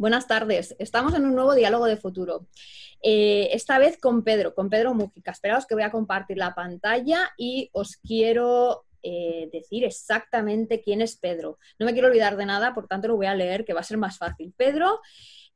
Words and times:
Buenas 0.00 0.26
tardes. 0.26 0.74
Estamos 0.78 1.12
en 1.12 1.26
un 1.26 1.34
nuevo 1.34 1.54
diálogo 1.54 1.84
de 1.84 1.98
futuro. 1.98 2.46
Eh, 3.02 3.50
esta 3.52 3.78
vez 3.78 3.98
con 4.00 4.24
Pedro, 4.24 4.54
con 4.54 4.70
Pedro 4.70 4.94
Mujica. 4.94 5.30
Esperaos 5.30 5.66
que 5.66 5.74
voy 5.74 5.82
a 5.82 5.90
compartir 5.90 6.38
la 6.38 6.54
pantalla 6.54 7.28
y 7.36 7.68
os 7.74 7.98
quiero 7.98 8.86
eh, 9.02 9.50
decir 9.52 9.84
exactamente 9.84 10.80
quién 10.80 11.02
es 11.02 11.18
Pedro. 11.18 11.58
No 11.78 11.84
me 11.84 11.92
quiero 11.92 12.08
olvidar 12.08 12.38
de 12.38 12.46
nada, 12.46 12.72
por 12.72 12.86
tanto 12.86 13.08
lo 13.08 13.16
voy 13.16 13.26
a 13.26 13.34
leer, 13.34 13.66
que 13.66 13.74
va 13.74 13.80
a 13.80 13.82
ser 13.82 13.98
más 13.98 14.16
fácil. 14.16 14.54
Pedro 14.56 15.02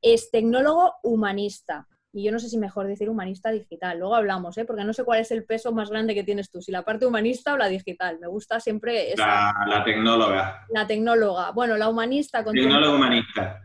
es 0.02 0.30
tecnólogo 0.30 0.92
humanista. 1.02 1.88
Y 2.12 2.22
yo 2.22 2.30
no 2.30 2.38
sé 2.38 2.50
si 2.50 2.58
mejor 2.58 2.86
decir 2.86 3.08
humanista 3.08 3.50
digital. 3.50 3.98
Luego 3.98 4.14
hablamos, 4.14 4.58
¿eh? 4.58 4.66
porque 4.66 4.84
no 4.84 4.92
sé 4.92 5.04
cuál 5.04 5.20
es 5.20 5.30
el 5.30 5.46
peso 5.46 5.72
más 5.72 5.88
grande 5.88 6.14
que 6.14 6.22
tienes 6.22 6.50
tú, 6.50 6.60
si 6.60 6.70
la 6.70 6.84
parte 6.84 7.06
humanista 7.06 7.54
o 7.54 7.56
la 7.56 7.68
digital. 7.68 8.18
Me 8.20 8.26
gusta 8.26 8.60
siempre 8.60 9.10
esa. 9.10 9.26
La, 9.26 9.54
la 9.66 9.84
tecnóloga. 9.84 10.66
La 10.68 10.86
tecnóloga. 10.86 11.52
Bueno, 11.52 11.78
la 11.78 11.88
humanista. 11.88 12.44
Tecnólogo 12.44 12.96
humanista. 12.96 13.62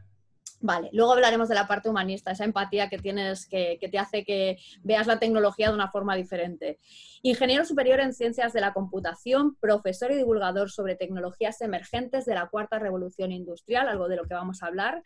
Vale, 0.62 0.90
luego 0.91 1.13
hablaremos 1.13 1.48
de 1.48 1.55
la 1.55 1.68
parte 1.68 1.90
humanista, 1.90 2.31
esa 2.31 2.44
empatía 2.44 2.90
que 2.90 2.98
tienes 2.98 3.48
que, 3.48 3.80
te 3.80 3.98
hace 3.98 4.26
que 4.26 4.58
veas 4.84 5.08
la 5.08 5.18
tecnología 5.18 5.70
de 5.70 5.73
una 5.73 5.90
forma 5.90 6.18
diferente. 6.18 6.80
Ingeniero 7.22 7.63
superior 7.63 8.02
en 8.02 8.13
ciencias 8.13 8.52
de 8.52 8.59
la 8.59 8.73
computación, 8.73 9.55
profesor 9.55 10.12
y 10.12 10.18
divulgador 10.18 10.70
sobre 10.70 10.98
tecnologías 10.98 11.62
emergentes 11.62 12.26
de 12.26 12.35
la 12.35 12.49
cuarta 12.49 12.77
revolución 12.77 13.32
industrial, 13.32 13.88
algo 13.88 14.09
de 14.09 14.18
lo 14.18 14.26
que 14.26 14.34
vamos 14.34 14.62
a 14.62 14.68
hablar. 14.68 15.02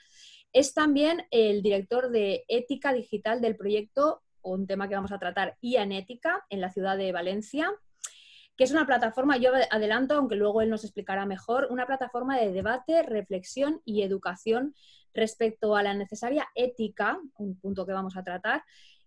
Es 0.54 0.74
también 0.74 1.28
el 1.30 1.62
director 1.62 2.10
de 2.10 2.46
ética 2.48 2.92
digital 2.92 3.40
del 3.40 3.56
proyecto, 3.56 4.24
un 4.42 4.66
tema 4.66 4.90
que 4.90 4.96
vamos 4.96 5.12
a 5.12 5.20
tratar, 5.20 5.58
IA 5.62 5.84
en 5.84 5.92
ética, 5.92 6.46
en 6.50 6.62
la 6.62 6.72
ciudad 6.72 6.98
de 6.98 7.12
Valencia 7.12 7.72
que 8.56 8.64
es 8.66 8.72
una 8.72 8.86
plataforma, 8.86 9.38
yo 9.38 9.52
adelanto, 9.72 10.16
aunque 10.16 10.36
luego 10.36 10.62
él 10.62 10.70
nos 10.70 10.84
explicará 10.84 11.26
mejor, 11.26 11.70
una 11.72 11.88
plataforma 11.88 12.38
de 12.38 12.52
debate, 12.52 13.02
reflexión 13.02 13.82
y 13.84 14.04
educación 14.04 14.76
respecto 15.14 15.76
a 15.76 15.84
la 15.84 15.94
necesaria 15.94 16.48
ética, 16.56 17.20
un 17.38 17.60
punto 17.60 17.86
que 17.86 17.94
vamos 17.94 18.18
a 18.18 18.24
tratar, 18.24 18.64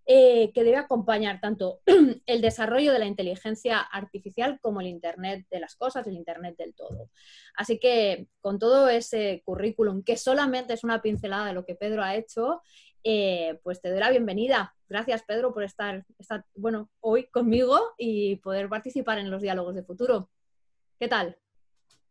eh, 0.08 0.52
que 0.52 0.62
debe 0.62 0.76
acompañar 0.76 1.40
tanto 1.40 1.80
el 2.26 2.40
desarrollo 2.40 2.92
de 2.92 3.00
la 3.00 3.06
inteligencia 3.06 3.80
artificial 3.80 4.60
como 4.60 4.80
el 4.80 4.86
Internet 4.86 5.46
de 5.50 5.58
las 5.58 5.74
cosas, 5.74 6.06
el 6.06 6.14
Internet 6.14 6.56
del 6.56 6.74
todo. 6.74 7.10
Así 7.56 7.80
que 7.80 8.28
con 8.40 8.60
todo 8.60 8.88
ese 8.88 9.42
currículum, 9.44 10.04
que 10.04 10.16
solamente 10.16 10.74
es 10.74 10.84
una 10.84 11.02
pincelada 11.02 11.46
de 11.46 11.54
lo 11.54 11.64
que 11.64 11.74
Pedro 11.74 12.04
ha 12.04 12.14
hecho, 12.14 12.62
eh, 13.02 13.58
pues 13.64 13.80
te 13.80 13.90
doy 13.90 13.98
la 13.98 14.10
bienvenida. 14.10 14.76
Gracias, 14.88 15.24
Pedro, 15.24 15.52
por 15.52 15.64
estar, 15.64 16.04
estar, 16.20 16.44
bueno, 16.54 16.88
hoy 17.00 17.26
conmigo 17.26 17.94
y 17.98 18.36
poder 18.36 18.68
participar 18.68 19.18
en 19.18 19.28
los 19.28 19.42
diálogos 19.42 19.74
de 19.74 19.82
futuro. 19.82 20.30
¿Qué 21.00 21.08
tal? 21.08 21.36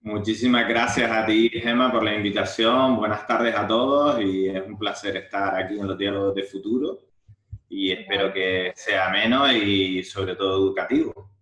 Muchísimas 0.06 0.68
gracias 0.68 1.10
a 1.10 1.26
ti, 1.26 1.50
Gemma, 1.50 1.92
por 1.92 2.04
la 2.04 2.14
invitación. 2.14 2.96
Buenas 2.96 3.26
tardes 3.26 3.56
a 3.56 3.66
todos 3.66 4.22
y 4.22 4.48
es 4.48 4.64
un 4.64 4.78
placer 4.78 5.18
estar 5.18 5.56
aquí 5.56 5.80
en 5.80 5.88
los 5.88 5.98
diálogos 5.98 6.36
de 6.36 6.44
futuro 6.44 7.00
y 7.68 7.92
espero 7.92 8.32
que 8.32 8.72
sea 8.76 9.08
ameno 9.08 9.52
y 9.52 10.04
sobre 10.04 10.36
todo 10.36 10.58
educativo. 10.58 11.35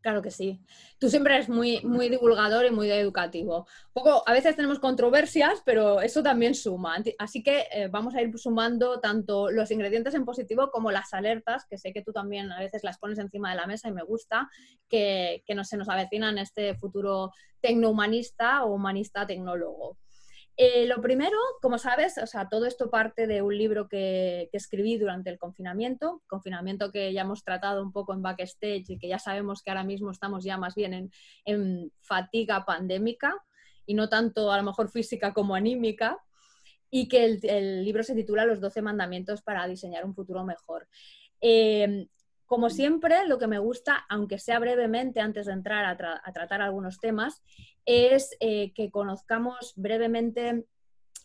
Claro 0.00 0.22
que 0.22 0.30
sí. 0.30 0.60
Tú 1.00 1.08
siempre 1.08 1.34
eres 1.34 1.48
muy, 1.48 1.80
muy 1.82 2.08
divulgador 2.08 2.64
y 2.64 2.70
muy 2.70 2.88
educativo. 2.90 3.66
Poco, 3.92 4.22
a 4.26 4.32
veces 4.32 4.54
tenemos 4.54 4.78
controversias, 4.78 5.60
pero 5.64 6.00
eso 6.00 6.22
también 6.22 6.54
suma. 6.54 7.02
Así 7.18 7.42
que 7.42 7.66
eh, 7.72 7.88
vamos 7.88 8.14
a 8.14 8.22
ir 8.22 8.36
sumando 8.38 9.00
tanto 9.00 9.50
los 9.50 9.70
ingredientes 9.72 10.14
en 10.14 10.24
positivo 10.24 10.70
como 10.70 10.92
las 10.92 11.12
alertas, 11.12 11.66
que 11.68 11.78
sé 11.78 11.92
que 11.92 12.02
tú 12.02 12.12
también 12.12 12.52
a 12.52 12.60
veces 12.60 12.84
las 12.84 12.98
pones 12.98 13.18
encima 13.18 13.50
de 13.50 13.56
la 13.56 13.66
mesa 13.66 13.88
y 13.88 13.92
me 13.92 14.04
gusta, 14.04 14.48
que, 14.88 15.42
que 15.44 15.54
no, 15.56 15.64
se 15.64 15.76
nos 15.76 15.88
avecinan 15.88 16.38
este 16.38 16.76
futuro 16.76 17.32
tecnohumanista 17.60 18.64
o 18.64 18.74
humanista 18.74 19.26
tecnólogo. 19.26 19.98
Eh, 20.60 20.86
lo 20.86 21.00
primero, 21.00 21.38
como 21.62 21.78
sabes, 21.78 22.18
o 22.18 22.26
sea, 22.26 22.48
todo 22.48 22.66
esto 22.66 22.90
parte 22.90 23.28
de 23.28 23.42
un 23.42 23.56
libro 23.56 23.88
que, 23.88 24.50
escribí 24.52 24.98
durante 24.98 25.30
el 25.30 25.38
confinamiento, 25.38 26.20
confinamiento 26.26 26.90
que 26.90 27.12
ya 27.12 27.20
hemos 27.20 27.44
tratado 27.44 27.80
un 27.80 27.92
poco 27.92 28.12
en 28.12 28.22
backstage 28.22 28.90
y 28.90 28.98
que 28.98 29.06
ya 29.06 29.20
sabemos 29.20 29.62
que 29.62 29.70
ahora 29.70 29.84
mismo 29.84 30.10
estamos 30.10 30.42
ya 30.42 30.56
más 30.56 30.74
bien 30.74 31.12
en, 31.44 31.92
fatiga 32.00 32.64
pandémica 32.64 33.36
y 33.86 33.94
no 33.94 34.08
tanto 34.08 34.50
a 34.50 34.56
lo 34.56 34.64
mejor 34.64 34.90
física 34.90 35.32
como 35.32 35.54
anímica, 35.54 36.18
y 36.90 37.06
que 37.06 37.38
el, 37.40 37.84
libro 37.84 38.02
se 38.02 38.16
titula 38.16 38.44
Los 38.44 38.60
12 38.60 38.82
mandamientos 38.82 39.42
para 39.42 39.64
diseñar 39.68 40.04
un 40.04 40.14
futuro 40.14 40.42
mejor. 40.42 40.88
Eh, 41.40 42.08
como 42.48 42.70
siempre, 42.70 43.28
lo 43.28 43.38
que 43.38 43.46
me 43.46 43.58
gusta, 43.58 44.06
aunque 44.08 44.38
sea 44.38 44.58
brevemente 44.58 45.20
antes 45.20 45.44
de 45.44 45.52
entrar 45.52 45.84
a, 45.84 46.32
tratar 46.32 46.62
algunos 46.62 46.98
temas, 46.98 47.42
es 47.88 48.36
eh, 48.40 48.72
que 48.74 48.90
conozcamos 48.90 49.72
brevemente 49.76 50.66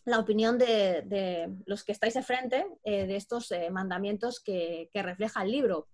la 0.06 0.18
opinión 0.18 0.56
de, 0.56 1.54
los 1.66 1.84
que 1.84 1.92
estáis 1.92 2.14
de 2.14 2.22
frente 2.22 2.66
eh, 2.84 3.06
de 3.06 3.16
estos 3.16 3.52
eh, 3.52 3.70
mandamientos 3.70 4.40
que, 4.40 4.88
refleja 4.94 5.42
el 5.42 5.50
libro. 5.50 5.88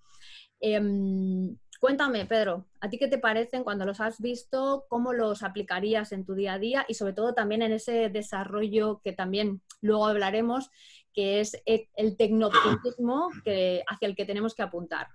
Em, 0.61 1.57
cuéntame, 1.81 2.25
Pedro, 2.27 2.67
¿a 2.81 2.89
ti 2.89 2.99
qué 2.99 3.09
te 3.09 3.19
parecen 3.19 3.65
cuando 3.65 3.85
los 3.85 4.01
has 4.01 4.21
visto? 4.21 4.87
¿Cómo 4.89 5.13
los 5.13 5.43
aplicarías 5.43 6.13
en 6.13 6.25
tu 6.25 6.35
día 6.35 6.55
a 6.55 6.59
día? 6.61 6.85
Y 6.87 6.95
sobre 6.95 7.15
todo 7.15 7.35
también 7.35 7.63
en 7.63 7.73
ese 7.73 8.09
desarrollo 8.09 9.01
que 9.03 9.13
también 9.13 9.63
luego 9.81 10.07
hablaremos, 10.07 10.71
que 11.13 11.41
es 11.41 11.61
el 11.67 12.17
tecnooptimismo 12.17 13.31
que, 13.45 13.83
hacia 13.89 14.07
el 14.07 14.15
que 14.15 14.27
tenemos 14.27 14.55
que 14.55 14.63
apuntar. 14.63 15.09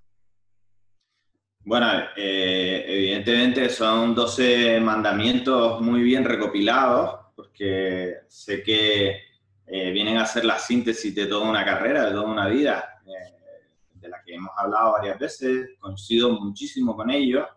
Bueno, 1.67 1.87
eh, 2.15 2.85
evidentemente 2.87 3.69
son 3.69 4.13
12 4.13 4.79
mandamientos 4.81 5.81
muy 5.81 6.03
bien 6.03 6.23
recopilados, 6.23 7.21
porque 7.35 8.17
sé 8.27 8.61
que 8.61 9.17
eh, 9.65 9.91
vienen 9.91 10.17
a 10.17 10.27
ser 10.27 10.45
la 10.45 10.59
síntesis 10.59 11.15
de 11.15 11.25
toda 11.25 11.49
una 11.49 11.65
carrera, 11.65 12.05
de 12.05 12.11
toda 12.11 12.27
una 12.27 12.47
vida, 12.49 13.01
eh, 13.07 13.33
de 13.95 14.09
la 14.09 14.21
que 14.23 14.35
hemos 14.35 14.51
hablado 14.55 14.91
varias 14.91 15.17
veces, 15.17 15.69
coincido 15.79 16.39
muchísimo 16.39 16.95
con 16.95 17.09
ellos, 17.09 17.47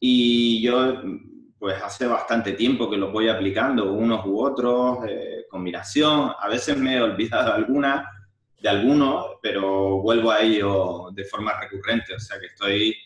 y 0.00 0.60
yo 0.60 1.00
pues 1.60 1.80
hace 1.80 2.08
bastante 2.08 2.54
tiempo 2.54 2.90
que 2.90 2.96
los 2.96 3.12
voy 3.12 3.28
aplicando, 3.28 3.92
unos 3.92 4.26
u 4.26 4.40
otros, 4.40 4.98
combinación, 5.48 6.32
a 6.36 6.48
veces 6.48 6.76
me 6.76 6.96
he 6.96 7.00
olvidado 7.00 7.52
alguna, 7.52 8.04
de 8.60 8.68
algunos, 8.68 9.36
pero 9.40 10.00
vuelvo 10.02 10.32
a 10.32 10.40
ello 10.40 11.10
de 11.12 11.24
forma 11.24 11.52
recurrente, 11.60 12.16
o 12.16 12.18
sea 12.18 12.40
que 12.40 12.46
estoy 12.46 12.96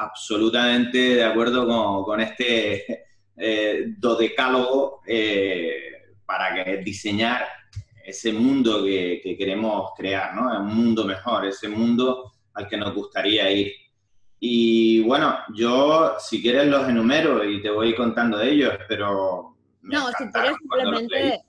absolutamente 0.00 1.16
de 1.16 1.24
acuerdo 1.24 1.66
con, 2.04 2.20
este 2.20 3.04
eh, 3.36 3.94
dodecálogo 3.98 5.02
eh, 5.06 6.14
para 6.24 6.64
que 6.64 6.78
diseñar 6.78 7.46
ese 8.04 8.32
mundo 8.32 8.82
que, 8.84 9.36
queremos 9.38 9.90
crear, 9.96 10.34
¿no? 10.34 10.60
Un 10.60 10.74
mundo 10.74 11.04
mejor, 11.04 11.46
ese 11.46 11.68
mundo 11.68 12.32
al 12.54 12.66
que 12.66 12.76
nos 12.76 12.94
gustaría 12.94 13.50
ir. 13.50 13.72
Y 14.40 15.02
bueno, 15.02 15.38
yo 15.54 16.16
si 16.18 16.40
quieres 16.40 16.66
los 16.66 16.88
enumero 16.88 17.44
y 17.44 17.60
te 17.60 17.70
voy 17.70 17.94
contando 17.94 18.38
de 18.38 18.50
ellos, 18.50 18.74
pero... 18.88 19.56
No, 19.82 20.08
si 20.08 20.28
quieres 20.30 20.56
simplemente 20.58 21.42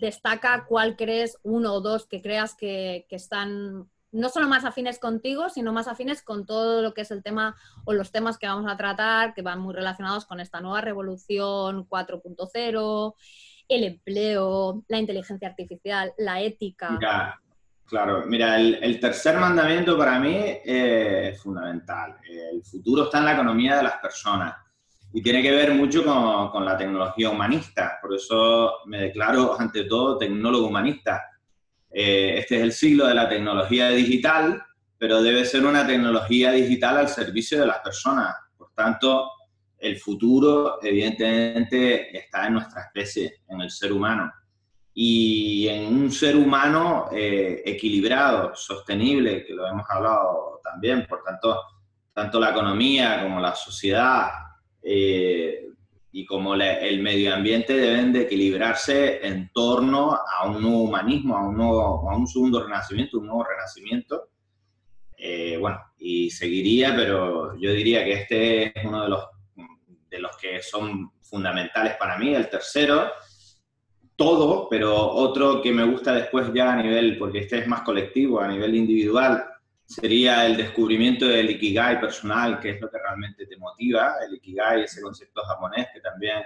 destaca 0.00 0.64
cuál 0.66 0.96
crees, 0.96 1.38
uno 1.42 1.74
o 1.74 1.80
dos 1.80 2.06
que 2.06 2.20
creas 2.20 2.56
que, 2.56 3.06
que 3.08 3.16
están 3.16 3.88
no 4.12 4.28
solo 4.28 4.46
más 4.46 4.64
afines 4.64 4.98
contigo, 4.98 5.48
sino 5.48 5.72
más 5.72 5.88
afines 5.88 6.22
con 6.22 6.46
todo 6.46 6.82
lo 6.82 6.94
que 6.94 7.00
es 7.00 7.10
el 7.10 7.22
tema 7.22 7.56
o 7.84 7.92
los 7.94 8.12
temas 8.12 8.38
que 8.38 8.46
vamos 8.46 8.70
a 8.70 8.76
tratar, 8.76 9.34
que 9.34 9.42
van 9.42 9.58
muy 9.58 9.74
relacionados 9.74 10.26
con 10.26 10.38
esta 10.38 10.60
nueva 10.60 10.82
revolución 10.82 11.88
4.0, 11.88 13.14
el 13.68 13.84
empleo, 13.84 14.84
la 14.88 14.98
inteligencia 14.98 15.48
artificial, 15.48 16.12
la 16.18 16.40
ética. 16.40 16.98
claro, 17.86 18.24
mira, 18.26 18.60
el, 18.60 19.00
tercer 19.00 19.38
mandamiento 19.38 19.96
para 19.96 20.18
mí 20.18 20.36
es 20.62 21.42
fundamental. 21.42 22.18
El 22.28 22.62
futuro 22.62 23.04
está 23.04 23.18
en 23.18 23.24
la 23.24 23.32
economía 23.32 23.76
de 23.76 23.84
las 23.84 23.96
personas 23.96 24.54
y 25.14 25.22
tiene 25.22 25.42
que 25.42 25.52
ver 25.52 25.74
mucho 25.74 26.04
con, 26.04 26.50
con 26.50 26.64
la 26.66 26.76
tecnología 26.76 27.30
humanista. 27.30 27.98
Por 28.00 28.14
eso 28.14 28.78
me 28.86 29.00
declaro, 29.00 29.58
ante 29.58 29.84
todo, 29.84 30.18
tecnólogo 30.18 30.66
humanista 30.66 31.31
eh, 31.92 32.38
este 32.38 32.56
es 32.56 32.62
el 32.62 32.72
siglo 32.72 33.06
de 33.06 33.14
la 33.14 33.28
tecnología 33.28 33.90
digital, 33.90 34.62
pero 34.98 35.22
debe 35.22 35.44
ser 35.44 35.64
una 35.64 35.86
tecnología 35.86 36.52
digital 36.52 36.98
al 36.98 37.08
servicio 37.08 37.58
de 37.60 37.66
las 37.66 37.78
personas. 37.80 38.34
Por 38.56 38.70
tanto, 38.74 39.30
el 39.78 39.98
futuro 39.98 40.78
evidentemente 40.80 42.16
está 42.16 42.46
en 42.46 42.54
nuestra 42.54 42.82
especie, 42.82 43.40
en 43.48 43.60
el 43.60 43.70
ser 43.70 43.92
humano. 43.92 44.32
Y 44.94 45.66
en 45.68 45.86
un 45.86 46.12
ser 46.12 46.36
humano 46.36 47.08
eh, 47.12 47.62
equilibrado, 47.64 48.54
sostenible, 48.54 49.44
que 49.44 49.54
lo 49.54 49.66
hemos 49.66 49.88
hablado 49.88 50.60
también, 50.62 51.06
por 51.06 51.22
tanto, 51.24 51.60
tanto 52.12 52.38
la 52.38 52.50
economía 52.50 53.22
como 53.22 53.40
la 53.40 53.54
sociedad 53.54 54.28
eh, 54.82 55.71
y 56.12 56.26
como 56.26 56.54
el 56.54 57.02
medio 57.02 57.34
ambiente 57.34 57.72
deben 57.72 58.12
de 58.12 58.22
equilibrarse 58.22 59.26
en 59.26 59.50
torno 59.52 60.14
a 60.14 60.46
un 60.46 60.60
nuevo 60.60 60.82
humanismo, 60.82 61.36
a 61.36 61.48
un, 61.48 61.56
nuevo, 61.56 62.08
a 62.10 62.16
un 62.16 62.26
segundo 62.26 62.62
renacimiento, 62.62 63.18
un 63.18 63.26
nuevo 63.26 63.44
renacimiento. 63.44 64.28
Eh, 65.16 65.56
bueno, 65.58 65.80
y 65.96 66.30
seguiría, 66.30 66.94
pero 66.94 67.58
yo 67.58 67.72
diría 67.72 68.04
que 68.04 68.12
este 68.12 68.78
es 68.78 68.84
uno 68.84 69.04
de 69.04 69.08
los, 69.08 69.24
de 70.10 70.18
los 70.18 70.36
que 70.36 70.60
son 70.60 71.12
fundamentales 71.22 71.94
para 71.94 72.18
mí. 72.18 72.34
El 72.34 72.50
tercero 72.50 73.10
todo, 74.14 74.68
pero 74.68 74.94
otro 74.94 75.62
que 75.62 75.72
me 75.72 75.84
gusta 75.84 76.12
después 76.12 76.52
ya 76.52 76.74
a 76.74 76.82
nivel, 76.82 77.16
porque 77.16 77.38
este 77.38 77.58
es 77.58 77.66
más 77.66 77.80
colectivo, 77.82 78.38
a 78.38 78.48
nivel 78.48 78.74
individual, 78.74 79.44
sería 79.84 80.46
el 80.46 80.56
descubrimiento 80.56 81.26
del 81.26 81.50
Ikigai 81.50 82.00
personal, 82.00 82.58
que 82.58 82.70
es 82.70 82.80
lo 82.80 82.90
que 82.90 82.98
realmente 82.98 83.46
te 83.46 83.56
motiva. 83.56 84.16
El 84.26 84.34
Ikigai, 84.34 84.82
ese 84.82 85.02
concepto 85.02 85.42
japonés 85.42 85.88
que 85.92 86.00
también 86.00 86.42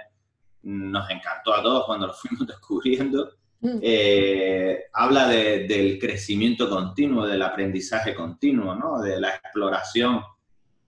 nos 0.63 1.09
encantó 1.09 1.53
a 1.53 1.63
todos 1.63 1.85
cuando 1.85 2.07
lo 2.07 2.13
fuimos 2.13 2.45
descubriendo. 2.47 3.31
Mm. 3.59 3.79
Eh, 3.81 4.85
habla 4.93 5.27
del 5.27 5.97
crecimiento 5.99 6.69
continuo, 6.69 7.25
del 7.25 7.41
aprendizaje 7.41 8.13
continuo, 8.13 8.75
¿no? 8.75 9.01
de 9.01 9.19
la 9.19 9.29
exploración 9.29 10.21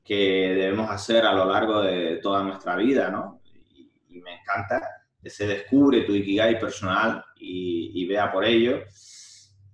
que 0.04 0.16
debemos 0.56 0.90
hacer 0.90 1.26
a 1.26 1.34
lo 1.34 1.46
largo 1.46 1.82
de 1.82 2.18
toda 2.18 2.44
nuestra 2.44 2.76
vida. 2.76 3.10
¿no? 3.10 3.42
Y, 3.46 4.20
me 4.22 4.42
encanta 4.42 4.82
se 5.26 5.48
descubre 5.48 6.02
tu 6.02 6.14
Ikigai 6.14 6.60
personal 6.60 7.24
y, 7.38 7.92
y 7.94 8.06
vea 8.06 8.32
por 8.32 8.46
ello. 8.46 8.84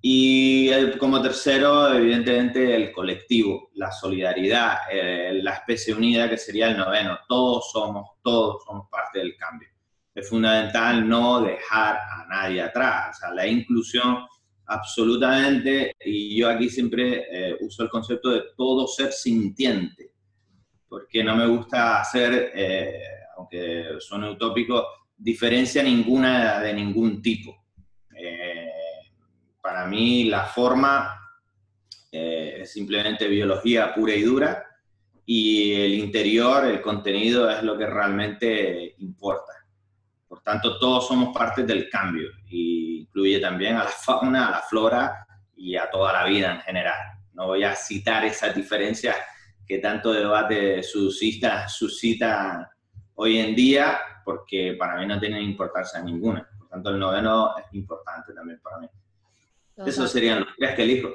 Y 0.07 0.69
como 0.99 1.19
tercero, 1.19 1.91
evidentemente, 1.91 2.75
el 2.75 2.91
colectivo, 2.91 3.71
la 3.73 3.91
solidaridad, 3.91 4.81
eh, 4.91 5.39
la 5.41 5.53
especie 5.53 5.95
unida, 5.95 6.29
que 6.29 6.37
sería 6.37 6.67
el 6.67 6.77
noveno. 6.77 7.17
Todos 7.27 7.71
somos, 7.71 8.11
todos 8.21 8.63
somos 8.65 8.87
parte 8.87 9.17
del 9.17 9.35
cambio. 9.35 9.67
Es 10.13 10.29
fundamental 10.29 11.09
no 11.09 11.41
dejar 11.41 11.95
a 11.95 12.27
nadie 12.29 12.61
atrás. 12.61 13.17
O 13.17 13.19
sea, 13.19 13.33
la 13.33 13.47
inclusión 13.47 14.27
absolutamente, 14.67 15.95
y 16.05 16.39
yo 16.39 16.51
aquí 16.51 16.69
siempre 16.69 17.25
eh, 17.31 17.57
uso 17.61 17.81
el 17.81 17.89
concepto 17.89 18.29
de 18.29 18.43
todo 18.55 18.85
ser 18.85 19.11
sintiente, 19.11 20.11
porque 20.87 21.23
no 21.23 21.35
me 21.35 21.47
gusta 21.47 22.01
hacer, 22.01 22.51
eh, 22.53 23.01
aunque 23.37 23.95
suene 23.97 24.29
utópico, 24.29 24.85
diferencia 25.17 25.81
ninguna 25.81 26.59
de 26.59 26.75
ningún 26.75 27.23
tipo 27.23 27.65
para 29.65 29.87
mí 29.87 30.25
la 30.25 30.45
forma 30.45 31.19
eh, 32.11 32.59
es 32.61 32.71
simplemente 32.71 33.27
biología 33.27 33.95
pura 33.95 34.13
y 34.13 34.21
dura 34.21 34.63
y 35.25 35.73
el 35.73 35.93
interior, 35.95 36.65
el 36.65 36.83
contenido 36.83 37.49
es 37.49 37.63
lo 37.63 37.75
que 37.75 37.87
realmente 37.87 38.93
importa. 38.99 39.53
Por 40.27 40.43
tanto, 40.43 40.77
todos 40.77 41.07
somos 41.07 41.35
parte 41.35 41.63
del 41.63 41.89
cambio 41.89 42.29
y 42.47 42.99
incluye 42.99 43.39
también 43.39 43.77
a 43.77 43.85
la 43.85 43.89
fauna, 43.89 44.49
a 44.49 44.51
la 44.51 44.61
flora 44.61 45.25
y 45.55 45.75
a 45.75 45.89
toda 45.89 46.13
la 46.13 46.25
vida 46.25 46.53
en 46.53 46.61
general. 46.61 46.99
No 47.33 47.47
voy 47.47 47.63
a 47.63 47.75
citar 47.75 48.23
esas 48.23 48.53
diferencias 48.53 49.15
que 49.65 49.79
tanto 49.79 50.13
debate 50.13 50.83
suscita, 50.83 51.67
suscita 51.67 52.69
hoy 53.15 53.39
en 53.39 53.55
día 53.55 53.97
porque 54.23 54.75
para 54.77 54.99
mí 54.99 55.07
no 55.07 55.19
tienen 55.19 55.41
importancia 55.41 55.99
ninguna. 56.03 56.47
Por 56.55 56.69
tanto, 56.69 56.91
el 56.91 56.99
noveno 56.99 57.57
es 57.57 57.65
importante 57.73 58.31
también 58.31 58.59
para 58.61 58.77
mí. 58.77 58.87
Esos 59.85 60.11
serían 60.11 60.39
los 60.41 60.49
tres 60.57 60.75
que 60.75 60.83
elijo. 60.83 61.09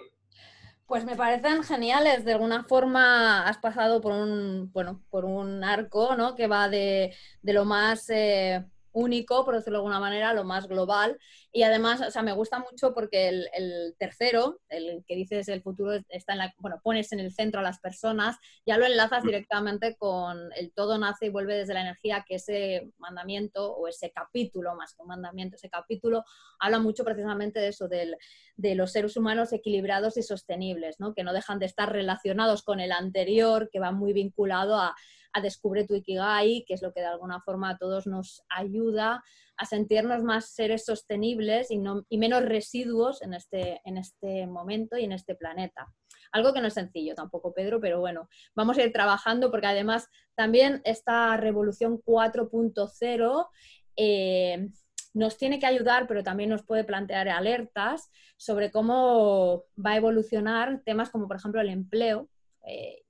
Pues 0.86 1.04
me 1.04 1.16
parecen 1.16 1.62
geniales. 1.62 2.24
De 2.24 2.32
alguna 2.32 2.64
forma 2.64 3.46
has 3.46 3.58
pasado 3.58 4.00
por 4.00 4.12
un, 4.12 4.72
bueno, 4.72 5.02
por 5.08 5.24
un 5.24 5.62
arco, 5.62 6.16
¿no? 6.16 6.34
Que 6.34 6.46
va 6.46 6.68
de, 6.68 7.14
lo 7.42 7.64
más 7.64 8.10
eh, 8.10 8.64
único, 8.92 9.44
por 9.44 9.54
decirlo 9.54 9.78
de 9.78 9.80
alguna 9.80 10.00
manera, 10.00 10.32
lo 10.32 10.44
más 10.44 10.68
global. 10.68 11.18
Y 11.52 11.62
además, 11.62 12.00
o 12.00 12.10
sea, 12.10 12.22
me 12.22 12.32
gusta 12.32 12.58
mucho 12.58 12.94
porque 12.94 13.28
el, 13.28 13.94
tercero, 13.98 14.60
el 14.68 15.04
que 15.06 15.16
dices 15.16 15.48
el 15.48 15.62
futuro 15.62 15.92
está 16.08 16.32
en 16.32 16.38
la, 16.38 16.54
bueno, 16.58 16.80
pones 16.82 17.12
en 17.12 17.20
el 17.20 17.32
centro 17.32 17.60
a 17.60 17.62
las 17.62 17.80
personas, 17.80 18.36
ya 18.66 18.78
lo 18.78 18.86
enlazas 18.86 19.24
mm. 19.24 19.26
directamente 19.26 19.96
con 19.96 20.52
el 20.54 20.72
todo 20.72 20.98
nace 20.98 21.26
y 21.26 21.30
vuelve 21.30 21.56
desde 21.56 21.74
la 21.74 21.82
energía, 21.82 22.24
que 22.26 22.36
ese 22.36 22.90
mandamiento 22.98 23.72
o 23.72 23.88
ese 23.88 24.10
capítulo, 24.10 24.74
más 24.74 24.94
que 24.94 25.02
un 25.02 25.08
mandamiento, 25.08 25.56
ese 25.56 25.70
capítulo 25.70 26.24
habla 26.58 26.78
mucho 26.78 27.04
precisamente 27.04 27.60
de 27.60 27.68
eso, 27.68 27.88
del, 27.88 28.16
de 28.56 28.74
los 28.74 28.92
seres 28.92 29.16
humanos 29.16 29.52
equilibrados 29.52 30.16
y 30.16 30.22
sostenibles, 30.22 31.00
¿no? 31.00 31.14
que 31.14 31.24
no 31.24 31.32
dejan 31.32 31.58
de 31.58 31.66
estar 31.66 31.92
relacionados 31.92 32.62
con 32.62 32.80
el 32.80 32.92
anterior, 32.92 33.68
que 33.70 33.80
va 33.80 33.92
muy 33.92 34.12
vinculado 34.12 34.76
a 34.76 34.94
a 35.32 35.40
Descubre 35.40 35.86
tu 35.86 35.94
Ikigai, 35.94 36.64
que 36.66 36.74
es 36.74 36.82
lo 36.82 36.92
que 36.92 37.00
de 37.00 37.06
alguna 37.06 37.40
forma 37.40 37.70
a 37.70 37.78
todos 37.78 38.06
nos 38.06 38.42
ayuda 38.48 39.22
a 39.56 39.64
sentirnos 39.66 40.22
más 40.22 40.54
seres 40.54 40.84
sostenibles 40.84 41.70
y, 41.70 41.78
no, 41.78 42.06
y 42.08 42.18
menos 42.18 42.42
residuos 42.42 43.22
en 43.22 43.34
este, 43.34 43.80
en 43.84 43.98
este 43.98 44.46
momento 44.46 44.96
y 44.96 45.04
en 45.04 45.12
este 45.12 45.34
planeta. 45.34 45.92
Algo 46.32 46.52
que 46.52 46.60
no 46.60 46.68
es 46.68 46.74
sencillo 46.74 47.14
tampoco, 47.14 47.52
Pedro, 47.52 47.80
pero 47.80 48.00
bueno, 48.00 48.28
vamos 48.54 48.78
a 48.78 48.84
ir 48.84 48.92
trabajando 48.92 49.50
porque 49.50 49.66
además 49.66 50.08
también 50.34 50.80
esta 50.84 51.36
revolución 51.36 52.00
4.0 52.00 53.48
eh, 53.96 54.68
nos 55.12 55.36
tiene 55.36 55.58
que 55.58 55.66
ayudar, 55.66 56.06
pero 56.06 56.22
también 56.22 56.50
nos 56.50 56.64
puede 56.64 56.84
plantear 56.84 57.28
alertas 57.28 58.10
sobre 58.36 58.70
cómo 58.70 59.64
va 59.84 59.90
a 59.92 59.96
evolucionar 59.96 60.82
temas 60.84 61.10
como, 61.10 61.26
por 61.26 61.36
ejemplo, 61.36 61.60
el 61.60 61.68
empleo. 61.68 62.28
Eh, 62.66 63.02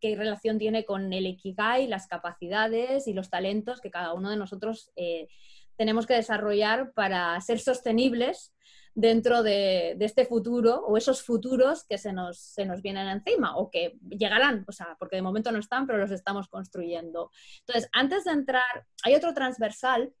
qué 0.00 0.16
relación 0.16 0.58
tiene 0.58 0.84
con 0.84 1.12
el 1.12 1.26
Ikigai, 1.26 1.86
las 1.86 2.06
capacidades 2.06 3.06
y 3.08 3.12
los 3.12 3.30
talentos 3.30 3.80
que 3.80 3.90
cada 3.90 4.14
uno 4.14 4.30
de 4.30 4.36
nosotros 4.36 4.90
eh, 4.96 5.28
tenemos 5.76 6.06
que 6.06 6.14
desarrollar 6.14 6.92
para 6.92 7.40
ser 7.40 7.58
sostenibles 7.58 8.54
dentro 8.94 9.42
de, 9.42 9.96
este 10.00 10.24
futuro 10.24 10.84
o 10.86 10.96
esos 10.96 11.22
futuros 11.22 11.84
que 11.84 11.98
se 11.98 12.12
nos, 12.12 12.38
se 12.38 12.64
nos 12.64 12.80
vienen 12.80 13.08
encima 13.08 13.56
o 13.56 13.70
que 13.70 13.98
llegarán, 14.08 14.64
o 14.68 14.72
sea, 14.72 14.96
porque 14.98 15.16
de 15.16 15.22
momento 15.22 15.50
no 15.50 15.58
están, 15.58 15.86
pero 15.86 15.98
los 15.98 16.12
estamos 16.12 16.48
construyendo. 16.48 17.30
Entonces, 17.60 17.90
antes 17.92 18.24
de 18.24 18.32
entrar, 18.32 18.86
hay 19.02 19.14
otro 19.14 19.34
transversal 19.34 20.12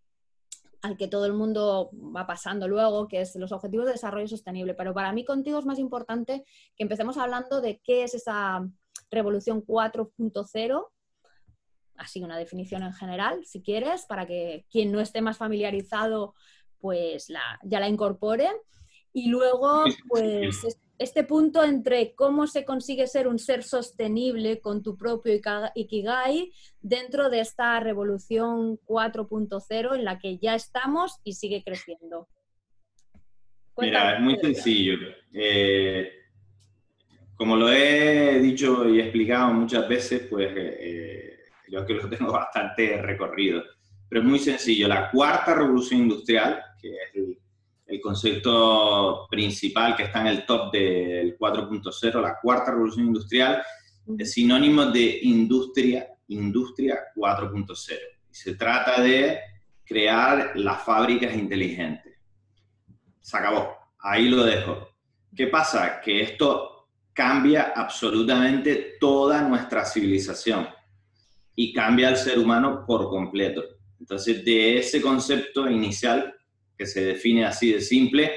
al 0.82 0.98
que 0.98 1.08
todo 1.08 1.24
el 1.24 1.32
mundo 1.32 1.90
va 1.94 2.26
pasando 2.26 2.68
luego, 2.68 3.08
que 3.08 3.22
es 3.22 3.36
los 3.36 3.52
objetivos 3.52 3.86
de 3.86 3.92
desarrollo 3.92 4.28
sostenible. 4.28 4.74
Pero 4.74 4.92
para 4.92 5.12
mí 5.12 5.24
contigo 5.24 5.58
es 5.58 5.64
más 5.64 5.78
importante 5.78 6.44
que 6.76 6.82
empecemos 6.82 7.16
hablando 7.16 7.62
de 7.62 7.80
qué 7.82 8.04
es 8.04 8.14
esa 8.14 8.68
revolución 9.14 9.64
4.0, 9.64 10.86
así 11.96 12.22
una 12.22 12.38
definición 12.38 12.82
en 12.82 12.92
general, 12.92 13.44
si 13.44 13.62
quieres, 13.62 14.06
para 14.06 14.26
que 14.26 14.66
quien 14.70 14.92
no 14.92 15.00
esté 15.00 15.20
más 15.20 15.38
familiarizado, 15.38 16.34
pues 16.78 17.28
ya 17.62 17.80
la 17.80 17.88
incorpore. 17.88 18.50
Y 19.12 19.28
luego, 19.28 19.84
pues 20.08 20.66
este 20.98 21.24
punto 21.24 21.64
entre 21.64 22.14
cómo 22.14 22.46
se 22.46 22.64
consigue 22.64 23.06
ser 23.06 23.26
un 23.26 23.38
ser 23.38 23.62
sostenible 23.62 24.60
con 24.60 24.82
tu 24.82 24.96
propio 24.96 25.34
Ikigai 25.74 26.52
dentro 26.80 27.30
de 27.30 27.40
esta 27.40 27.78
revolución 27.80 28.78
4.0 28.86 29.96
en 29.96 30.04
la 30.04 30.18
que 30.18 30.38
ya 30.38 30.54
estamos 30.54 31.20
y 31.24 31.34
sigue 31.34 31.62
creciendo. 31.64 32.28
Mira, 33.76 34.14
es 34.14 34.20
muy 34.20 34.38
sencillo. 34.38 34.94
Eh, 35.32 36.12
como 37.36 37.56
lo 37.56 37.70
he 37.70 38.38
dicho 38.40 38.88
y 38.88 39.00
explicado 39.00 39.52
muchas 39.52 39.88
veces, 39.88 40.26
pues 40.30 40.52
eh, 40.56 41.38
yo 41.68 41.84
que 41.84 41.94
lo 41.94 42.08
tengo 42.08 42.32
bastante 42.32 43.00
recorrido. 43.02 43.62
Pero 44.08 44.22
es 44.22 44.28
muy 44.28 44.38
sencillo. 44.38 44.86
La 44.86 45.10
cuarta 45.10 45.54
revolución 45.54 46.00
industrial, 46.00 46.62
que 46.80 46.90
es 46.90 47.14
el, 47.14 47.38
concepto 48.02 49.26
principal 49.30 49.94
que 49.94 50.02
está 50.02 50.20
en 50.20 50.26
el 50.26 50.44
top 50.44 50.72
del 50.72 51.38
4.0, 51.38 52.20
la 52.20 52.38
cuarta 52.40 52.72
revolución 52.72 53.06
industrial, 53.06 53.62
es 54.18 54.32
sinónimo 54.32 54.86
de 54.86 55.20
industria, 55.22 56.08
industria 56.28 56.98
4.0. 57.14 57.98
Se 58.30 58.56
trata 58.56 59.00
de 59.00 59.38
crear 59.84 60.52
las 60.56 60.82
fábricas 60.82 61.34
inteligentes. 61.34 62.18
Se 63.20 63.36
acabó. 63.36 63.74
Ahí 64.00 64.28
lo 64.28 64.44
dejo. 64.44 64.88
¿Qué 65.34 65.46
pasa? 65.46 66.00
Que 66.00 66.20
esto 66.20 66.73
cambia 67.14 67.72
absolutamente 67.74 68.96
toda 69.00 69.40
nuestra 69.42 69.84
civilización 69.84 70.68
y 71.54 71.72
cambia 71.72 72.08
al 72.08 72.16
ser 72.16 72.38
humano 72.38 72.84
por 72.86 73.08
completo. 73.08 73.62
Entonces, 74.00 74.44
de 74.44 74.78
ese 74.78 75.00
concepto 75.00 75.70
inicial, 75.70 76.34
que 76.76 76.84
se 76.84 77.04
define 77.04 77.44
así 77.44 77.72
de 77.72 77.80
simple, 77.80 78.32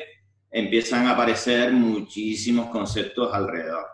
empiezan 0.52 1.08
a 1.08 1.12
aparecer 1.12 1.74
muchísimos 1.74 2.70
conceptos 2.70 3.34
alrededor. 3.34 3.86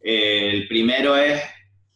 El 0.00 0.68
primero 0.68 1.16
es 1.16 1.40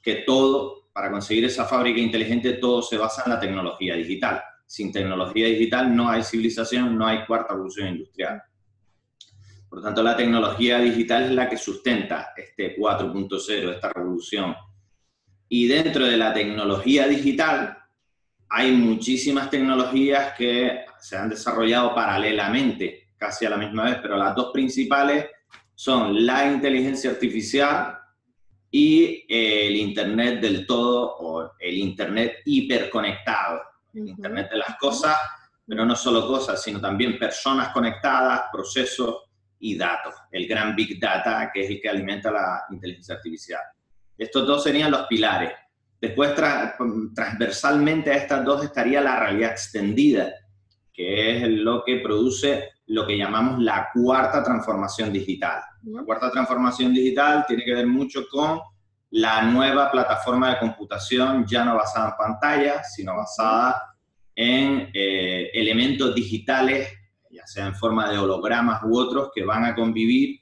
que 0.02 0.17
todo, 0.26 0.88
para 0.93 1.11
conseguir 1.11 1.45
esa 1.45 1.67
fábrica 1.67 2.00
inteligente, 2.00 2.55
todo 2.55 2.83
se 2.83 2.97
basa 2.97 3.23
en 3.26 3.33
la 3.33 3.38
tecnología 3.38 3.95
digital. 3.95 4.43
Sin 4.67 4.90
tecnología 4.90 5.47
digital 5.47 5.95
no 5.95 6.09
hay 6.09 6.23
civilización, 6.23 6.97
no 6.97 7.07
hay 7.07 7.25
cuarta 7.26 7.55
evolución 7.55 7.88
industrial. 7.88 8.43
Por 9.71 9.79
lo 9.79 9.85
tanto, 9.85 10.03
la 10.03 10.17
tecnología 10.17 10.81
digital 10.81 11.27
es 11.27 11.31
la 11.31 11.49
que 11.49 11.57
sustenta 11.57 12.33
este 12.37 12.77
4.0, 12.77 13.73
esta 13.73 13.93
revolución. 13.93 14.57
Y 15.49 15.69
dentro 15.69 16.07
de 16.07 16.17
la 16.17 16.35
tecnología 16.35 17.07
digital 17.07 17.79
hay 18.49 18.73
muchísimas 18.73 19.49
tecnologías 19.49 20.35
que 20.37 20.87
se 20.99 21.17
han 21.17 21.29
desarrollado 21.29 21.95
paralelamente, 21.95 23.12
casi 23.17 23.47
a 23.47 23.50
la 23.50 23.57
misma 23.57 23.85
vez, 23.85 23.99
pero 24.03 24.17
las 24.17 24.35
dos 24.35 24.50
principales 24.53 25.27
son 25.77 26.27
la 26.27 26.53
inteligencia 26.53 27.11
artificial 27.11 27.97
y 28.73 29.25
el 29.29 29.77
Internet 29.77 30.41
del 30.41 30.67
todo 30.67 31.17
o 31.17 31.53
el 31.61 31.79
Internet 31.79 32.39
hiperconectado, 32.45 33.61
el 33.95 34.09
Internet 34.09 34.50
de 34.50 34.59
las 34.59 34.77
cosas 34.79 35.17
pero 35.71 35.87
no 35.87 35.95
solo 35.95 36.27
cosas, 36.27 36.61
sino 36.61 36.81
también 36.81 37.17
personas 37.17 37.69
conectadas, 37.69 38.47
procesos 38.53 39.29
y 39.61 39.76
datos, 39.76 40.14
el 40.33 40.49
gran 40.49 40.75
Big 40.75 40.99
Data 40.99 41.50
que 41.52 41.64
es 41.64 41.71
el 41.71 41.81
que 41.81 41.88
alimenta 41.88 42.31
la 42.31 42.64
inteligencia 42.71 43.14
artificial. 43.14 43.61
Estos 44.17 44.47
dos 44.47 44.64
serían 44.64 44.90
los 44.90 45.07
pilares. 45.07 45.52
Después, 46.00 46.35
transversalmente 46.35 48.11
a 48.11 48.17
estas 48.17 48.45
dos 48.45 48.64
estaría 48.64 49.00
la 49.00 49.21
realidad 49.21 49.52
extendida, 49.52 50.33
que 50.93 51.37
es 51.37 51.49
lo 51.49 51.85
que 51.85 51.99
produce 51.99 52.71
lo 52.87 53.07
que 53.07 53.17
llamamos 53.17 53.61
la 53.61 53.88
cuarta 53.93 54.43
transformación 54.43 55.12
digital. 55.12 55.62
La 55.85 56.02
cuarta 56.02 56.31
transformación 56.31 56.93
digital 56.93 57.45
tiene 57.47 57.64
que 57.64 57.75
ver 57.75 57.87
mucho 57.87 58.26
con 58.29 58.61
la 59.11 59.43
nueva 59.43 59.90
plataforma 59.90 60.50
de 60.50 60.59
computación 60.59 61.47
ya 61.47 61.64
no 61.64 61.76
basada 61.76 62.11
en 62.11 62.17
pantallas, 62.17 62.95
sino 62.95 63.17
basada 63.17 63.95
en 64.35 64.90
eh, 64.95 65.50
elementos 65.52 66.14
digitales, 66.14 66.88
ya 67.40 67.47
sea 67.47 67.66
en 67.66 67.75
forma 67.75 68.11
de 68.11 68.18
hologramas 68.18 68.82
u 68.85 68.99
otros, 68.99 69.30
que 69.35 69.44
van 69.44 69.64
a 69.64 69.75
convivir 69.75 70.40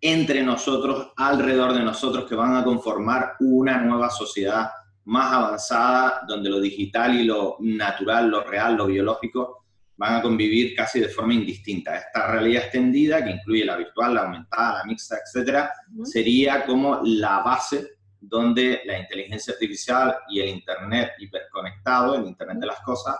entre 0.00 0.42
nosotros, 0.42 1.12
alrededor 1.16 1.72
de 1.72 1.82
nosotros, 1.82 2.26
que 2.26 2.34
van 2.34 2.56
a 2.56 2.64
conformar 2.64 3.36
una 3.40 3.78
nueva 3.78 4.10
sociedad 4.10 4.70
más 5.04 5.32
avanzada, 5.32 6.22
donde 6.28 6.50
lo 6.50 6.60
digital 6.60 7.14
y 7.14 7.24
lo 7.24 7.56
natural, 7.60 8.28
lo 8.28 8.42
real, 8.42 8.76
lo 8.76 8.86
biológico, 8.86 9.64
van 9.96 10.16
a 10.16 10.22
convivir 10.22 10.74
casi 10.74 11.00
de 11.00 11.08
forma 11.08 11.34
indistinta. 11.34 11.96
Esta 11.96 12.26
realidad 12.30 12.64
extendida, 12.64 13.24
que 13.24 13.30
incluye 13.30 13.64
la 13.64 13.76
virtual, 13.76 14.14
la 14.14 14.22
aumentada, 14.22 14.78
la 14.78 14.84
mixta, 14.84 15.16
etcétera, 15.24 15.72
sería 16.04 16.66
como 16.66 17.00
la 17.04 17.40
base 17.40 17.96
donde 18.20 18.82
la 18.84 18.98
inteligencia 18.98 19.54
artificial 19.54 20.16
y 20.28 20.40
el 20.40 20.48
Internet 20.48 21.12
hiperconectado, 21.18 22.16
el 22.16 22.26
Internet 22.26 22.58
de 22.58 22.66
las 22.66 22.80
cosas, 22.80 23.16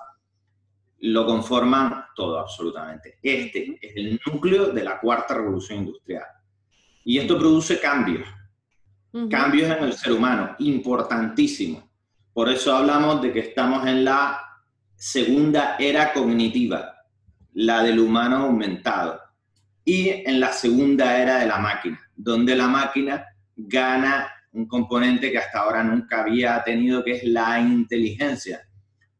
lo 1.01 1.27
conforman 1.27 2.07
todo 2.15 2.39
absolutamente. 2.39 3.19
Este 3.23 3.79
es 3.81 3.97
el 3.97 4.21
núcleo 4.27 4.69
de 4.73 4.85
la 4.85 4.99
cuarta 4.99 5.35
revolución 5.35 5.81
industrial. 5.81 6.25
Y 7.05 7.19
esto 7.19 7.39
produce 7.39 7.79
cambios, 7.79 8.27
cambios 9.31 9.71
en 9.71 9.85
el 9.85 9.93
ser 9.93 10.13
humano, 10.13 10.57
importantísimos. 10.59 11.85
Por 12.33 12.49
eso 12.49 12.75
hablamos 12.75 13.23
de 13.23 13.33
que 13.33 13.41
estamos 13.41 13.87
en 13.87 14.05
la 14.05 14.41
segunda 14.97 15.77
era 15.79 16.13
cognitiva, 16.13 16.97
la 17.55 17.83
del 17.83 18.01
humano 18.01 18.39
aumentado, 18.39 19.21
y 19.85 20.09
en 20.09 20.41
la 20.41 20.53
segunda 20.53 21.17
era 21.19 21.39
de 21.39 21.47
la 21.47 21.59
máquina, 21.59 22.01
donde 22.17 22.57
la 22.57 22.67
máquina 22.67 23.25
gana 23.55 24.29
un 24.53 24.67
componente 24.67 25.31
que 25.31 25.39
hasta 25.39 25.61
ahora 25.61 25.85
nunca 25.85 26.23
había 26.23 26.63
tenido, 26.65 27.05
que 27.05 27.13
es 27.13 27.25
la 27.25 27.61
inteligencia. 27.61 28.67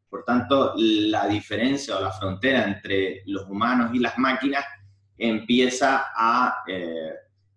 Por 0.09 0.25
tanto, 0.25 0.75
la 0.77 1.27
diferencia 1.27 1.97
o 1.97 2.01
la 2.01 2.13
frontera 2.13 2.65
entre 2.65 3.23
los 3.27 3.49
humanos 3.49 3.91
y 3.93 3.99
las 3.99 4.17
máquinas 4.19 4.65
empieza 5.19 6.07
a 6.15 6.63
eh, 6.67 7.13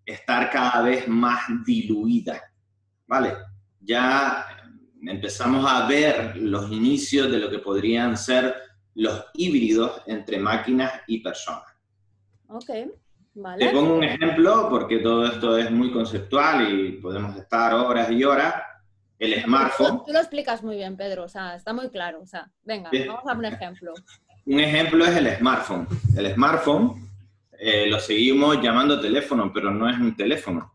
estar 0.06 0.50
cada 0.50 0.82
vez 0.82 1.08
más 1.08 1.42
diluida. 1.66 2.42
¿Vale? 3.08 3.34
Ya 3.82 4.46
empezamos 5.02 5.66
a 5.70 5.88
ver 5.88 6.38
los 6.38 6.72
inicios 6.72 7.32
de 7.32 7.40
lo 7.40 7.50
que 7.50 7.60
podrían 7.60 8.18
ser 8.18 8.56
los 8.96 9.26
híbridos 9.34 10.02
entre 10.08 10.40
máquinas 10.40 10.92
y 11.08 11.20
personas. 11.20 11.64
Ok, 12.48 12.70
vale. 13.36 13.66
Te 13.66 13.72
pongo 13.72 13.96
un 13.96 14.04
ejemplo 14.04 14.68
porque 14.70 15.00
todo 15.00 15.28
esto 15.28 15.58
es 15.58 15.72
muy 15.72 15.92
conceptual 15.92 16.70
y 16.70 16.92
podemos 16.94 17.36
estar 17.38 17.74
horas 17.74 18.12
y 18.12 18.24
horas. 18.24 18.56
El 19.20 19.44
smartphone. 19.44 20.06
Tú, 20.06 20.14
lo 20.14 20.20
explicas 20.20 20.64
muy 20.64 20.78
bien, 20.78 20.96
Pedro, 20.96 21.26
o 21.26 21.30
sea, 21.30 21.56
está 21.56 21.74
muy 21.74 21.90
claro. 21.90 22.22
O 22.22 22.26
sea, 22.26 22.50
venga, 22.64 22.90
vamos 23.08 23.28
a 23.28 23.34
un 23.34 23.46
ejemplo. 23.46 23.94
Un 24.46 24.60
ejemplo 24.60 25.06
es 25.06 25.16
el 25.18 25.36
smartphone. 25.38 25.88
El 26.16 26.34
smartphone 26.34 27.10
eh, 27.60 27.88
lo 27.88 28.00
seguimos 28.00 28.62
llamando 28.62 29.00
teléfono, 29.00 29.52
pero 29.54 29.70
no 29.72 29.90
es 29.90 30.00
un 30.00 30.16
teléfono. 30.16 30.74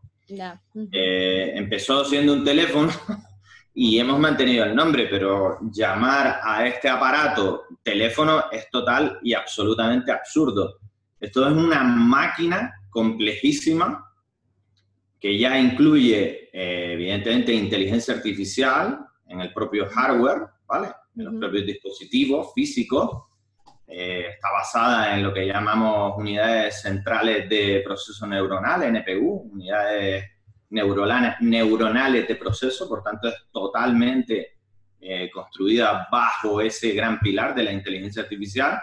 Eh, 0.91 1.51
empezó 1.55 2.05
siendo 2.05 2.33
un 2.33 2.43
teléfono 2.43 2.91
y 3.73 3.99
hemos 3.99 4.19
mantenido 4.19 4.65
el 4.65 4.75
nombre, 4.75 5.07
pero 5.09 5.57
llamar 5.71 6.39
a 6.43 6.65
este 6.67 6.87
aparato 6.87 7.63
teléfono 7.83 8.45
es 8.51 8.69
total 8.69 9.19
y 9.23 9.33
absolutamente 9.33 10.11
absurdo. 10.11 10.79
Esto 11.19 11.47
es 11.47 11.53
una 11.53 11.83
máquina 11.83 12.73
complejísima 12.89 14.11
que 15.19 15.37
ya 15.39 15.57
incluye, 15.59 16.44
eh, 16.57 16.93
evidentemente, 16.93 17.51
inteligencia 17.51 18.13
artificial 18.13 19.05
en 19.27 19.41
el 19.41 19.51
propio 19.51 19.89
hardware, 19.89 20.47
¿vale? 20.65 20.87
En 21.17 21.25
los 21.25 21.35
propios 21.35 21.65
dispositivos 21.65 22.53
físicos. 22.53 23.23
Eh, 23.85 24.27
está 24.35 24.53
basada 24.53 25.17
en 25.17 25.23
lo 25.23 25.33
que 25.33 25.45
llamamos 25.45 26.17
unidades 26.17 26.81
centrales 26.81 27.49
de 27.49 27.81
proceso 27.83 28.25
neuronal, 28.25 28.83
NPU, 28.83 29.49
unidades 29.51 30.23
neuronales 30.69 32.25
de 32.25 32.35
proceso, 32.35 32.87
por 32.87 33.03
tanto 33.03 33.27
es 33.27 33.35
totalmente 33.51 34.59
eh, 35.01 35.29
construida 35.31 36.07
bajo 36.09 36.61
ese 36.61 36.91
gran 36.91 37.19
pilar 37.19 37.53
de 37.53 37.63
la 37.65 37.73
inteligencia 37.73 38.23
artificial 38.23 38.79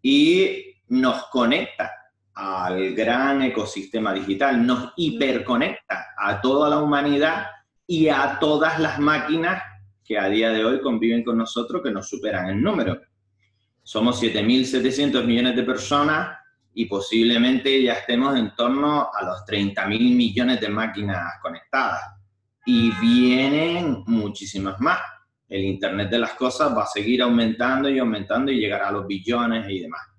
y 0.00 0.76
nos 0.88 1.24
conecta 1.24 1.92
al 2.34 2.94
gran 2.94 3.42
ecosistema 3.42 4.12
digital, 4.12 4.64
nos 4.66 4.92
hiperconecta 4.96 6.14
a 6.16 6.40
toda 6.40 6.70
la 6.70 6.78
humanidad 6.78 7.46
y 7.86 8.08
a 8.08 8.38
todas 8.38 8.78
las 8.78 8.98
máquinas 8.98 9.62
que 10.04 10.18
a 10.18 10.28
día 10.28 10.50
de 10.50 10.64
hoy 10.64 10.80
conviven 10.80 11.22
con 11.22 11.38
nosotros, 11.38 11.82
que 11.82 11.90
nos 11.90 12.08
superan 12.08 12.50
en 12.50 12.62
número. 12.62 13.00
Somos 13.82 14.22
7.700 14.22 15.24
millones 15.24 15.56
de 15.56 15.62
personas 15.62 16.38
y 16.74 16.86
posiblemente 16.86 17.82
ya 17.82 17.94
estemos 17.94 18.36
en 18.36 18.54
torno 18.54 19.10
a 19.12 19.24
los 19.24 19.44
30 19.44 19.86
mil 19.86 20.14
millones 20.16 20.60
de 20.60 20.68
máquinas 20.68 21.34
conectadas. 21.42 22.02
Y 22.64 22.90
vienen 23.00 24.04
muchísimas 24.06 24.80
más. 24.80 25.00
El 25.48 25.64
Internet 25.64 26.10
de 26.10 26.18
las 26.18 26.34
Cosas 26.34 26.74
va 26.74 26.84
a 26.84 26.86
seguir 26.86 27.20
aumentando 27.20 27.90
y 27.90 27.98
aumentando 27.98 28.50
y 28.50 28.58
llegará 28.58 28.88
a 28.88 28.92
los 28.92 29.06
billones 29.06 29.68
y 29.68 29.80
demás. 29.80 30.11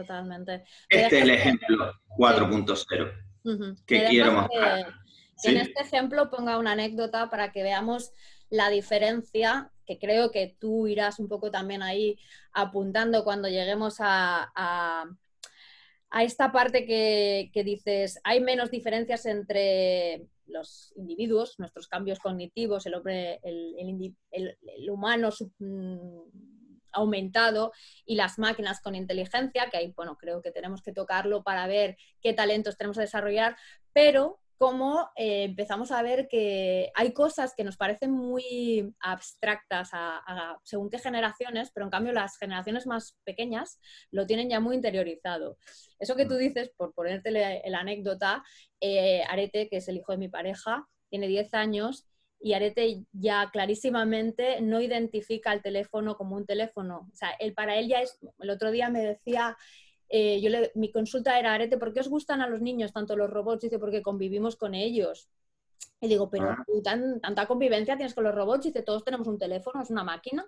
Totalmente. 0.00 0.64
Este 0.88 1.16
es 1.16 1.22
el 1.22 1.30
ejemplo 1.30 1.92
4.0 2.18 3.76
que 3.86 4.04
quiero 4.04 4.32
mostrar. 4.32 4.94
En 5.44 5.56
este 5.58 5.82
ejemplo 5.82 6.30
ponga 6.30 6.58
una 6.58 6.72
anécdota 6.72 7.30
para 7.30 7.52
que 7.52 7.62
veamos 7.62 8.12
la 8.50 8.70
diferencia, 8.70 9.70
que 9.84 9.98
creo 9.98 10.30
que 10.30 10.56
tú 10.58 10.86
irás 10.86 11.18
un 11.18 11.28
poco 11.28 11.50
también 11.50 11.82
ahí 11.82 12.18
apuntando 12.52 13.24
cuando 13.24 13.48
lleguemos 13.48 13.96
a 14.00 14.50
a 16.10 16.22
esta 16.22 16.52
parte 16.52 16.86
que, 16.86 17.62
dices, 17.64 18.20
hay 18.24 18.40
menos 18.40 18.70
diferencias 18.70 19.26
entre 19.26 20.26
los 20.46 20.92
individuos, 20.96 21.58
nuestros 21.58 21.88
cambios 21.88 22.20
cognitivos, 22.20 22.86
el 22.86 22.94
hombre, 22.94 23.40
el, 23.42 24.90
humano 24.90 25.30
mm, 25.58 26.20
aumentado 26.96 27.72
y 28.04 28.16
las 28.16 28.38
máquinas 28.38 28.80
con 28.80 28.94
inteligencia, 28.94 29.68
que 29.70 29.76
ahí, 29.76 29.92
bueno, 29.96 30.16
creo 30.16 30.42
que 30.42 30.52
tenemos 30.52 30.82
que 30.82 30.92
tocarlo 30.92 31.42
para 31.42 31.66
ver 31.66 31.96
qué 32.20 32.32
talentos 32.32 32.76
tenemos 32.76 32.96
que 32.96 33.02
desarrollar, 33.02 33.56
pero 33.92 34.40
cómo 34.58 35.10
eh, 35.16 35.44
empezamos 35.44 35.90
a 35.92 36.02
ver 36.02 36.28
que 36.28 36.90
hay 36.94 37.12
cosas 37.12 37.54
que 37.54 37.64
nos 37.64 37.76
parecen 37.76 38.10
muy 38.10 38.94
abstractas 39.00 39.90
según 40.64 40.88
qué 40.88 40.98
generaciones, 40.98 41.70
pero 41.74 41.84
en 41.84 41.90
cambio 41.90 42.12
las 42.12 42.38
generaciones 42.38 42.86
más 42.86 43.18
pequeñas 43.24 43.78
lo 44.10 44.26
tienen 44.26 44.48
ya 44.48 44.60
muy 44.60 44.76
interiorizado. 44.76 45.58
Eso 45.98 46.16
que 46.16 46.26
tú 46.26 46.36
dices, 46.36 46.70
por 46.76 46.94
ponerte 46.94 47.30
la 47.30 47.78
anécdota, 47.78 48.42
eh, 48.80 49.22
Arete, 49.28 49.68
que 49.68 49.76
es 49.78 49.88
el 49.88 49.98
hijo 49.98 50.12
de 50.12 50.18
mi 50.18 50.28
pareja, 50.28 50.88
tiene 51.10 51.28
10 51.28 51.54
años 51.54 52.06
y 52.40 52.52
Arete 52.52 53.04
ya 53.12 53.50
clarísimamente 53.50 54.60
no 54.60 54.80
identifica 54.80 55.52
el 55.52 55.62
teléfono 55.62 56.16
como 56.16 56.36
un 56.36 56.46
teléfono. 56.46 57.08
O 57.12 57.16
sea, 57.16 57.30
él, 57.38 57.54
para 57.54 57.76
él 57.76 57.88
ya 57.88 58.02
es, 58.02 58.18
el 58.38 58.50
otro 58.50 58.70
día 58.70 58.88
me 58.88 59.02
decía, 59.02 59.56
eh, 60.08 60.40
yo 60.40 60.50
mi 60.74 60.92
consulta 60.92 61.38
era, 61.38 61.54
Arete, 61.54 61.78
¿por 61.78 61.92
qué 61.92 62.00
os 62.00 62.08
gustan 62.08 62.40
a 62.40 62.48
los 62.48 62.60
niños 62.60 62.92
tanto 62.92 63.16
los 63.16 63.30
robots? 63.30 63.62
Dice, 63.62 63.78
porque 63.78 64.02
convivimos 64.02 64.56
con 64.56 64.74
ellos. 64.74 65.28
Y 66.00 66.08
digo, 66.08 66.28
pero 66.30 66.50
ah. 66.50 66.64
tú 66.66 66.82
tanta 66.82 67.46
convivencia 67.46 67.96
tienes 67.96 68.14
con 68.14 68.24
los 68.24 68.34
robots, 68.34 68.64
dice, 68.64 68.82
todos 68.82 69.04
tenemos 69.04 69.26
un 69.26 69.38
teléfono, 69.38 69.82
es 69.82 69.90
una 69.90 70.04
máquina. 70.04 70.46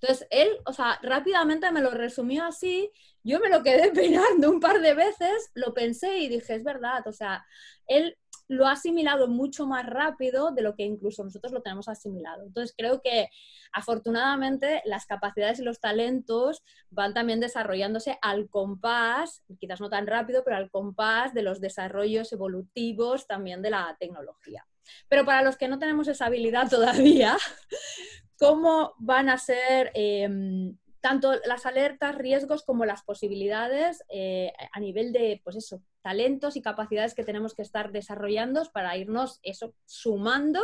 Entonces, 0.00 0.26
él, 0.30 0.48
o 0.66 0.72
sea, 0.72 0.98
rápidamente 1.02 1.70
me 1.72 1.80
lo 1.80 1.90
resumió 1.90 2.44
así, 2.44 2.90
yo 3.22 3.40
me 3.40 3.48
lo 3.48 3.62
quedé 3.62 3.90
peinando 3.92 4.50
un 4.50 4.60
par 4.60 4.80
de 4.80 4.94
veces, 4.94 5.50
lo 5.54 5.74
pensé 5.74 6.18
y 6.18 6.28
dije, 6.28 6.54
es 6.54 6.64
verdad, 6.64 7.06
o 7.06 7.12
sea, 7.12 7.44
él 7.86 8.16
lo 8.48 8.66
ha 8.66 8.72
asimilado 8.72 9.28
mucho 9.28 9.66
más 9.66 9.84
rápido 9.86 10.52
de 10.52 10.62
lo 10.62 10.76
que 10.76 10.84
incluso 10.84 11.24
nosotros 11.24 11.52
lo 11.52 11.62
tenemos 11.62 11.88
asimilado. 11.88 12.44
Entonces 12.44 12.74
creo 12.76 13.00
que 13.02 13.28
afortunadamente 13.72 14.82
las 14.84 15.06
capacidades 15.06 15.58
y 15.58 15.64
los 15.64 15.80
talentos 15.80 16.62
van 16.90 17.12
también 17.12 17.40
desarrollándose 17.40 18.18
al 18.22 18.48
compás, 18.48 19.42
quizás 19.58 19.80
no 19.80 19.90
tan 19.90 20.06
rápido, 20.06 20.44
pero 20.44 20.56
al 20.56 20.70
compás 20.70 21.34
de 21.34 21.42
los 21.42 21.60
desarrollos 21.60 22.32
evolutivos 22.32 23.26
también 23.26 23.62
de 23.62 23.70
la 23.70 23.96
tecnología. 23.98 24.64
Pero 25.08 25.24
para 25.24 25.42
los 25.42 25.56
que 25.56 25.66
no 25.66 25.80
tenemos 25.80 26.06
esa 26.06 26.26
habilidad 26.26 26.70
todavía, 26.70 27.36
¿cómo 28.38 28.94
van 28.98 29.28
a 29.28 29.38
ser... 29.38 29.90
Em, 29.94 30.76
tanto 31.06 31.34
las 31.46 31.66
alertas, 31.66 32.16
riesgos 32.16 32.64
como 32.64 32.84
las 32.84 33.04
posibilidades 33.04 34.02
eh, 34.08 34.52
a 34.72 34.80
nivel 34.80 35.12
de, 35.12 35.40
pues 35.44 35.54
eso, 35.54 35.80
talentos 36.02 36.56
y 36.56 36.62
capacidades 36.62 37.14
que 37.14 37.22
tenemos 37.22 37.54
que 37.54 37.62
estar 37.62 37.92
desarrollando 37.92 38.64
para 38.72 38.96
irnos 38.96 39.38
eso, 39.44 39.72
sumando 39.84 40.60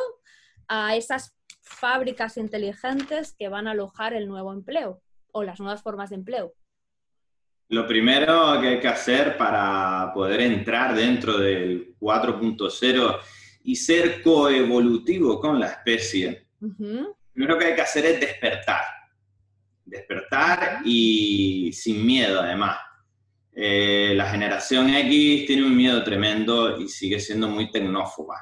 a 0.67 0.97
esas 0.97 1.37
fábricas 1.61 2.39
inteligentes 2.39 3.37
que 3.39 3.49
van 3.49 3.69
a 3.69 3.71
alojar 3.71 4.15
el 4.15 4.27
nuevo 4.27 4.53
empleo 4.53 5.01
o 5.31 5.45
las 5.45 5.61
nuevas 5.61 5.81
formas 5.81 6.11
de 6.11 6.17
empleo. 6.17 6.55
Lo 7.69 7.87
primero 7.87 8.61
que 8.61 8.69
hay 8.69 8.81
que 8.81 8.89
hacer 8.89 9.37
para 9.39 10.11
poder 10.13 10.41
entrar 10.41 10.97
dentro 10.97 11.39
del 11.39 11.97
4.0 12.01 13.21
y 13.63 13.77
ser 13.77 14.23
coevolutivo 14.23 15.39
con 15.39 15.61
la 15.61 15.69
especie, 15.69 16.49
primero 17.33 17.59
que 17.59 17.67
hay 17.67 17.75
que 17.75 17.83
hacer 17.83 18.07
es 18.07 18.21
despertar. 18.21 18.83
Despertar 19.85 20.81
y 20.85 21.73
sin 21.73 22.05
miedo 22.05 22.41
además. 22.41 22.79
Eh, 23.55 24.15
la 24.17 24.31
generación 24.31 24.89
X 24.89 25.47
tiene 25.47 25.65
un 25.65 25.77
miedo 25.77 26.03
tremendo 26.03 26.81
y 26.81 26.89
sigue 26.89 27.21
siendo 27.21 27.49
muy 27.49 27.71
tecnófoba. 27.71 28.37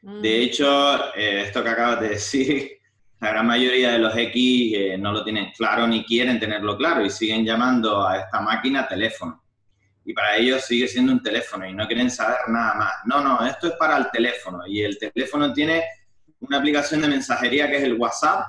De 0.00 0.38
mm. 0.38 0.42
hecho, 0.42 1.14
eh, 1.14 1.42
esto 1.42 1.62
que 1.62 1.68
acabas 1.68 2.00
de 2.00 2.08
decir 2.10 2.70
la 3.20 3.30
gran 3.30 3.46
mayoría 3.46 3.92
de 3.92 3.98
los 3.98 4.16
X 4.16 4.72
eh, 4.76 4.96
no 4.98 5.12
lo 5.12 5.24
tienen 5.24 5.50
claro 5.56 5.86
ni 5.86 6.04
quieren 6.04 6.38
tenerlo 6.38 6.76
claro 6.76 7.04
y 7.04 7.10
siguen 7.10 7.44
llamando 7.44 8.06
a 8.06 8.18
esta 8.18 8.40
máquina 8.40 8.88
teléfono. 8.88 9.42
Y 10.04 10.14
para 10.14 10.36
ellos 10.36 10.64
sigue 10.64 10.86
siendo 10.86 11.12
un 11.12 11.22
teléfono 11.22 11.66
y 11.66 11.74
no 11.74 11.86
quieren 11.86 12.10
saber 12.10 12.38
nada 12.48 12.74
más. 12.74 12.92
No, 13.06 13.22
no, 13.22 13.44
esto 13.44 13.66
es 13.66 13.72
para 13.74 13.96
el 13.96 14.10
teléfono 14.10 14.66
y 14.66 14.82
el 14.82 14.96
teléfono 14.98 15.52
tiene 15.52 15.82
una 16.40 16.58
aplicación 16.58 17.00
de 17.00 17.08
mensajería 17.08 17.68
que 17.68 17.78
es 17.78 17.84
el 17.84 17.94
WhatsApp 17.94 18.46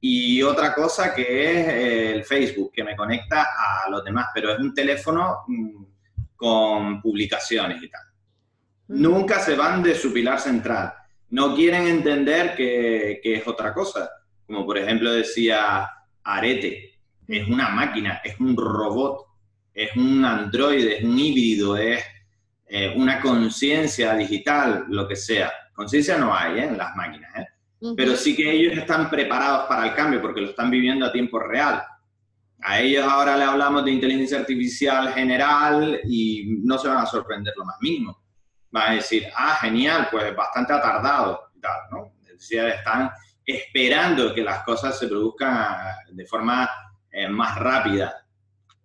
y 0.00 0.42
otra 0.42 0.74
cosa 0.74 1.14
que 1.14 1.22
es 1.22 1.68
eh, 1.68 2.12
el 2.12 2.24
Facebook, 2.24 2.72
que 2.72 2.84
me 2.84 2.96
conecta 2.96 3.42
a 3.42 3.90
los 3.90 4.04
demás, 4.04 4.28
pero 4.34 4.52
es 4.52 4.58
un 4.58 4.74
teléfono 4.74 5.44
mm, 5.46 5.84
con 6.36 7.02
publicaciones 7.02 7.82
y 7.82 7.90
tal. 7.90 8.02
Nunca 8.88 9.40
se 9.40 9.54
van 9.54 9.82
de 9.82 9.94
su 9.94 10.12
pilar 10.12 10.40
central 10.40 10.94
no 11.30 11.54
quieren 11.54 11.86
entender 11.86 12.54
que, 12.54 13.20
es 13.22 13.46
otra 13.46 13.72
cosa. 13.72 14.10
Como 14.46 14.66
por 14.66 14.78
ejemplo 14.78 15.12
decía 15.12 15.88
Arete, 16.24 16.98
es 17.26 17.48
una 17.48 17.68
máquina, 17.68 18.20
es 18.24 18.38
un 18.40 18.56
robot, 18.56 19.26
es 19.72 19.94
un 19.96 20.24
androide, 20.24 20.98
es 20.98 21.04
un 21.04 21.18
híbrido, 21.18 21.76
es 21.76 22.02
eh, 22.66 22.92
una 22.96 23.20
conciencia 23.20 24.14
digital, 24.14 24.86
lo 24.88 25.06
que 25.06 25.16
sea. 25.16 25.52
Conciencia 25.80 26.18
no 26.18 26.34
hay 26.36 26.58
¿eh? 26.58 26.64
en 26.64 26.76
las 26.76 26.94
máquinas, 26.94 27.34
¿eh? 27.36 27.46
pero 27.96 28.14
sí 28.14 28.36
que 28.36 28.52
ellos 28.52 28.76
están 28.76 29.08
preparados 29.08 29.66
para 29.66 29.86
el 29.86 29.94
cambio 29.94 30.20
porque 30.20 30.42
lo 30.42 30.50
están 30.50 30.70
viviendo 30.70 31.06
a 31.06 31.10
tiempo 31.10 31.38
real. 31.38 31.82
A 32.60 32.80
ellos 32.80 33.02
ahora 33.02 33.34
le 33.34 33.44
hablamos 33.44 33.86
de 33.86 33.92
inteligencia 33.92 34.40
artificial 34.40 35.10
general 35.14 35.98
y 36.04 36.58
no 36.62 36.76
se 36.76 36.88
van 36.88 36.98
a 36.98 37.06
sorprender 37.06 37.54
lo 37.56 37.64
más 37.64 37.76
mínimo 37.80 38.20
va 38.76 38.90
a 38.90 38.94
decir, 38.96 39.26
ah, 39.34 39.56
genial, 39.62 40.08
pues 40.10 40.36
bastante 40.36 40.74
atardado, 40.74 41.40
¿no? 41.90 42.12
Es 42.24 42.34
decir, 42.34 42.60
están 42.66 43.10
esperando 43.46 44.34
que 44.34 44.42
las 44.42 44.62
cosas 44.64 44.98
se 44.98 45.08
produzcan 45.08 45.78
de 46.12 46.26
forma 46.26 46.68
eh, 47.10 47.26
más 47.26 47.58
rápida. 47.58 48.14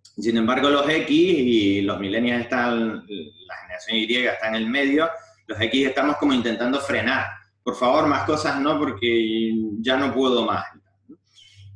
Sin 0.02 0.38
embargo, 0.38 0.70
los 0.70 0.88
X 0.88 1.10
y 1.10 1.82
los 1.82 2.00
millennials 2.00 2.44
están, 2.44 3.06
la 3.06 3.56
generación 3.60 3.96
Y 3.98 4.16
está 4.16 4.48
en 4.48 4.54
el 4.54 4.66
medio, 4.66 5.10
los 5.46 5.60
X 5.60 5.88
estamos 5.88 6.16
como 6.16 6.32
intentando 6.32 6.80
frenar. 6.80 7.26
Por 7.62 7.74
favor, 7.74 8.06
más 8.06 8.24
cosas 8.24 8.60
no, 8.60 8.78
porque 8.78 9.52
ya 9.80 9.96
no 9.96 10.12
puedo 10.12 10.44
más. 10.44 10.64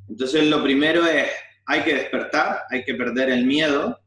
Entonces, 0.08 0.46
lo 0.46 0.62
primero 0.62 1.06
es, 1.06 1.28
hay 1.66 1.82
que 1.82 1.94
despertar, 1.94 2.62
hay 2.70 2.84
que 2.84 2.94
perder 2.94 3.30
el 3.30 3.44
miedo 3.44 4.00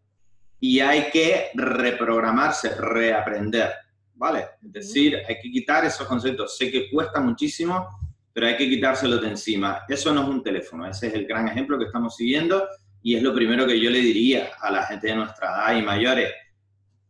y 0.60 0.80
hay 0.80 1.10
que 1.12 1.50
reprogramarse, 1.54 2.76
reaprender. 2.76 3.72
¿vale? 4.16 4.46
Es 4.64 4.72
decir, 4.72 5.18
hay 5.28 5.36
que 5.42 5.52
quitar 5.52 5.84
esos 5.86 6.08
conceptos. 6.08 6.58
Sé 6.58 6.72
que 6.72 6.90
cuesta 6.90 7.20
muchísimo, 7.20 7.88
pero 8.32 8.48
hay 8.48 8.56
que 8.56 8.70
quitárselos 8.70 9.22
de 9.22 9.30
encima. 9.30 9.84
Eso 9.88 10.14
no 10.14 10.24
es 10.24 10.30
un 10.30 10.44
teléfono, 10.44 10.88
ese 10.88 11.08
es 11.08 11.14
el 11.14 11.26
gran 11.26 11.48
ejemplo 11.48 11.78
que 11.78 11.86
estamos 11.86 12.16
siguiendo 12.16 12.68
y 13.02 13.16
es 13.16 13.22
lo 13.22 13.34
primero 13.34 13.68
que 13.68 13.80
yo 13.80 13.90
le 13.90 14.00
diría 14.00 14.52
a 14.62 14.72
la 14.72 14.84
gente 14.86 15.08
de 15.08 15.16
nuestra 15.16 15.50
edad 15.50 15.78
y 15.78 15.82
mayores. 15.82 16.32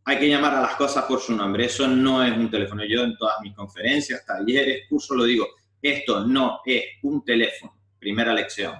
Hay 0.06 0.20
que 0.20 0.28
llamar 0.28 0.56
a 0.56 0.62
las 0.62 0.76
cosas 0.76 1.06
por 1.06 1.20
su 1.20 1.34
nombre, 1.34 1.66
eso 1.66 1.88
no 1.88 2.24
es 2.24 2.36
un 2.36 2.50
teléfono. 2.52 2.84
Yo 2.86 3.04
en 3.04 3.18
todas 3.18 3.36
mis 3.42 3.54
conferencias, 3.56 4.26
talleres, 4.26 4.84
cursos 4.89 5.16
lo 5.16 5.24
digo, 5.24 5.48
esto 5.82 6.26
no 6.26 6.62
es 6.66 6.84
un 7.04 7.24
teléfono, 7.24 7.78
primera 8.00 8.34
lección. 8.34 8.76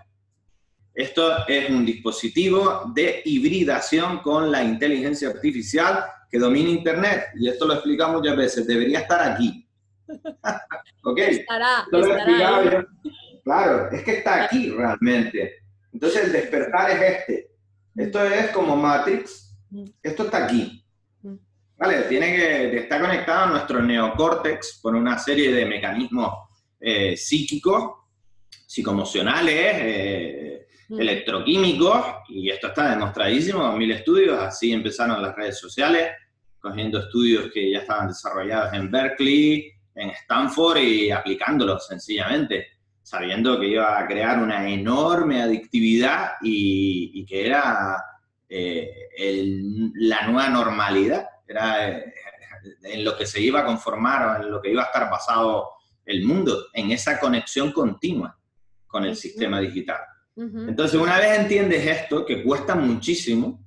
Esto 0.94 1.48
es 1.48 1.70
un 1.70 1.86
dispositivo 1.86 2.92
de 2.94 3.22
hibridación 3.26 4.20
con 4.20 4.52
la 4.52 4.64
inteligencia 4.64 5.30
artificial 5.30 6.04
que 6.30 6.38
domina 6.40 6.70
Internet, 6.70 7.28
y 7.40 7.48
esto 7.48 7.66
lo 7.66 7.76
explicamos 7.76 8.22
muchas 8.22 8.36
veces, 8.36 8.68
debería 8.68 9.00
estar 9.00 9.32
aquí. 9.32 9.68
¿Ok? 11.04 11.20
Estará, 11.20 11.86
estará 11.92 12.88
Claro, 13.44 13.92
es 13.92 14.04
que 14.04 14.18
está 14.18 14.46
aquí 14.46 14.70
realmente. 14.70 15.64
Entonces 15.92 16.26
el 16.26 16.32
despertar 16.32 16.92
es 16.92 17.20
este. 17.20 17.52
Esto 17.96 18.24
es 18.24 18.48
como 18.52 18.76
Matrix. 18.76 19.56
Mm. 19.70 19.86
Esto 20.02 20.24
está 20.24 20.46
aquí. 20.46 20.83
¿Vale? 21.84 22.04
Tiene 22.04 22.34
que 22.34 22.78
estar 22.78 23.02
conectado 23.02 23.44
a 23.44 23.48
nuestro 23.48 23.82
neocórtex 23.82 24.80
por 24.82 24.96
una 24.96 25.18
serie 25.18 25.52
de 25.52 25.66
mecanismos 25.66 26.34
eh, 26.80 27.18
psíquicos, 27.18 27.92
psicomocionales, 28.66 29.72
eh, 29.80 30.68
mm. 30.88 31.02
electroquímicos, 31.02 32.06
y 32.30 32.50
esto 32.50 32.68
está 32.68 32.92
demostradísimo 32.92 33.70
en 33.70 33.78
mil 33.78 33.92
estudios, 33.92 34.40
así 34.40 34.72
empezaron 34.72 35.22
las 35.22 35.36
redes 35.36 35.60
sociales, 35.60 36.12
cogiendo 36.58 37.00
estudios 37.00 37.52
que 37.54 37.74
ya 37.74 37.80
estaban 37.80 38.08
desarrollados 38.08 38.74
en 38.76 38.90
Berkeley, 38.90 39.70
en 39.94 40.10
Stanford 40.12 40.78
y 40.78 41.12
aplicándolos 41.12 41.86
sencillamente, 41.86 42.66
sabiendo 43.02 43.60
que 43.60 43.68
iba 43.68 44.00
a 44.00 44.08
crear 44.08 44.42
una 44.42 44.70
enorme 44.70 45.42
adictividad 45.42 46.36
y, 46.42 47.26
que 47.26 47.46
era 47.46 48.02
eh, 48.48 49.92
la 49.96 50.28
nueva 50.28 50.48
normalidad, 50.48 51.28
era 51.54 51.90
eh, 51.90 52.14
en 52.84 53.04
lo 53.04 53.18
que 53.18 53.26
se 53.26 53.42
iba 53.42 53.62
a 53.62 53.66
conformar, 53.66 54.42
en 54.42 54.52
lo 54.52 54.62
que 54.62 54.72
iba 54.72 54.84
a 54.84 54.86
estar 54.86 55.10
basado 55.10 55.70
el 56.06 56.26
mundo, 56.26 56.66
en 56.74 56.92
esa 56.92 57.20
conexión 57.20 57.72
continua 57.72 58.38
con 58.88 59.06
el 59.06 59.16
sistema 59.16 59.60
digital. 59.60 60.02
Entonces, 60.36 61.00
una 61.00 61.20
vez 61.20 61.38
entiendes 61.38 61.86
esto, 61.86 62.26
que 62.26 62.44
cuesta 62.44 62.74
muchísimo, 62.74 63.64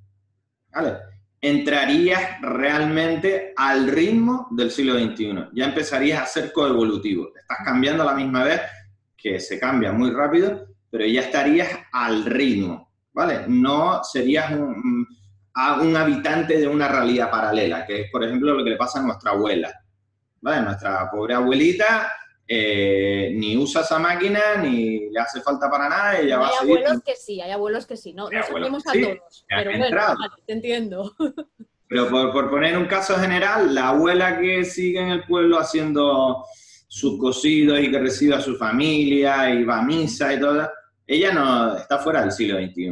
¿vale? 0.72 0.96
entrarías 1.40 2.40
realmente 2.40 3.52
al 3.56 3.88
ritmo 3.88 4.48
del 4.50 4.70
siglo 4.70 4.98
XXI. 4.98 5.50
Ya 5.52 5.66
empezarías 5.66 6.22
a 6.22 6.26
ser 6.26 6.52
coevolutivo. 6.52 7.28
Estás 7.36 7.58
cambiando 7.64 8.02
a 8.02 8.06
la 8.06 8.14
misma 8.14 8.42
vez, 8.42 8.60
que 9.16 9.38
se 9.38 9.58
cambia 9.58 9.92
muy 9.92 10.10
rápido, 10.10 10.66
pero 10.90 11.06
ya 11.06 11.20
estarías 11.20 11.68
al 11.92 12.24
ritmo, 12.24 12.92
¿vale? 13.12 13.44
No 13.46 14.02
serías 14.02 14.50
un, 14.52 15.06
un 15.80 15.96
habitante 15.96 16.58
de 16.58 16.68
una 16.68 16.88
realidad 16.88 17.30
paralela, 17.30 17.86
que 17.86 18.02
es, 18.02 18.10
por 18.10 18.22
ejemplo, 18.22 18.54
lo 18.54 18.64
que 18.64 18.70
le 18.70 18.76
pasa 18.76 19.00
a 19.00 19.02
nuestra 19.02 19.32
abuela. 19.32 19.72
¿Vale? 20.40 20.62
Nuestra 20.62 21.10
pobre 21.10 21.34
abuelita 21.34 22.12
eh, 22.48 23.32
ni 23.34 23.56
usa 23.56 23.80
esa 23.80 23.98
máquina, 23.98 24.56
ni 24.62 25.10
le 25.10 25.18
hace 25.18 25.40
falta 25.40 25.68
para 25.68 25.88
nada. 25.88 26.18
Ella 26.18 26.38
hay 26.38 26.52
abuelos 26.60 27.02
que 27.04 27.16
sí, 27.16 27.40
hay 27.40 27.50
abuelos 27.50 27.86
que 27.86 27.96
sí, 27.96 28.12
no, 28.12 28.30
no 28.30 28.42
sabemos 28.42 28.86
a 28.86 28.92
todos, 28.92 29.44
pero 29.48 29.70
bueno, 29.76 30.16
te 30.46 30.52
entiendo. 30.52 31.12
Pero 31.88 32.10
por, 32.10 32.50
poner 32.50 32.76
un 32.76 32.86
caso 32.86 33.14
general, 33.14 33.72
la 33.72 33.90
abuela 33.90 34.40
que 34.40 34.64
sigue 34.64 35.00
en 35.00 35.10
el 35.10 35.22
pueblo 35.22 35.56
haciendo 35.56 36.44
sus 36.88 37.16
cocidos 37.16 37.78
y 37.78 37.92
que 37.92 38.00
recibe 38.00 38.34
a 38.34 38.40
su 38.40 38.56
familia 38.56 39.48
y 39.50 39.62
va 39.62 39.78
a 39.78 39.82
misa 39.82 40.34
y 40.34 40.40
todo, 40.40 40.68
ella 41.06 41.32
no 41.32 41.76
está 41.76 41.98
fuera 41.98 42.22
del 42.22 42.32
siglo 42.32 42.58
XXI. 42.58 42.90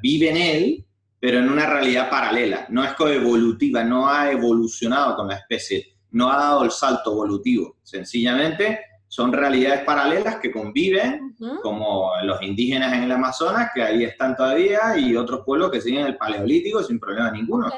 vive 0.00 0.30
en 0.30 0.36
él, 0.38 0.86
pero 1.20 1.38
en 1.38 1.50
una 1.50 1.66
realidad 1.66 2.10
paralela. 2.10 2.66
No 2.70 2.82
es 2.82 2.94
coevolutiva, 2.94 3.84
no 3.84 4.08
ha 4.08 4.30
evolucionado 4.32 5.14
con 5.16 5.28
la 5.28 5.36
especie 5.36 6.00
no 6.12 6.30
ha 6.30 6.36
dado 6.36 6.64
el 6.64 6.70
salto 6.70 7.12
evolutivo. 7.12 7.76
Sencillamente 7.82 8.80
son 9.08 9.32
realidades 9.32 9.82
paralelas 9.82 10.36
que 10.36 10.52
conviven, 10.52 11.36
como 11.62 12.12
los 12.22 12.40
indígenas 12.42 12.92
en 12.92 13.04
el 13.04 13.12
Amazonas, 13.12 13.70
que 13.74 13.82
ahí 13.82 14.04
están 14.04 14.36
todavía, 14.36 14.96
y 14.96 15.16
otros 15.16 15.42
pueblos 15.44 15.70
que 15.70 15.80
siguen 15.80 16.06
el 16.06 16.16
paleolítico 16.16 16.82
sin 16.82 17.00
problema 17.00 17.30
ninguno. 17.30 17.72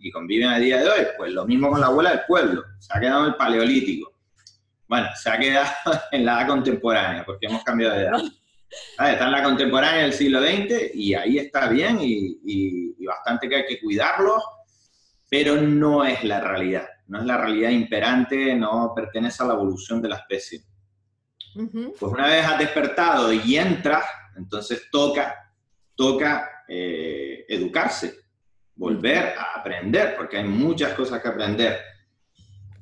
Y 0.00 0.10
conviven 0.10 0.48
a 0.48 0.58
día 0.58 0.78
de 0.78 0.88
hoy. 0.88 1.06
Pues 1.16 1.32
lo 1.32 1.44
mismo 1.46 1.70
con 1.70 1.80
la 1.80 1.86
abuela 1.86 2.10
del 2.10 2.20
pueblo. 2.26 2.64
Se 2.78 2.96
ha 2.96 3.00
quedado 3.00 3.20
en 3.20 3.26
el 3.30 3.36
paleolítico. 3.36 4.12
Bueno, 4.88 5.08
se 5.14 5.30
ha 5.30 5.38
quedado 5.38 5.70
en 6.12 6.24
la 6.24 6.40
edad 6.40 6.48
contemporánea, 6.48 7.24
porque 7.24 7.46
hemos 7.46 7.62
cambiado 7.62 7.94
de 7.94 8.02
edad. 8.02 8.22
Está 8.70 9.26
en 9.26 9.32
la 9.32 9.42
contemporánea 9.42 10.02
del 10.02 10.12
siglo 10.12 10.40
XX 10.40 10.94
y 10.94 11.14
ahí 11.14 11.38
está 11.38 11.68
bien 11.68 11.98
y, 12.00 12.38
y 12.44 13.04
bastante 13.04 13.48
que 13.48 13.56
hay 13.56 13.66
que 13.66 13.80
cuidarlo, 13.80 14.42
pero 15.28 15.56
no 15.56 16.04
es 16.04 16.22
la 16.24 16.40
realidad 16.40 16.86
no 17.08 17.20
es 17.20 17.24
la 17.24 17.38
realidad 17.38 17.70
imperante, 17.70 18.54
no 18.54 18.92
pertenece 18.94 19.42
a 19.42 19.46
la 19.46 19.54
evolución 19.54 20.00
de 20.00 20.08
la 20.10 20.16
especie. 20.16 20.62
Pues 21.98 22.12
una 22.12 22.28
vez 22.28 22.44
has 22.44 22.58
despertado 22.58 23.32
y 23.32 23.56
entras, 23.56 24.04
entonces 24.36 24.88
toca 24.92 25.34
toca 25.96 26.64
eh, 26.68 27.44
educarse, 27.48 28.14
volver 28.76 29.34
a 29.36 29.58
aprender, 29.58 30.14
porque 30.16 30.36
hay 30.36 30.44
muchas 30.44 30.92
cosas 30.92 31.20
que 31.20 31.26
aprender. 31.26 31.80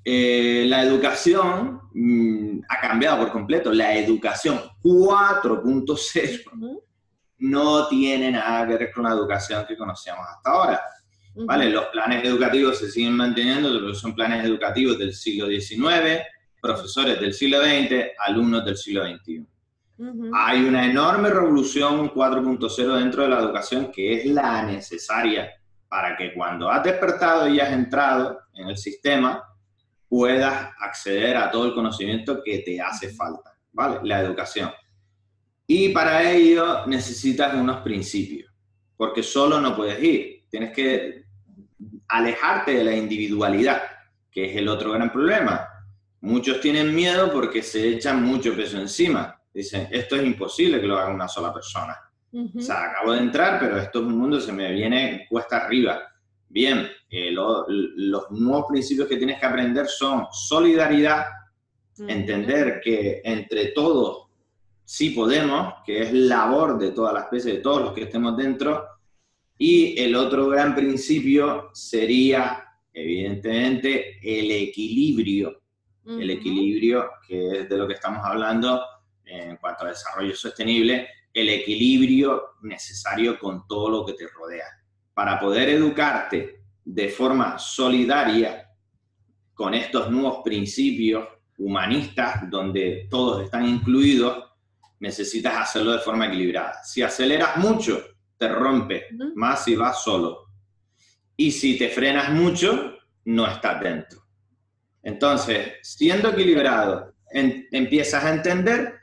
Eh, 0.08 0.66
la 0.68 0.84
educación 0.84 1.80
mm, 1.92 2.60
ha 2.68 2.80
cambiado 2.80 3.18
por 3.18 3.32
completo. 3.32 3.72
La 3.72 3.96
educación 3.96 4.60
4.0 4.80 6.80
no 7.38 7.88
tiene 7.88 8.30
nada 8.30 8.68
que 8.68 8.76
ver 8.76 8.92
con 8.92 9.02
la 9.02 9.10
educación 9.10 9.66
que 9.66 9.76
conocíamos 9.76 10.24
hasta 10.28 10.48
ahora. 10.48 10.80
¿vale? 11.34 11.70
Los 11.70 11.86
planes 11.86 12.24
educativos 12.24 12.78
se 12.78 12.88
siguen 12.88 13.16
manteniendo, 13.16 13.68
pero 13.68 13.92
son 13.96 14.14
planes 14.14 14.44
educativos 14.44 14.96
del 14.96 15.12
siglo 15.12 15.48
XIX, 15.48 16.22
profesores 16.62 17.20
del 17.20 17.34
siglo 17.34 17.62
XX, 17.62 18.12
alumnos 18.24 18.64
del 18.64 18.76
siglo 18.76 19.04
XXI. 19.04 19.44
Hay 20.34 20.62
una 20.62 20.86
enorme 20.86 21.30
revolución 21.30 22.12
4.0 22.12 22.96
dentro 22.96 23.24
de 23.24 23.28
la 23.28 23.40
educación 23.40 23.90
que 23.90 24.20
es 24.20 24.26
la 24.26 24.62
necesaria 24.62 25.50
para 25.88 26.16
que 26.16 26.32
cuando 26.32 26.70
has 26.70 26.84
despertado 26.84 27.48
y 27.48 27.58
has 27.58 27.72
entrado 27.72 28.38
en 28.54 28.68
el 28.68 28.76
sistema 28.76 29.42
puedas 30.08 30.70
acceder 30.78 31.36
a 31.36 31.50
todo 31.50 31.66
el 31.66 31.74
conocimiento 31.74 32.42
que 32.42 32.58
te 32.58 32.80
hace 32.80 33.10
falta, 33.10 33.56
¿vale? 33.72 33.98
La 34.02 34.20
educación. 34.20 34.70
Y 35.66 35.88
para 35.88 36.30
ello 36.30 36.86
necesitas 36.86 37.54
unos 37.54 37.80
principios, 37.80 38.52
porque 38.96 39.22
solo 39.22 39.60
no 39.60 39.74
puedes 39.74 40.02
ir. 40.02 40.44
Tienes 40.48 40.72
que 40.72 41.24
alejarte 42.08 42.72
de 42.74 42.84
la 42.84 42.94
individualidad, 42.94 43.82
que 44.30 44.50
es 44.50 44.56
el 44.56 44.68
otro 44.68 44.92
gran 44.92 45.10
problema. 45.10 45.68
Muchos 46.20 46.60
tienen 46.60 46.94
miedo 46.94 47.32
porque 47.32 47.62
se 47.62 47.88
echan 47.88 48.22
mucho 48.22 48.54
peso 48.54 48.78
encima. 48.78 49.40
Dicen, 49.52 49.88
esto 49.90 50.16
es 50.16 50.24
imposible 50.24 50.80
que 50.80 50.86
lo 50.86 50.98
haga 50.98 51.12
una 51.12 51.28
sola 51.28 51.52
persona. 51.52 51.96
O 52.32 52.60
sea, 52.60 52.90
acabo 52.90 53.12
de 53.12 53.20
entrar, 53.20 53.58
pero 53.58 53.78
esto 53.78 54.00
es 54.00 54.04
un 54.04 54.18
mundo, 54.18 54.38
se 54.40 54.52
me 54.52 54.70
viene 54.70 55.26
cuesta 55.28 55.56
arriba. 55.56 56.02
Bien, 56.48 56.86
eh, 57.08 57.30
los 57.30 58.30
nuevos 58.30 58.66
principios 58.68 59.08
que 59.08 59.16
tienes 59.16 59.38
que 59.38 59.46
aprender 59.46 59.86
son 59.86 60.26
solidaridad, 60.32 61.26
entender 61.98 62.80
que 62.82 63.22
entre 63.24 63.68
todos 63.68 64.26
sí 64.84 65.10
podemos, 65.10 65.74
que 65.84 66.02
es 66.02 66.12
labor 66.12 66.78
de 66.78 66.92
todas 66.92 67.14
las 67.14 67.24
especies, 67.24 67.56
de 67.56 67.60
todos 67.60 67.82
los 67.82 67.92
que 67.92 68.02
estemos 68.02 68.36
dentro, 68.36 68.84
y 69.58 69.98
el 70.00 70.14
otro 70.14 70.48
gran 70.48 70.74
principio 70.74 71.70
sería, 71.72 72.64
evidentemente, 72.92 74.18
el 74.22 74.50
equilibrio. 74.50 75.60
El 76.06 76.30
equilibrio, 76.30 77.10
que 77.26 77.62
es 77.62 77.68
de 77.68 77.76
lo 77.76 77.88
que 77.88 77.94
estamos 77.94 78.24
hablando 78.24 78.80
en 79.24 79.56
cuanto 79.56 79.84
a 79.84 79.88
desarrollo 79.88 80.36
sostenible, 80.36 81.08
el 81.32 81.48
equilibrio 81.48 82.50
necesario 82.62 83.36
con 83.38 83.66
todo 83.66 83.90
lo 83.90 84.06
que 84.06 84.12
te 84.12 84.28
rodea. 84.28 84.66
Para 85.12 85.40
poder 85.40 85.70
educarte 85.70 86.65
de 86.86 87.08
forma 87.08 87.58
solidaria 87.58 88.70
con 89.52 89.74
estos 89.74 90.08
nuevos 90.10 90.42
principios 90.44 91.26
humanistas, 91.58 92.48
donde 92.48 93.08
todos 93.10 93.42
están 93.42 93.66
incluidos, 93.66 94.44
necesitas 95.00 95.56
hacerlo 95.56 95.92
de 95.92 95.98
forma 95.98 96.26
equilibrada. 96.26 96.82
Si 96.84 97.02
aceleras 97.02 97.56
mucho, 97.56 98.02
te 98.38 98.48
rompe, 98.48 99.06
más 99.34 99.64
si 99.64 99.74
vas 99.74 100.02
solo. 100.02 100.46
Y 101.36 101.50
si 101.50 101.76
te 101.76 101.88
frenas 101.88 102.30
mucho, 102.30 102.96
no 103.24 103.46
estás 103.46 103.80
dentro. 103.80 104.20
Entonces, 105.02 105.74
siendo 105.82 106.30
equilibrado, 106.30 107.14
empiezas 107.30 108.24
a 108.24 108.32
entender, 108.32 108.94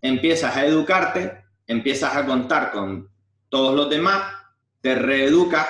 empiezas 0.00 0.56
a 0.56 0.64
educarte, 0.64 1.44
empiezas 1.66 2.16
a 2.16 2.24
contar 2.24 2.72
con 2.72 3.10
todos 3.48 3.74
los 3.74 3.90
demás, 3.90 4.32
te 4.80 4.94
reeducas, 4.94 5.66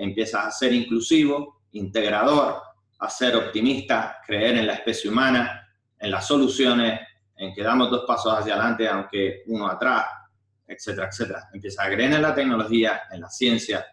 empiezas 0.00 0.46
a 0.46 0.50
ser 0.50 0.72
inclusivo, 0.72 1.62
integrador, 1.72 2.60
a 2.98 3.10
ser 3.10 3.36
optimista, 3.36 4.18
creer 4.26 4.56
en 4.56 4.66
la 4.66 4.74
especie 4.74 5.10
humana, 5.10 5.68
en 5.98 6.10
las 6.10 6.26
soluciones, 6.26 7.00
en 7.36 7.54
que 7.54 7.62
damos 7.62 7.90
dos 7.90 8.04
pasos 8.06 8.32
hacia 8.38 8.54
adelante 8.54 8.88
aunque 8.88 9.42
uno 9.46 9.68
atrás, 9.68 10.06
etcétera, 10.66 11.08
etcétera. 11.08 11.48
Empieza 11.52 11.84
a 11.84 11.90
creer 11.90 12.12
en 12.12 12.22
la 12.22 12.34
tecnología, 12.34 13.02
en 13.10 13.20
la 13.20 13.30
ciencia, 13.30 13.86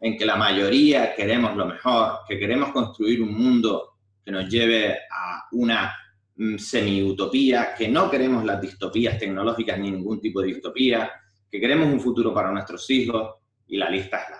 en 0.00 0.16
que 0.16 0.24
la 0.24 0.36
mayoría 0.36 1.14
queremos 1.14 1.56
lo 1.56 1.66
mejor, 1.66 2.20
que 2.26 2.38
queremos 2.38 2.72
construir 2.72 3.22
un 3.22 3.34
mundo 3.34 3.98
que 4.24 4.30
nos 4.30 4.48
lleve 4.48 4.98
a 5.10 5.44
una 5.52 5.94
mm, 6.36 6.56
semi-utopía, 6.56 7.74
que 7.74 7.88
no 7.88 8.10
queremos 8.10 8.44
las 8.44 8.60
distopías 8.60 9.18
tecnológicas 9.18 9.78
ni 9.78 9.90
ningún 9.90 10.20
tipo 10.20 10.40
de 10.40 10.48
distopía, 10.48 11.10
que 11.50 11.60
queremos 11.60 11.86
un 11.88 12.00
futuro 12.00 12.32
para 12.32 12.50
nuestros 12.50 12.88
hijos 12.90 13.34
y 13.66 13.76
la 13.76 13.90
lista 13.90 14.18
es 14.18 14.30
larga. 14.30 14.39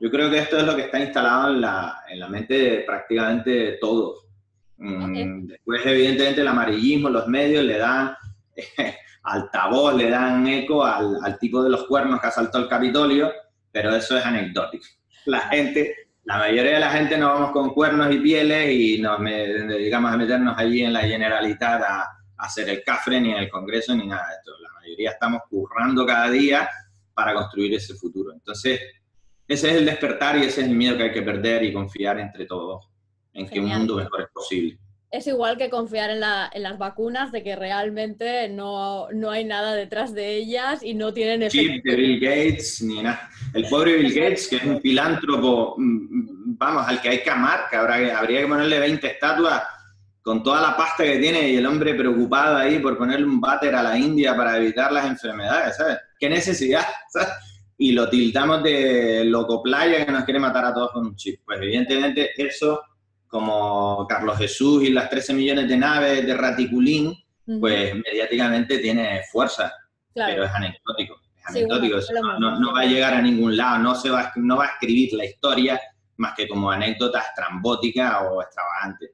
Yo 0.00 0.10
creo 0.10 0.30
que 0.30 0.38
esto 0.38 0.58
es 0.58 0.64
lo 0.64 0.76
que 0.76 0.82
está 0.82 1.00
instalado 1.00 1.52
en 1.52 1.60
la, 1.60 2.02
en 2.08 2.20
la 2.20 2.28
mente 2.28 2.54
de 2.54 2.78
prácticamente 2.80 3.78
todos. 3.80 4.26
Mm, 4.76 5.46
después, 5.46 5.84
evidentemente, 5.84 6.40
el 6.40 6.48
amarillismo, 6.48 7.10
los 7.10 7.26
medios 7.26 7.64
le 7.64 7.78
dan 7.78 8.14
altavoz, 9.24 9.94
le 9.96 10.08
dan 10.08 10.46
eco 10.46 10.84
al, 10.84 11.18
al, 11.22 11.38
tipo 11.38 11.64
de 11.64 11.70
los 11.70 11.84
cuernos 11.86 12.20
que 12.20 12.28
asaltó 12.28 12.58
el 12.58 12.68
Capitolio, 12.68 13.32
pero 13.72 13.94
eso 13.94 14.16
es 14.16 14.24
anecdótico. 14.24 14.86
La 15.26 15.40
gente, 15.40 16.10
la 16.24 16.38
mayoría 16.38 16.74
de 16.74 16.80
la 16.80 16.90
gente 16.90 17.18
nos 17.18 17.32
vamos 17.32 17.50
con 17.50 17.74
cuernos 17.74 18.14
y 18.14 18.18
pieles 18.18 18.70
y 18.70 19.02
nos 19.02 19.20
dedicamos 19.20 20.12
a 20.12 20.16
meternos 20.16 20.56
allí 20.56 20.82
en 20.82 20.92
la 20.92 21.00
Generalitat 21.00 21.82
a, 21.82 22.02
a, 22.02 22.08
hacer 22.36 22.68
el 22.68 22.84
cafre, 22.84 23.20
ni 23.20 23.32
en 23.32 23.38
el 23.38 23.50
Congreso, 23.50 23.96
ni 23.96 24.06
nada 24.06 24.28
de 24.28 24.34
esto. 24.36 24.52
La 24.62 24.72
mayoría 24.74 25.10
estamos 25.10 25.42
currando 25.50 26.06
cada 26.06 26.30
día 26.30 26.68
para 27.14 27.34
construir 27.34 27.74
ese 27.74 27.94
futuro. 27.94 28.32
Entonces, 28.32 28.80
ese 29.48 29.70
es 29.70 29.76
el 29.76 29.86
despertar 29.86 30.36
y 30.36 30.42
ese 30.42 30.60
es 30.60 30.68
el 30.68 30.74
miedo 30.74 30.96
que 30.96 31.04
hay 31.04 31.12
que 31.12 31.22
perder 31.22 31.64
y 31.64 31.72
confiar 31.72 32.20
entre 32.20 32.46
todos 32.46 32.88
en 33.32 33.48
que 33.48 33.58
un 33.60 33.68
mundo 33.68 33.96
mejor 33.96 34.20
es 34.22 34.28
posible 34.32 34.78
es 35.10 35.26
igual 35.26 35.56
que 35.56 35.70
confiar 35.70 36.10
en, 36.10 36.20
las 36.20 36.78
vacunas, 36.78 37.32
de 37.32 37.42
que 37.42 37.56
realmente 37.56 38.48
no, 38.48 39.08
hay 39.30 39.44
nada 39.44 39.74
detrás 39.74 40.12
de 40.12 40.36
ellas 40.36 40.82
y 40.82 40.94
no 40.94 41.14
tienen 41.14 41.42
efecto. 41.42 41.80
de 41.82 41.96
Bill 41.96 42.20
Gates, 42.20 42.82
ni 42.82 43.02
nada. 43.02 43.30
El 43.54 43.66
pobre 43.68 43.96
Bill 43.96 44.12
Gates, 44.12 44.48
que 44.48 44.56
es 44.56 44.64
un 44.64 44.80
filántropo, 44.82 45.76
mm, 45.78 46.56
vamos, 46.58 46.86
al 46.86 47.00
que 47.00 47.08
hay 47.08 47.22
que 47.22 47.30
amar, 47.30 47.64
que 47.70 47.76
habría 47.76 48.40
que 48.40 48.46
ponerle 48.46 48.80
20 48.80 49.06
estatuas 49.06 49.62
con 50.20 50.42
toda 50.42 50.60
la 50.60 50.76
pasta 50.76 51.04
que 51.04 51.16
tiene 51.16 51.48
y 51.48 51.56
el 51.56 51.64
hombre 51.64 51.94
preocupado 51.94 52.58
ahí 52.58 52.78
por 52.78 52.98
ponerle 52.98 53.24
un 53.24 53.40
váter 53.40 53.74
a 53.74 53.82
la 53.82 53.96
India 53.96 54.36
para 54.36 54.58
evitar 54.58 54.92
las 54.92 55.06
enfermedades, 55.06 55.78
¿sabes? 55.78 55.96
¿Qué 56.18 56.28
necesidad? 56.28 56.84
Y 57.78 57.92
lo 57.92 58.08
tiltamos 58.10 58.62
de 58.62 59.24
loco 59.24 59.62
playa 59.62 60.04
que 60.04 60.12
nos 60.12 60.24
quiere 60.24 60.40
matar 60.40 60.64
a 60.66 60.74
todos 60.74 60.90
con 60.92 61.06
un 61.06 61.16
chip. 61.16 61.40
Pues 61.44 61.60
evidentemente 61.60 62.30
eso 62.36 62.82
como 63.28 64.06
Carlos 64.08 64.38
Jesús 64.38 64.82
y 64.82 64.90
las 64.90 65.08
13 65.08 65.34
millones 65.34 65.68
de 65.68 65.76
naves 65.76 66.26
de 66.26 66.34
Raticulín, 66.34 67.14
pues 67.60 67.94
mediáticamente 67.94 68.78
tiene 68.78 69.22
fuerza, 69.30 69.72
pero 70.12 70.44
es 70.44 70.50
anecdótico. 70.50 71.20
Es 71.36 71.46
anecdótico, 71.46 71.98
no, 72.40 72.72
va 72.72 72.80
a 72.80 72.86
llegar 72.86 73.14
a 73.14 73.22
ningún 73.22 73.56
lado, 73.56 73.78
no, 73.78 73.94
se 73.94 74.10
va, 74.10 74.32
no 74.36 74.56
va 74.56 74.64
a 74.64 74.68
escribir 74.68 75.12
la 75.12 75.24
historia 75.24 75.80
más 76.16 76.34
que 76.34 76.48
como 76.48 76.70
anécdota 76.70 77.20
estrambótica 77.20 78.22
o 78.22 78.42
extravagante. 78.42 79.12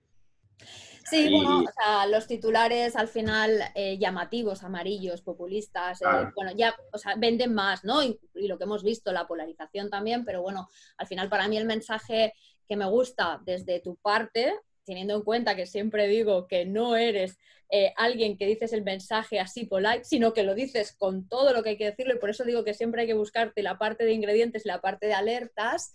Sí, 1.15 1.31
bueno, 1.31 1.61
o 1.61 1.73
sea, 1.73 2.07
los 2.07 2.27
titulares 2.27 2.97
al 2.97 3.09
final 3.09 3.63
eh, 3.75 3.99
llamativos, 3.99 4.63
amarillos, 4.63 5.23
populistas, 5.23 6.03
eh, 6.03 6.07
bueno, 6.35 6.53
ya, 6.57 6.75
o 6.93 6.99
sea, 6.99 7.15
venden 7.17 7.55
más, 7.55 7.85
¿no? 7.85 8.03
y, 8.03 8.19
lo 8.35 8.59
que 8.59 8.65
hemos 8.65 8.83
visto, 8.83 9.13
la 9.13 9.27
polarización 9.27 9.91
también, 9.91 10.25
pero 10.25 10.43
bueno, 10.43 10.69
al 10.97 11.07
final 11.07 11.29
para 11.29 11.47
mí 11.49 11.57
el 11.57 11.67
mensaje 11.67 12.35
que 12.69 12.77
me 12.77 12.87
gusta 12.87 13.41
desde 13.45 13.81
tu 13.81 13.97
parte, 13.97 14.55
teniendo 14.85 15.15
en 15.15 15.23
cuenta 15.23 15.55
que 15.55 15.67
siempre 15.67 16.09
digo 16.09 16.47
que 16.47 16.67
no 16.67 16.97
eres 16.97 17.39
eh, 17.71 17.93
alguien 17.97 18.37
que 18.37 18.47
dices 18.47 18.73
el 18.73 18.83
mensaje 18.83 19.41
así 19.41 19.65
polite, 19.65 20.05
sino 20.05 20.35
que 20.35 20.43
lo 20.43 20.55
dices 20.55 20.93
con 20.93 21.29
todo 21.29 21.53
lo 21.53 21.63
que 21.63 21.71
hay 21.71 21.77
que 21.79 21.87
decirlo, 21.91 22.15
y 22.15 22.19
por 22.19 22.31
eso 22.31 22.45
digo 22.45 22.65
que 22.65 22.75
siempre 22.75 23.03
hay 23.03 23.07
que 23.07 23.15
buscarte 23.15 23.63
la 23.63 23.79
parte 23.79 24.05
de 24.05 24.13
ingredientes 24.13 24.65
y 24.65 24.69
la 24.69 24.81
parte 24.81 25.07
de 25.07 25.15
alertas, 25.15 25.93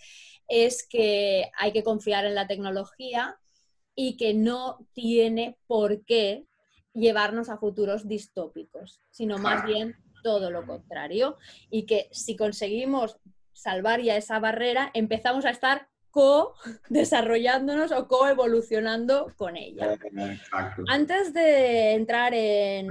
es 0.48 0.88
que 0.88 1.52
hay 1.58 1.72
que 1.72 1.84
confiar 1.84 2.26
en 2.26 2.36
la 2.36 2.48
tecnología 2.48 3.38
y 3.96 4.18
que 4.18 4.34
no 4.34 4.86
tiene 4.94 5.58
por 5.68 6.04
qué 6.06 6.46
llevarnos 6.94 7.50
a 7.50 7.58
futuros 7.58 8.08
distópicos, 8.08 9.02
sino 9.12 9.38
más 9.38 9.66
bien 9.66 9.96
todo 10.24 10.52
lo 10.52 10.66
contrario, 10.66 11.38
y 11.70 11.86
que 11.86 12.10
si 12.12 12.36
conseguimos 12.36 13.18
salvar 13.54 14.02
ya 14.02 14.16
esa 14.16 14.40
barrera, 14.40 14.92
empezamos 14.94 15.46
a 15.46 15.50
estar 15.50 15.88
co-desarrollándonos 16.12 17.92
o 17.92 18.08
co-evolucionando 18.08 19.32
con 19.38 19.56
ella. 19.56 19.98
Antes 20.88 21.34
de 21.34 21.94
entrar 21.94 22.34
en, 22.34 22.88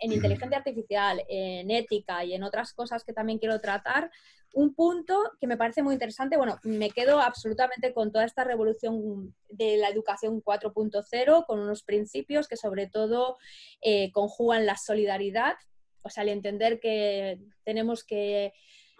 inteligencia 0.00 0.58
artificial, 0.58 1.22
en 1.28 1.70
ética 1.70 2.24
y 2.24 2.34
en 2.34 2.42
otras 2.42 2.72
cosas 2.72 3.04
que 3.04 3.12
también 3.12 3.38
quiero 3.38 3.60
tratar, 3.60 4.10
un 4.54 4.74
punto 4.74 5.18
que 5.40 5.46
me 5.46 5.56
parece 5.56 5.82
muy 5.82 5.94
interesante, 5.94 6.36
bueno, 6.36 6.58
me 6.62 6.90
quedo 6.90 7.20
absolutamente 7.20 7.92
con 7.92 8.12
toda 8.12 8.24
esta 8.24 8.44
revolución 8.44 9.34
de 9.48 9.76
la 9.76 9.88
educación 9.88 10.42
4.0, 10.42 11.46
con 11.46 11.60
unos 11.60 11.82
principios 11.82 12.48
que 12.48 12.56
sobre 12.56 12.86
todo 12.86 13.38
eh, 13.80 14.10
conjugan 14.12 14.66
la 14.66 14.76
solidaridad, 14.76 15.54
o 16.02 16.10
sea, 16.10 16.22
el 16.22 16.30
entender 16.30 16.80
que 16.80 17.38
tenemos 17.64 18.04
que 18.04 18.52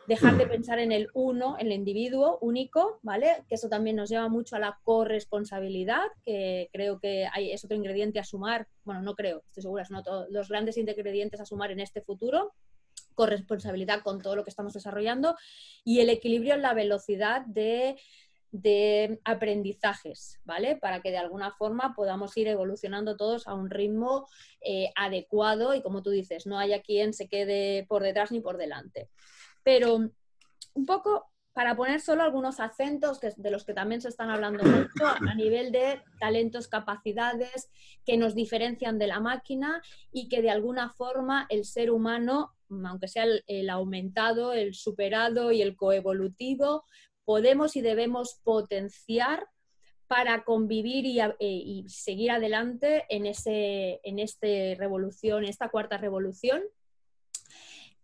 dejar 0.07 0.37
de 0.37 0.47
pensar 0.47 0.79
en 0.79 0.93
el 0.93 1.09
uno, 1.15 1.57
en 1.59 1.69
el 1.69 1.73
individuo 1.73 2.39
único, 2.41 2.99
¿vale? 3.03 3.45
Que 3.49 3.55
eso 3.55 3.69
también 3.69 3.97
nos 3.97 4.09
lleva 4.09 4.29
mucho 4.29 4.57
a 4.57 4.59
la 4.59 4.79
corresponsabilidad, 4.83 6.03
que 6.25 6.69
creo 6.73 6.99
que 6.99 7.29
hay, 7.33 7.53
es 7.53 7.65
otro 7.65 7.77
ingrediente 7.77 8.19
a 8.19 8.25
sumar, 8.25 8.67
bueno, 8.85 9.03
no 9.03 9.15
creo, 9.15 9.43
estoy 9.47 9.63
segura, 9.63 9.85
son 9.85 10.03
los 10.31 10.49
grandes 10.49 10.77
ingredientes 10.77 11.41
a 11.41 11.47
sumar 11.47 11.71
en 11.71 11.81
este 11.81 12.01
futuro, 12.01 12.53
corresponsabilidad 13.15 14.03
con 14.03 14.21
todo 14.21 14.37
lo 14.37 14.45
que 14.45 14.51
estamos 14.51 14.73
desarrollando 14.73 15.37
y 15.85 16.01
el 16.01 16.11
equilibrio 16.11 16.55
en 16.55 16.63
la 16.63 16.75
velocidad 16.75 17.43
de 17.47 17.97
de 18.53 19.19
aprendizajes, 19.25 20.39
¿vale? 20.45 20.77
Para 20.77 21.01
que 21.01 21.11
de 21.11 21.17
alguna 21.17 21.53
forma 21.53 21.95
podamos 21.95 22.37
ir 22.37 22.49
evolucionando 22.49 23.17
todos 23.17 23.49
a 23.49 23.55
un 23.55 23.71
ritmo 23.71 24.29
eh, 24.61 24.93
adecuado 24.95 25.75
y 25.75 25.81
como 25.81 26.03
tú 26.03 26.11
dices, 26.11 26.47
no 26.47 26.59
haya 26.59 26.83
quien 26.83 27.15
se 27.15 27.29
quede 27.29 27.87
por 27.89 28.03
detrás 28.03 28.31
ni 28.31 28.41
por 28.41 28.59
delante. 28.59 29.09
Pero 29.65 30.11
un 30.75 30.87
poco 30.87 31.33
para 31.55 31.77
poner 31.77 32.01
solo 32.01 32.23
algunos 32.23 32.61
acentos 32.61 33.21
de 33.21 33.51
los 33.51 33.65
que 33.65 33.75
también 33.75 34.01
se 34.01 34.09
están 34.09 34.31
hablando 34.31 34.65
mucho 34.65 35.07
a 35.07 35.35
nivel 35.35 35.71
de 35.71 36.03
talentos, 36.19 36.69
capacidades 36.69 37.71
que 38.05 38.17
nos 38.17 38.35
diferencian 38.35 38.99
de 38.99 39.07
la 39.07 39.21
máquina 39.21 39.83
y 40.13 40.29
que 40.29 40.41
de 40.41 40.51
alguna 40.51 40.91
forma 40.91 41.47
el 41.51 41.65
ser 41.65 41.91
humano, 41.91 42.53
aunque 42.87 43.09
sea 43.09 43.25
el 43.47 43.71
aumentado, 43.71 44.53
el 44.53 44.75
superado 44.75 45.53
y 45.53 45.63
el 45.63 45.77
coevolutivo, 45.77 46.85
podemos 47.25 47.77
y 47.77 47.81
debemos 47.81 48.41
potenciar 48.43 49.47
para 50.07 50.45
convivir 50.45 51.07
y, 51.07 51.21
eh, 51.21 51.85
seguir 51.87 52.31
adelante 52.33 53.07
en, 53.09 53.25
ese, 53.25 54.01
en 54.03 54.19
esta 54.19 54.47
revolución, 54.77 55.45
esta 55.45 55.71
cuarta 55.71 55.97
revolución. 55.97 56.63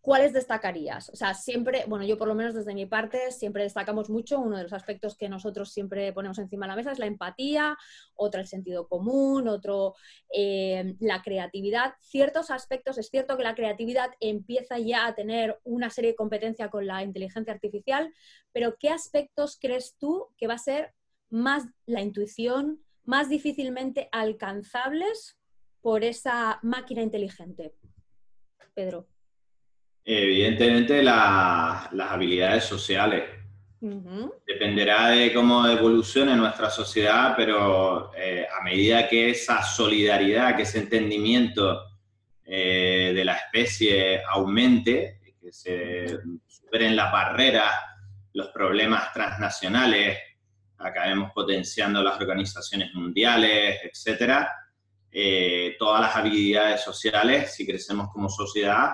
¿Cuáles 0.09 0.33
destacarías? 0.33 1.11
O 1.11 1.17
sea, 1.17 1.35
siempre, 1.35 1.85
bueno, 1.87 2.03
yo 2.03 2.17
por 2.17 2.29
lo 2.29 2.35
menos 2.35 2.55
desde 2.55 2.73
mi 2.73 2.87
parte 2.87 3.31
siempre 3.31 3.65
destacamos 3.65 4.09
mucho, 4.09 4.41
uno 4.41 4.57
de 4.57 4.63
los 4.63 4.73
aspectos 4.73 5.19
que 5.19 5.29
nosotros 5.29 5.71
siempre 5.71 6.15
ponemos 6.15 6.39
encima 6.39 6.65
de 6.65 6.71
la 6.71 6.77
mesa 6.77 6.93
es 6.93 6.99
la 6.99 7.05
empatía, 7.05 7.77
otro 8.15 8.41
el 8.41 8.47
sentido 8.47 8.89
común, 8.89 9.49
otro 9.49 9.97
eh, 10.33 10.97
la 11.01 11.21
creatividad. 11.21 11.93
Ciertos 12.01 12.51
aspectos, 12.51 12.97
es 12.97 13.11
cierto 13.11 13.37
que 13.37 13.43
la 13.43 13.55
creatividad 13.55 14.09
empieza 14.19 14.79
ya 14.79 15.05
a 15.05 15.15
tener 15.15 15.61
una 15.65 15.91
serie 15.91 16.13
de 16.13 16.17
competencia 16.17 16.71
con 16.71 16.87
la 16.87 17.03
inteligencia 17.03 17.53
artificial, 17.53 18.11
pero 18.51 18.79
¿qué 18.81 18.89
aspectos 18.89 19.59
crees 19.61 19.95
tú 19.99 20.29
que 20.39 20.47
va 20.47 20.55
a 20.55 20.59
ser 20.59 20.95
más 21.29 21.67
la 21.85 22.01
intuición, 22.01 22.83
más 23.05 23.29
difícilmente 23.29 24.09
alcanzables 24.11 25.37
por 25.83 26.03
esa 26.03 26.61
máquina 26.63 27.03
inteligente? 27.03 27.75
Pedro. 28.73 29.07
Evidentemente 30.11 31.03
las 31.03 31.93
habilidades 31.93 32.65
sociales. 32.65 33.25
Dependerá 33.79 35.09
de 35.09 35.35
cómo 35.35 35.67
evolucione 35.67 36.35
nuestra 36.35 36.71
sociedad, 36.71 37.35
pero 37.37 38.11
eh, 38.17 38.47
a 38.51 38.65
medida 38.65 39.07
que 39.07 39.29
esa 39.29 39.63
solidaridad, 39.63 40.57
que 40.57 40.63
ese 40.63 40.79
entendimiento 40.79 41.85
eh, 42.43 43.13
de 43.15 43.23
la 43.23 43.37
especie 43.37 44.23
aumente, 44.25 45.21
que 45.43 45.53
se 45.53 46.19
superen 46.47 46.97
las 46.97 47.13
barreras, 47.13 47.75
los 48.33 48.49
problemas 48.49 49.13
transnacionales, 49.13 50.17
acabemos 50.79 51.33
potenciando 51.35 52.03
las 52.03 52.19
organizaciones 52.19 52.95
mundiales, 52.95 53.81
etcétera, 53.85 54.51
eh, 55.13 55.77
todas 55.79 56.01
las 56.01 56.17
habilidades 56.17 56.81
sociales, 56.81 57.55
si 57.55 57.67
crecemos 57.67 58.09
como 58.11 58.31
sociedad, 58.31 58.93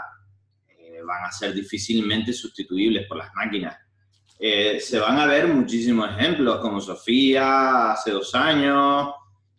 van 1.04 1.24
a 1.24 1.32
ser 1.32 1.52
difícilmente 1.52 2.32
sustituibles 2.32 3.06
por 3.06 3.18
las 3.18 3.32
máquinas. 3.34 3.76
Eh, 4.38 4.80
se 4.80 4.98
van 4.98 5.18
a 5.18 5.26
ver 5.26 5.46
muchísimos 5.46 6.10
ejemplos, 6.10 6.58
como 6.58 6.80
Sofía 6.80 7.92
hace 7.92 8.10
dos 8.10 8.34
años, 8.34 9.12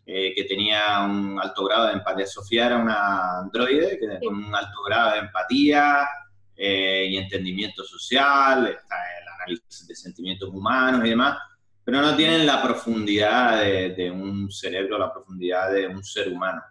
eh, 0.05 0.33
que 0.35 0.43
tenía 0.43 1.01
un 1.01 1.39
alto 1.41 1.65
grado 1.65 1.87
de 1.87 1.93
empatía. 1.93 2.27
Sofía 2.27 2.67
era 2.67 2.77
una 2.77 3.39
androide 3.39 3.97
que, 3.97 4.19
con 4.23 4.35
un 4.35 4.53
alto 4.53 4.83
grado 4.83 5.13
de 5.13 5.19
empatía 5.19 6.07
eh, 6.55 7.07
y 7.09 7.17
entendimiento 7.17 7.83
social, 7.83 8.67
está 8.67 8.95
el 9.21 9.27
análisis 9.27 9.87
de 9.87 9.95
sentimientos 9.95 10.49
humanos 10.49 11.05
y 11.05 11.09
demás, 11.09 11.37
pero 11.83 12.01
no 12.01 12.15
tienen 12.15 12.45
la 12.45 12.61
profundidad 12.61 13.61
de 13.61 14.11
un 14.11 14.51
cerebro, 14.51 14.97
la 14.97 15.13
profundidad 15.13 15.71
de 15.71 15.87
un 15.87 16.03
ser 16.03 16.29
humano. 16.29 16.61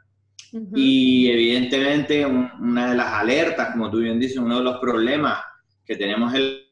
Y 0.75 1.31
evidentemente 1.31 2.25
una 2.25 2.91
de 2.91 2.97
las 2.97 3.13
alertas, 3.15 3.73
como 3.73 3.91
tú 3.91 3.99
bien 3.99 4.21
dices, 4.21 4.39
uno 4.39 4.59
de 4.59 4.65
los 4.65 4.79
problemas 4.79 5.43
que 5.85 5.97
tenemos 5.97 6.33
el 6.33 6.65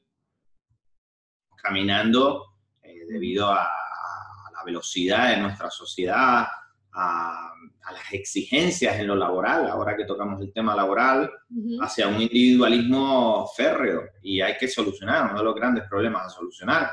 caminando 1.56 2.44
eh, 2.82 3.06
debido 3.08 3.50
a, 3.50 3.68
la 4.52 4.64
velocidad 4.64 5.30
de 5.30 5.38
nuestra 5.38 5.70
sociedad, 5.70 6.46
a, 6.92 7.48
las 7.92 8.12
exigencias 8.12 8.98
en 9.00 9.08
lo 9.08 9.16
laboral, 9.16 9.66
ahora 9.68 9.96
que 9.96 10.04
tocamos 10.04 10.40
el 10.40 10.52
tema 10.52 10.74
laboral, 10.74 11.30
hacia 11.80 12.06
un 12.06 12.22
individualismo 12.22 13.46
férreo. 13.56 14.02
Y 14.22 14.40
hay 14.40 14.56
que 14.56 14.68
solucionar, 14.68 15.30
uno 15.30 15.38
de 15.38 15.44
los 15.44 15.54
grandes 15.54 15.84
problemas 15.88 16.26
a 16.26 16.30
solucionar, 16.30 16.90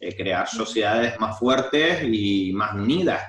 eh, 0.00 0.14
crear 0.16 0.48
sociedades 0.48 1.18
más 1.20 1.38
fuertes 1.38 2.02
y 2.02 2.52
más 2.52 2.74
unidas. 2.74 3.22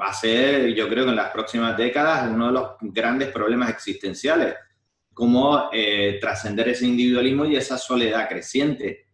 Va 0.00 0.08
a 0.08 0.14
ser, 0.14 0.72
yo 0.74 0.88
creo 0.88 1.04
que 1.04 1.10
en 1.10 1.16
las 1.16 1.30
próximas 1.30 1.76
décadas, 1.76 2.30
uno 2.30 2.46
de 2.46 2.52
los 2.52 2.70
grandes 2.80 3.28
problemas 3.30 3.68
existenciales, 3.68 4.54
cómo 5.12 5.68
eh, 5.72 6.18
trascender 6.20 6.68
ese 6.68 6.86
individualismo 6.86 7.44
y 7.44 7.56
esa 7.56 7.76
soledad 7.76 8.26
creciente. 8.28 9.06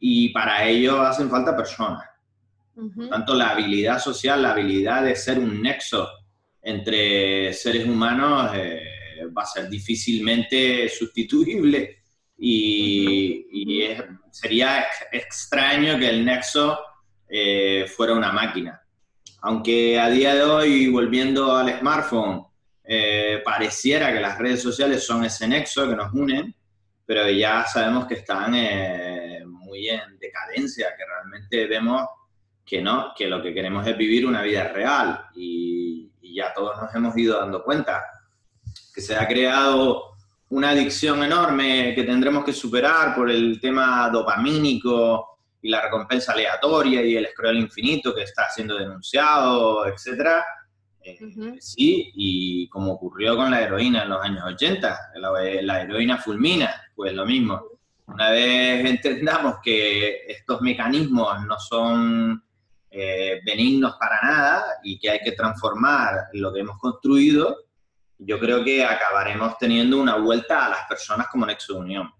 Y 0.00 0.30
para 0.30 0.64
ello 0.64 1.00
hacen 1.02 1.30
falta 1.30 1.56
personas. 1.56 2.02
tanto, 3.08 3.34
la 3.34 3.50
habilidad 3.50 4.00
social, 4.00 4.42
la 4.42 4.50
habilidad 4.50 5.04
de 5.04 5.14
ser 5.14 5.38
un 5.38 5.62
nexo 5.62 6.08
entre 6.60 7.52
seres 7.52 7.86
humanos 7.86 8.50
eh, 8.54 8.82
va 9.36 9.42
a 9.42 9.46
ser 9.46 9.68
difícilmente 9.68 10.88
sustituible 10.88 12.02
y, 12.36 13.46
sería 14.30 14.84
extraño 15.12 15.98
que 15.98 16.08
el 16.08 16.24
nexo 16.24 16.78
eh, 17.28 17.86
fuera 17.88 18.12
una 18.12 18.32
máquina 18.32 18.85
aunque 19.40 19.98
a 19.98 20.08
día 20.08 20.34
de 20.34 20.42
hoy, 20.42 20.88
volviendo 20.88 21.54
al 21.56 21.78
smartphone, 21.78 22.44
eh, 22.84 23.42
pareciera 23.44 24.12
que 24.12 24.20
las 24.20 24.38
redes 24.38 24.62
sociales 24.62 25.04
son 25.04 25.24
ese 25.24 25.46
nexo 25.48 25.88
que 25.88 25.96
nos 25.96 26.12
unen, 26.12 26.54
pero 27.04 27.28
ya 27.30 27.64
sabemos 27.64 28.06
que 28.06 28.14
están 28.14 28.54
eh, 28.54 29.42
muy 29.46 29.88
en 29.88 30.18
decadencia, 30.18 30.88
que 30.96 31.04
realmente 31.04 31.66
vemos 31.66 32.06
que 32.64 32.82
no, 32.82 33.12
que 33.16 33.28
lo 33.28 33.42
que 33.42 33.54
queremos 33.54 33.86
es 33.86 33.96
vivir 33.96 34.26
una 34.26 34.42
vida 34.42 34.68
real. 34.68 35.26
Y, 35.34 36.10
y 36.20 36.34
ya 36.34 36.52
todos 36.52 36.80
nos 36.80 36.94
hemos 36.94 37.16
ido 37.16 37.38
dando 37.38 37.62
cuenta 37.62 38.02
que 38.92 39.00
se 39.00 39.14
ha 39.16 39.26
creado 39.28 40.16
una 40.48 40.70
adicción 40.70 41.22
enorme 41.22 41.92
que 41.94 42.04
tendremos 42.04 42.44
que 42.44 42.52
superar 42.52 43.14
por 43.14 43.30
el 43.30 43.60
tema 43.60 44.08
dopamínico 44.10 45.35
y 45.66 45.68
la 45.68 45.80
recompensa 45.80 46.32
aleatoria 46.32 47.02
y 47.02 47.16
el 47.16 47.26
scroll 47.26 47.58
infinito 47.58 48.14
que 48.14 48.22
está 48.22 48.48
siendo 48.48 48.76
denunciado, 48.76 49.84
etcétera. 49.88 50.44
Eh, 51.00 51.18
sí, 51.58 52.12
y 52.14 52.68
como 52.68 52.92
ocurrió 52.92 53.36
con 53.36 53.50
la 53.50 53.62
heroína 53.62 54.04
en 54.04 54.10
los 54.10 54.24
años 54.24 54.44
80, 54.44 54.98
la, 55.16 55.82
heroína 55.82 56.18
fulmina, 56.18 56.70
pues 56.94 57.12
lo 57.14 57.26
mismo. 57.26 57.60
Una 58.06 58.30
vez 58.30 58.88
entendamos 58.88 59.56
que 59.60 60.20
estos 60.28 60.60
mecanismos 60.60 61.44
no 61.44 61.58
son 61.58 62.40
eh, 62.88 63.40
benignos 63.44 63.96
para 63.98 64.20
nada 64.22 64.64
y 64.84 65.00
que 65.00 65.10
hay 65.10 65.18
que 65.18 65.32
transformar 65.32 66.26
lo 66.34 66.52
que 66.52 66.60
hemos 66.60 66.78
construido, 66.78 67.56
yo 68.18 68.38
creo 68.38 68.62
que 68.62 68.84
acabaremos 68.84 69.58
teniendo 69.58 70.00
una 70.00 70.16
vuelta 70.16 70.66
a 70.66 70.70
las 70.70 70.86
personas 70.88 71.26
como 71.26 71.44
nexo 71.44 71.74
de 71.74 71.80
unión. 71.80 72.10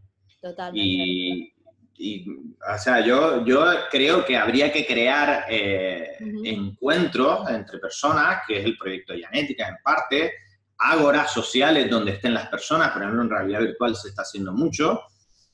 Totalmente. 0.43 0.85
Y, 0.85 1.56
y, 1.99 2.27
o 2.29 2.79
sea, 2.79 3.01
yo, 3.01 3.45
yo 3.45 3.65
creo 3.91 4.25
que 4.25 4.37
habría 4.37 4.73
que 4.73 4.87
crear 4.87 5.47
eh, 5.49 6.17
encuentros 6.45 7.49
entre 7.51 7.79
personas, 7.79 8.43
que 8.47 8.59
es 8.59 8.65
el 8.65 8.77
proyecto 8.77 9.13
de 9.13 9.25
en 9.33 9.77
parte, 9.83 10.33
ágoras 10.79 11.33
sociales 11.33 11.89
donde 11.89 12.13
estén 12.13 12.35
las 12.35 12.49
personas, 12.49 12.91
por 12.91 13.03
ejemplo, 13.03 13.23
en 13.23 13.31
realidad 13.31 13.61
virtual 13.61 13.97
se 13.97 14.09
está 14.09 14.23
haciendo 14.23 14.53
mucho, 14.53 15.03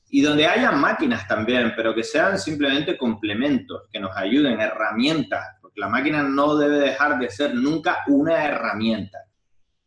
y 0.09 0.21
donde 0.21 0.45
haya 0.45 0.71
máquinas 0.71 1.27
también, 1.27 1.73
pero 1.75 1.95
que 1.95 2.03
sean 2.03 2.37
simplemente 2.37 2.97
complementos, 2.97 3.83
que 3.91 3.99
nos 3.99 4.15
ayuden, 4.15 4.59
herramientas, 4.59 5.57
porque 5.61 5.79
la 5.79 5.89
máquina 5.89 6.21
no 6.21 6.55
debe 6.55 6.77
dejar 6.77 7.17
de 7.17 7.29
ser 7.29 7.55
nunca 7.55 8.03
una 8.07 8.45
herramienta, 8.45 9.19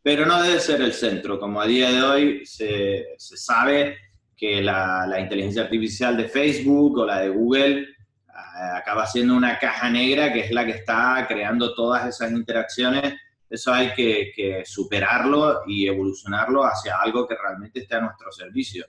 pero 0.03 0.27
no 0.27 0.43
debe 0.43 0.59
ser 0.59 0.81
el 0.81 0.93
centro, 0.93 1.39
como 1.39 1.61
a 1.61 1.67
día 1.67 1.91
de 1.91 2.03
hoy 2.03 2.47
se, 2.47 3.15
se 3.19 3.37
sabe 3.37 3.97
que 4.37 4.61
la, 4.61 5.19
inteligencia 5.19 5.63
artificial 5.63 6.17
de 6.17 6.29
Facebook 6.29 6.99
o 6.99 7.07
la 7.07 7.21
de 7.21 7.31
Google 7.31 7.81
eh, 7.81 7.87
acaba 8.77 9.07
siendo 9.07 9.35
una 9.35 9.59
caja 9.59 9.89
negra 9.89 10.33
que 10.33 10.41
es 10.41 10.53
la 10.53 10.67
que 10.67 10.73
está 10.73 11.25
creando 11.27 11.75
todas 11.75 12.07
esas 12.07 12.31
interacciones. 12.33 13.15
Eso 13.49 13.73
hay 13.73 13.95
que, 13.95 14.63
superarlo 14.67 15.63
y 15.67 15.87
evolucionarlo 15.87 16.65
hacia 16.65 16.97
algo 16.99 17.27
que 17.27 17.37
realmente 17.37 17.81
esté 17.81 17.95
a 17.95 18.01
nuestro 18.01 18.31
servicio. 18.31 18.85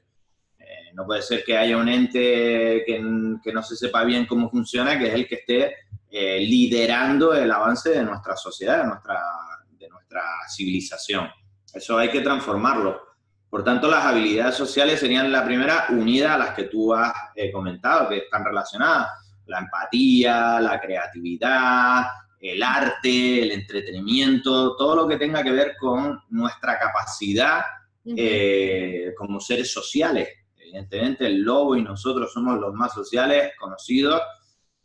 Eh, 0.59 0.91
no 0.93 1.05
puede 1.05 1.21
ser 1.21 1.43
que 1.45 1.55
haya 1.55 1.77
un 1.77 1.87
ente 1.87 2.83
que, 2.85 2.99
no 2.99 3.63
se 3.63 3.75
sepa 3.77 4.03
bien 4.03 4.25
cómo 4.25 4.49
funciona, 4.49 4.99
que 4.99 5.07
es 5.07 5.13
el 5.13 5.27
que 5.27 5.35
esté 5.35 5.75
eh, 6.09 6.39
liderando 6.39 7.33
el 7.33 7.51
avance 7.51 7.91
de 7.91 8.03
nuestra 8.03 8.35
sociedad, 8.35 8.79
de 8.79 8.87
nuestra, 8.87 9.21
de 9.69 9.87
nuestra 9.87 10.23
civilización. 10.49 11.29
Eso 11.73 11.97
hay 11.97 12.09
que 12.09 12.21
transformarlo. 12.21 13.06
Por 13.49 13.63
tanto, 13.63 13.89
las 13.89 14.05
habilidades 14.05 14.55
sociales 14.55 14.99
serían 14.99 15.31
la 15.31 15.45
primera 15.45 15.85
unida 15.89 16.33
a 16.33 16.37
las 16.37 16.49
que 16.51 16.63
tú 16.63 16.93
has 16.93 17.13
eh, 17.35 17.51
comentado, 17.51 18.09
que 18.09 18.17
están 18.17 18.43
relacionadas. 18.43 19.07
La 19.45 19.59
empatía, 19.59 20.59
la 20.59 20.79
creatividad, 20.79 22.05
el 22.39 22.61
arte, 22.61 23.43
el 23.43 23.51
entretenimiento, 23.51 24.75
todo 24.75 24.95
lo 24.95 25.07
que 25.07 25.17
tenga 25.17 25.41
que 25.43 25.51
ver 25.51 25.75
con 25.79 26.21
nuestra 26.29 26.77
capacidad 26.77 27.61
eh, 28.05 29.13
como 29.17 29.39
seres 29.39 29.71
sociales. 29.71 30.29
Evidentemente, 30.57 31.25
el 31.25 31.41
lobo 31.41 31.75
y 31.75 31.81
nosotros 31.81 32.31
somos 32.31 32.59
los 32.59 32.73
más 32.73 32.93
sociales 32.93 33.53
conocidos 33.57 34.21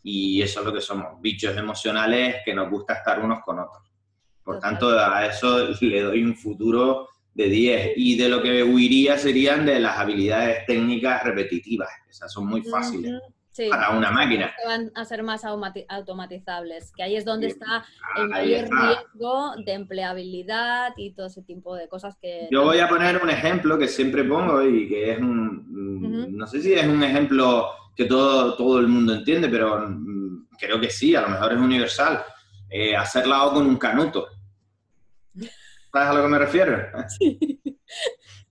y 0.02 0.40
eso 0.42 0.60
es 0.60 0.66
lo 0.66 0.72
que 0.72 0.80
somos, 0.80 1.20
bichos 1.20 1.56
emocionales 1.56 2.36
que 2.44 2.54
nos 2.54 2.70
gusta 2.70 2.94
estar 2.94 3.20
unos 3.20 3.40
con 3.44 3.58
otros. 3.58 3.82
Por 4.42 4.58
tanto, 4.58 4.88
a 4.98 5.26
eso 5.26 5.68
le 5.80 6.02
doy 6.02 6.24
un 6.24 6.36
futuro 6.36 7.08
de 7.34 7.48
10. 7.48 7.92
Y 7.96 8.16
de 8.16 8.28
lo 8.28 8.42
que 8.42 8.62
huiría 8.62 9.18
serían 9.18 9.66
de 9.66 9.80
las 9.80 9.98
habilidades 9.98 10.66
técnicas 10.66 11.22
repetitivas. 11.24 11.88
Esas 12.08 12.32
son 12.32 12.46
muy 12.46 12.62
fáciles 12.62 13.20
para 13.68 13.90
una 13.90 14.10
máquina. 14.10 14.52
van 14.66 14.90
a 14.94 15.04
ser 15.04 15.22
más 15.22 15.44
automatizables, 15.44 16.92
que 16.92 17.02
ahí 17.02 17.16
es 17.16 17.24
donde 17.24 17.48
está 17.48 17.84
el 18.16 18.28
mayor 18.28 18.68
riesgo 18.70 19.52
de 19.64 19.72
empleabilidad 19.72 20.92
y 20.96 21.12
todo 21.12 21.26
ese 21.26 21.42
tipo 21.42 21.76
de 21.76 21.88
cosas 21.88 22.16
que... 22.20 22.48
Yo 22.50 22.64
voy 22.64 22.78
a 22.78 22.88
poner 22.88 23.22
un 23.22 23.28
ejemplo 23.28 23.78
que 23.78 23.88
siempre 23.88 24.24
pongo 24.24 24.62
y 24.62 24.88
que 24.88 25.12
es 25.12 25.18
un... 25.18 25.62
No 26.30 26.46
sé 26.46 26.62
si 26.62 26.72
es 26.72 26.86
un 26.86 27.02
ejemplo 27.02 27.68
que 27.94 28.06
todo, 28.06 28.56
todo 28.56 28.80
el 28.80 28.88
mundo 28.88 29.14
entiende, 29.14 29.48
pero 29.48 29.86
mm, 29.88 30.48
creo 30.58 30.80
que 30.80 30.90
sí, 30.90 31.14
a 31.14 31.20
lo 31.22 31.28
mejor 31.28 31.52
es 31.52 31.58
universal. 31.58 32.22
Eh, 32.70 32.96
hacer 32.96 33.26
lado 33.26 33.52
con 33.52 33.66
un 33.66 33.76
canuto. 33.76 34.28
¿Sabes 35.92 36.08
a 36.08 36.14
lo 36.14 36.22
que 36.22 36.28
me 36.28 36.38
refiero? 36.38 36.86
Sí. 37.18 37.60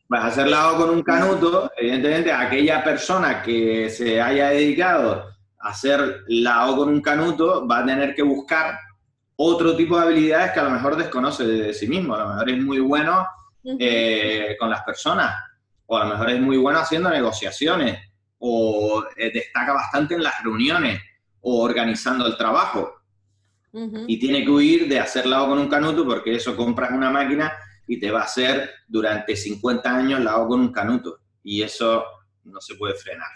Vas 0.07 0.25
a 0.25 0.27
hacer 0.27 0.47
lado 0.49 0.75
con 0.75 0.89
un 0.89 1.03
canuto, 1.03 1.71
evidentemente 1.77 2.33
aquella 2.33 2.83
persona 2.83 3.41
que 3.41 3.89
se 3.89 4.19
haya 4.21 4.49
dedicado 4.49 5.29
a 5.57 5.69
hacer 5.69 6.25
lado 6.27 6.75
con 6.75 6.89
un 6.89 7.01
canuto 7.01 7.65
va 7.65 7.79
a 7.79 7.85
tener 7.85 8.13
que 8.13 8.21
buscar 8.21 8.77
otro 9.37 9.75
tipo 9.75 9.97
de 9.97 10.03
habilidades 10.03 10.51
que 10.51 10.59
a 10.59 10.63
lo 10.63 10.71
mejor 10.71 10.97
desconoce 10.97 11.45
de 11.45 11.73
sí 11.73 11.87
mismo. 11.87 12.13
A 12.13 12.19
lo 12.19 12.27
mejor 12.27 12.49
es 12.49 12.57
muy 12.61 12.79
bueno 12.79 13.25
eh, 13.63 14.57
con 14.59 14.69
las 14.69 14.83
personas, 14.83 15.33
o 15.85 15.97
a 15.97 16.03
lo 16.03 16.11
mejor 16.11 16.29
es 16.29 16.41
muy 16.41 16.57
bueno 16.57 16.79
haciendo 16.79 17.09
negociaciones, 17.09 17.99
o 18.39 19.03
eh, 19.15 19.31
destaca 19.33 19.73
bastante 19.73 20.15
en 20.15 20.23
las 20.23 20.43
reuniones, 20.43 21.01
o 21.39 21.63
organizando 21.63 22.27
el 22.27 22.37
trabajo. 22.37 23.00
Y 23.73 24.19
tiene 24.19 24.43
que 24.43 24.51
huir 24.51 24.87
de 24.87 24.99
hacer 24.99 25.25
lado 25.25 25.47
con 25.47 25.59
un 25.59 25.67
canuto 25.67 26.05
porque 26.05 26.35
eso 26.35 26.55
compras 26.55 26.91
una 26.91 27.09
máquina 27.09 27.53
y 27.87 27.99
te 27.99 28.11
va 28.11 28.21
a 28.21 28.25
hacer 28.25 28.69
durante 28.87 29.35
50 29.35 29.95
años 29.95 30.19
lado 30.19 30.47
con 30.47 30.59
un 30.59 30.71
canuto. 30.71 31.19
Y 31.43 31.61
eso 31.61 32.03
no 32.43 32.59
se 32.59 32.75
puede 32.75 32.95
frenar. 32.95 33.29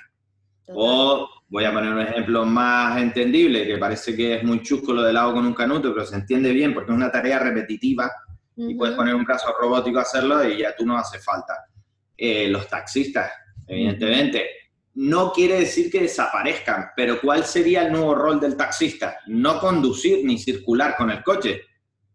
O 0.68 1.30
voy 1.48 1.64
a 1.66 1.74
poner 1.74 1.94
un 1.94 2.02
ejemplo 2.02 2.46
más 2.46 3.02
entendible, 3.02 3.66
que 3.66 3.78
parece 3.78 4.16
que 4.16 4.36
es 4.36 4.44
muy 4.44 4.62
chusco 4.62 4.94
lo 4.94 5.04
de 5.04 5.14
lado 5.14 5.34
con 5.34 5.46
un 5.46 5.54
canuto, 5.54 5.94
pero 5.94 6.06
se 6.06 6.16
entiende 6.16 6.52
bien 6.52 6.74
porque 6.74 6.92
es 6.92 6.98
una 6.98 7.12
tarea 7.12 7.40
repetitiva 7.40 8.12
y 8.58 8.76
puedes 8.76 8.96
poner 8.96 9.14
un 9.16 9.26
caso 9.26 9.54
robótico 9.60 10.00
a 10.00 10.04
hacerlo 10.04 10.48
y 10.48 10.60
ya 10.60 10.76
tú 10.76 10.86
no 10.86 10.98
hace 10.98 11.20
falta. 11.20 11.66
Eh, 12.18 12.48
los 12.48 12.68
taxistas, 12.68 13.32
evidentemente, 13.68 14.50
no 14.96 15.32
quiere 15.34 15.60
decir 15.60 15.92
que 15.92 16.02
desaparezcan, 16.02 16.92
pero 16.96 17.20
¿cuál 17.20 17.46
sería 17.46 17.84
el 17.84 17.92
nuevo 17.92 18.16
rol 18.16 18.40
del 18.40 18.56
taxista? 18.56 19.20
No 19.28 19.60
conducir 19.60 20.26
ni 20.26 20.38
circular 20.38 20.96
con 20.96 21.12
el 21.12 21.22
coche, 21.22 21.62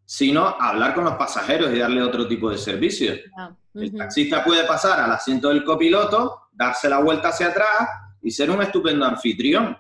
sino 0.04 0.46
hablar 0.58 0.94
con 0.94 1.04
los 1.04 1.14
pasajeros 1.14 1.72
y 1.72 1.78
darle 1.78 2.02
otro 2.02 2.26
tipo 2.26 2.50
de 2.50 2.56
servicio. 2.56 3.12
Ah, 3.36 3.54
el 3.74 3.94
taxista 3.94 4.42
puede 4.42 4.66
pasar 4.66 4.98
al 4.98 5.12
asiento 5.12 5.50
del 5.50 5.62
copiloto, 5.62 6.48
darse 6.52 6.88
la 6.88 7.00
vuelta 7.00 7.28
hacia 7.28 7.48
atrás 7.48 7.88
y 8.22 8.30
ser 8.30 8.50
un 8.50 8.62
estupendo 8.62 9.04
anfitrión 9.04 9.76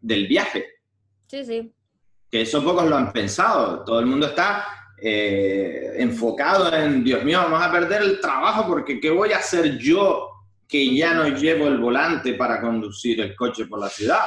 del 0.00 0.26
viaje. 0.26 0.66
Sí, 1.28 1.44
sí. 1.44 1.72
Que 2.30 2.42
eso 2.42 2.62
pocos 2.64 2.86
lo 2.86 2.96
han 2.96 3.12
pensado. 3.12 3.84
Todo 3.84 4.00
el 4.00 4.06
mundo 4.06 4.26
está 4.26 4.66
eh, 4.98 5.94
enfocado 5.98 6.74
en, 6.74 7.04
Dios 7.04 7.22
mío, 7.24 7.38
vamos 7.38 7.62
a 7.62 7.70
perder 7.70 8.02
el 8.02 8.20
trabajo 8.20 8.66
porque 8.66 9.00
¿qué 9.00 9.10
voy 9.10 9.32
a 9.32 9.38
hacer 9.38 9.78
yo 9.78 10.33
que 10.74 10.92
ya 10.92 11.14
no 11.14 11.28
llevo 11.28 11.68
el 11.68 11.78
volante 11.78 12.34
para 12.34 12.60
conducir 12.60 13.20
el 13.20 13.36
coche 13.36 13.66
por 13.66 13.78
la 13.78 13.88
ciudad. 13.88 14.24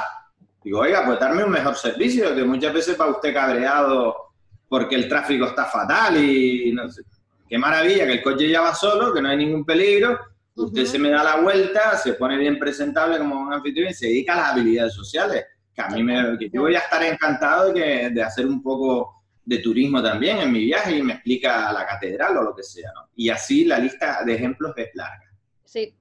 Digo, 0.63 0.79
oiga, 0.79 1.05
pues 1.05 1.19
darme 1.19 1.43
un 1.43 1.49
mejor 1.51 1.75
servicio, 1.75 2.33
que 2.33 2.45
muchas 2.45 2.73
veces 2.73 2.97
va 2.97 3.07
usted 3.07 3.33
cabreado 3.33 4.15
porque 4.69 4.95
el 4.95 5.09
tráfico 5.09 5.47
está 5.47 5.65
fatal 5.65 6.15
y 6.23 6.71
no 6.71 6.89
sé. 6.89 7.01
Qué 7.49 7.57
maravilla 7.57 8.05
que 8.05 8.13
el 8.13 8.23
coche 8.23 8.47
ya 8.47 8.61
va 8.61 8.73
solo, 8.73 9.13
que 9.13 9.21
no 9.21 9.27
hay 9.27 9.35
ningún 9.35 9.65
peligro. 9.65 10.17
Usted 10.55 10.85
se 10.85 10.97
me 10.97 11.09
da 11.09 11.21
la 11.21 11.35
vuelta, 11.41 11.97
se 11.97 12.13
pone 12.13 12.37
bien 12.37 12.57
presentable 12.57 13.17
como 13.17 13.41
un 13.41 13.53
anfitrión 13.53 13.89
y 13.89 13.93
se 13.93 14.07
dedica 14.07 14.35
a 14.35 14.37
las 14.37 14.51
habilidades 14.53 14.93
sociales. 14.93 15.43
Que 15.75 15.81
a 15.81 15.89
mí 15.89 16.01
me, 16.01 16.37
que 16.37 16.49
yo 16.49 16.61
voy 16.61 16.75
a 16.75 16.79
estar 16.79 17.03
encantado 17.03 17.73
de, 17.73 18.11
de 18.11 18.23
hacer 18.23 18.45
un 18.45 18.63
poco 18.63 19.21
de 19.43 19.57
turismo 19.57 20.01
también 20.01 20.37
en 20.37 20.53
mi 20.53 20.63
viaje 20.63 20.95
y 20.95 21.03
me 21.03 21.15
explica 21.15 21.73
la 21.73 21.85
catedral 21.85 22.37
o 22.37 22.43
lo 22.43 22.55
que 22.55 22.63
sea. 22.63 22.89
¿no? 22.95 23.09
Y 23.17 23.27
así 23.27 23.65
la 23.65 23.79
lista 23.79 24.23
de 24.23 24.33
ejemplos 24.33 24.71
es 24.77 24.91
larga. 24.93 25.27
Sí. 25.65 25.93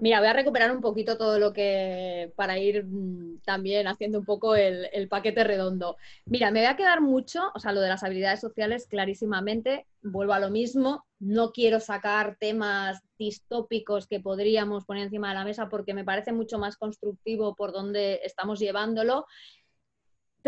Mira, 0.00 0.20
voy 0.20 0.28
a 0.28 0.32
recuperar 0.32 0.70
un 0.70 0.80
poquito 0.80 1.16
todo 1.16 1.38
lo 1.38 1.52
que 1.52 2.32
para 2.36 2.58
ir 2.58 2.84
mm, 2.84 3.40
también 3.44 3.88
haciendo 3.88 4.18
un 4.18 4.24
poco 4.24 4.54
el, 4.54 5.08
paquete 5.08 5.42
redondo. 5.44 5.96
Mira, 6.26 6.50
me 6.50 6.60
voy 6.60 6.68
a 6.68 6.76
quedar 6.76 7.00
mucho, 7.00 7.50
o 7.54 7.58
sea, 7.58 7.72
lo 7.72 7.80
de 7.80 7.88
las 7.88 8.02
habilidades 8.04 8.40
sociales 8.40 8.86
clarísimamente, 8.88 9.86
vuelvo 10.02 10.34
a 10.34 10.40
lo 10.40 10.50
mismo, 10.50 11.04
no 11.18 11.50
quiero 11.50 11.80
sacar 11.80 12.36
temas 12.38 13.00
distópicos 13.18 14.06
que 14.06 14.20
podríamos 14.20 14.84
poner 14.84 15.04
encima 15.04 15.30
de 15.30 15.34
la 15.34 15.44
mesa 15.44 15.68
porque 15.68 15.94
me 15.94 16.04
parece 16.04 16.32
mucho 16.32 16.58
más 16.58 16.76
constructivo 16.76 17.56
por 17.56 17.72
donde 17.72 18.20
estamos 18.22 18.60
llevándolo 18.60 19.26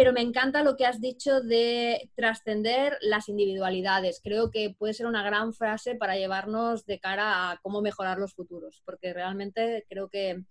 pero 0.00 0.14
me 0.14 0.22
encanta 0.22 0.62
lo 0.62 0.78
que 0.78 0.86
has 0.86 0.98
dicho 0.98 1.42
de 1.42 2.10
trascender 2.14 2.96
las 3.02 3.28
individualidades. 3.28 4.22
Creo 4.24 4.50
que 4.50 4.74
puede 4.78 4.94
ser 4.94 5.04
una 5.04 5.22
gran 5.22 5.52
frase 5.52 5.94
para 5.94 6.16
llevarnos 6.16 6.86
de 6.86 6.98
cara 6.98 7.50
a 7.50 7.58
cómo 7.58 7.82
mejorar 7.82 8.16
los 8.16 8.32
futuros, 8.32 8.80
porque 8.86 9.12
realmente 9.12 9.84
creo 9.90 10.08
que 10.08 10.42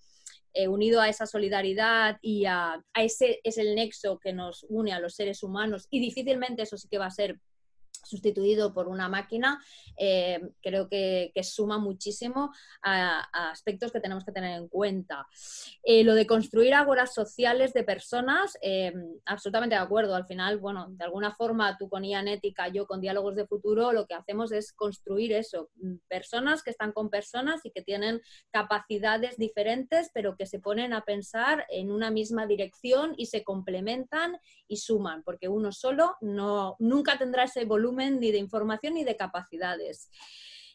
eh, 0.53 0.67
unido 0.67 1.01
a 1.01 1.09
esa 1.09 1.25
solidaridad 1.25 2.19
y 2.21 2.45
a, 2.45 2.73
a, 2.93 3.03
ese 3.03 3.39
es 3.43 3.57
el 3.57 3.73
nexo 3.73 4.19
que 4.19 4.33
nos 4.33 4.67
une 4.69 4.93
a 4.93 4.99
los 4.99 5.15
seres 5.15 5.41
humanos 5.41 5.87
y 5.89 5.99
difícilmente 5.99 6.61
eso 6.61 6.77
sí 6.77 6.87
que 6.87 6.99
va 6.99 7.07
a 7.07 7.09
ser 7.11 7.39
sustituido 8.03 8.73
por 8.73 8.87
una 8.87 9.09
máquina, 9.09 9.63
eh, 9.97 10.39
creo 10.61 10.87
que, 10.87 11.31
suma 11.41 11.77
muchísimo 11.77 12.51
a, 12.83 13.49
aspectos 13.49 13.91
que 13.91 13.99
tenemos 13.99 14.23
que 14.23 14.31
tener 14.31 14.57
en 14.57 14.67
cuenta. 14.67 15.27
Eh, 15.83 16.03
lo 16.03 16.13
de 16.13 16.27
construir 16.27 16.73
ágoras 16.73 17.13
sociales 17.13 17.73
de 17.73 17.83
personas, 17.83 18.57
eh, 18.61 18.93
absolutamente 19.25 19.75
de 19.75 19.81
acuerdo. 19.81 20.15
Al 20.15 20.25
final, 20.25 20.57
bueno, 20.59 20.87
de 20.89 21.03
alguna 21.03 21.33
forma 21.33 21.77
tú 21.77 21.89
con 21.89 22.03
Ética, 22.05 22.67
yo 22.67 22.85
con 22.85 23.01
Diálogos 23.01 23.35
de 23.35 23.47
Futuro, 23.47 23.91
lo 23.93 24.05
que 24.05 24.13
hacemos 24.13 24.51
es 24.51 24.73
construir 24.73 25.33
eso, 25.33 25.69
personas 26.07 26.61
que 26.61 26.69
están 26.71 26.91
con 26.91 27.09
personas 27.09 27.65
y 27.65 27.71
que 27.71 27.81
tienen 27.81 28.21
capacidades 28.51 29.37
diferentes, 29.37 30.11
pero 30.13 30.35
que 30.35 30.45
se 30.45 30.59
ponen 30.59 30.93
a 30.93 31.01
pensar 31.01 31.65
en 31.69 31.91
una 31.91 32.11
misma 32.11 32.45
dirección 32.45 33.13
y 33.17 33.27
se 33.27 33.43
complementan 33.43 34.37
y 34.67 34.77
suman, 34.77 35.23
porque 35.23 35.47
uno 35.47 35.71
solo 35.71 36.15
no, 36.21 36.75
nunca 36.79 37.17
tendrá 37.17 37.43
ese 37.43 37.65
volumen 37.65 37.88
ni 37.95 38.31
de 38.31 38.37
información 38.37 38.93
ni 38.93 39.03
de 39.03 39.15
capacidades. 39.15 40.09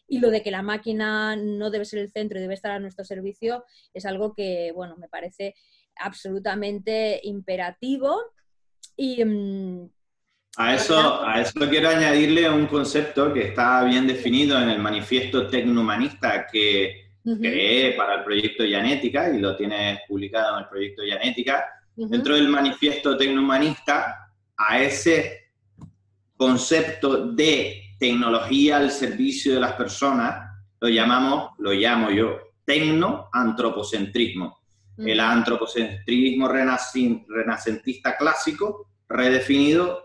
Y 0.06 0.18
lo 0.18 0.30
de 0.30 0.42
que 0.42 0.50
la 0.50 0.62
máquina 0.62 1.34
no 1.36 1.70
debe 1.70 1.84
ser 1.84 2.00
el 2.00 2.10
centro 2.10 2.38
y 2.38 2.42
debe 2.42 2.54
estar 2.54 2.72
a 2.72 2.78
nuestro 2.78 3.04
servicio 3.04 3.64
es 3.94 4.04
algo 4.04 4.34
que, 4.34 4.72
bueno, 4.74 4.96
me 4.96 5.08
parece 5.08 5.54
absolutamente 5.96 7.20
imperativo. 7.22 8.20
Y, 8.96 9.24
mm, 9.24 9.90
a 10.56 10.74
eso, 10.74 11.24
a 11.24 11.40
eso 11.40 11.68
quiero 11.68 11.88
añadirle 11.88 12.48
un 12.48 12.66
concepto 12.66 13.32
que 13.32 13.48
está 13.48 13.82
bien 13.84 14.06
definido 14.06 14.60
en 14.60 14.68
el 14.68 14.78
manifiesto 14.78 15.48
tecnohumanista 15.48 16.46
que 16.46 17.04
creé 17.24 17.92
para 17.92 18.16
el 18.16 18.24
proyecto 18.24 18.64
Yanética 18.64 19.30
y 19.30 19.40
lo 19.40 19.56
tienes 19.56 20.00
publicado 20.06 20.56
en 20.56 20.64
el 20.64 20.68
proyecto 20.68 21.02
Yanética. 21.04 21.64
Dentro 21.96 22.34
del 22.34 22.48
manifiesto 22.48 23.16
tecnohumanista, 23.16 24.24
a 24.56 24.80
ese 24.80 25.43
concepto 26.36 27.28
de 27.28 27.94
tecnología 27.98 28.78
al 28.78 28.90
servicio 28.90 29.54
de 29.54 29.60
las 29.60 29.72
personas, 29.74 30.50
lo 30.80 30.88
llamamos, 30.88 31.52
lo 31.58 31.72
llamo 31.72 32.10
yo, 32.10 32.38
tecno-antropocentrismo. 32.64 34.60
El 34.96 35.18
antropocentrismo 35.18 36.46
renacentista 36.48 38.16
clásico, 38.16 38.90
redefinido 39.08 40.04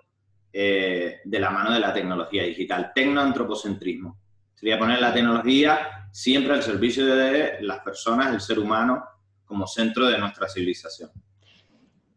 eh, 0.52 1.20
de 1.24 1.40
la 1.40 1.52
mano 1.52 1.72
de 1.72 1.80
la 1.80 1.94
tecnología 1.94 2.44
digital, 2.44 2.92
tecno-antropocentrismo. 2.96 4.18
Sería 4.56 4.80
poner 4.80 5.00
la 5.00 5.14
tecnología 5.14 6.08
siempre 6.12 6.54
al 6.54 6.64
servicio 6.64 7.06
de 7.06 7.62
las 7.62 7.80
personas, 7.80 8.34
el 8.34 8.42
ser 8.42 8.58
humano, 8.58 9.04
como 9.46 9.68
centro 9.68 10.08
de 10.08 10.18
nuestra 10.18 10.48
civilización. 10.48 11.12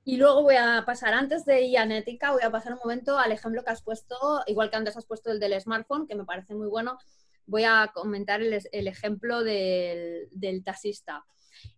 Y 0.04 0.16
luego 0.16 0.42
voy 0.42 0.56
a 0.56 0.82
pasar, 0.84 1.14
antes 1.14 1.44
de 1.44 1.62
Ianética, 1.62 2.32
voy 2.32 2.42
a 2.42 2.50
pasar 2.50 2.72
un 2.72 2.80
momento 2.80 3.18
al 3.18 3.30
ejemplo 3.30 3.62
que 3.62 3.70
has 3.70 3.82
puesto, 3.82 4.42
igual 4.46 4.68
que 4.68 4.76
antes 4.76 4.96
has 4.96 5.06
puesto 5.06 5.30
el 5.30 5.38
del 5.38 5.60
smartphone, 5.60 6.08
que 6.08 6.16
me 6.16 6.24
parece 6.24 6.54
muy 6.54 6.66
bueno, 6.66 6.98
voy 7.46 7.64
a 7.64 7.92
comentar 7.94 8.42
el, 8.42 8.52
ejemplo 8.88 9.44
del, 9.44 10.62
taxista. 10.64 11.24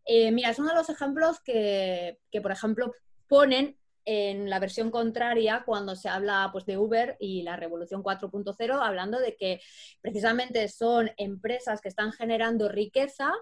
Eh, 0.06 0.32
mira, 0.32 0.50
es 0.50 0.58
uno 0.58 0.70
de 0.70 0.74
los 0.74 0.88
ejemplos 0.88 1.40
que, 1.40 2.18
que, 2.30 2.40
por 2.40 2.52
ejemplo, 2.52 2.92
ponen 3.28 3.76
en 4.06 4.48
la 4.48 4.58
versión 4.58 4.90
contraria 4.90 5.62
cuando 5.64 5.96
se 5.96 6.08
habla 6.08 6.48
pues, 6.52 6.64
de 6.66 6.78
Uber 6.78 7.16
y 7.20 7.42
la 7.42 7.56
revolución 7.56 8.02
4.0, 8.02 8.78
hablando 8.82 9.18
de 9.18 9.36
que 9.36 9.60
precisamente 10.00 10.68
son 10.68 11.10
empresas 11.16 11.80
que 11.80 11.88
están 11.88 12.12
generando 12.12 12.68
riqueza 12.68 13.32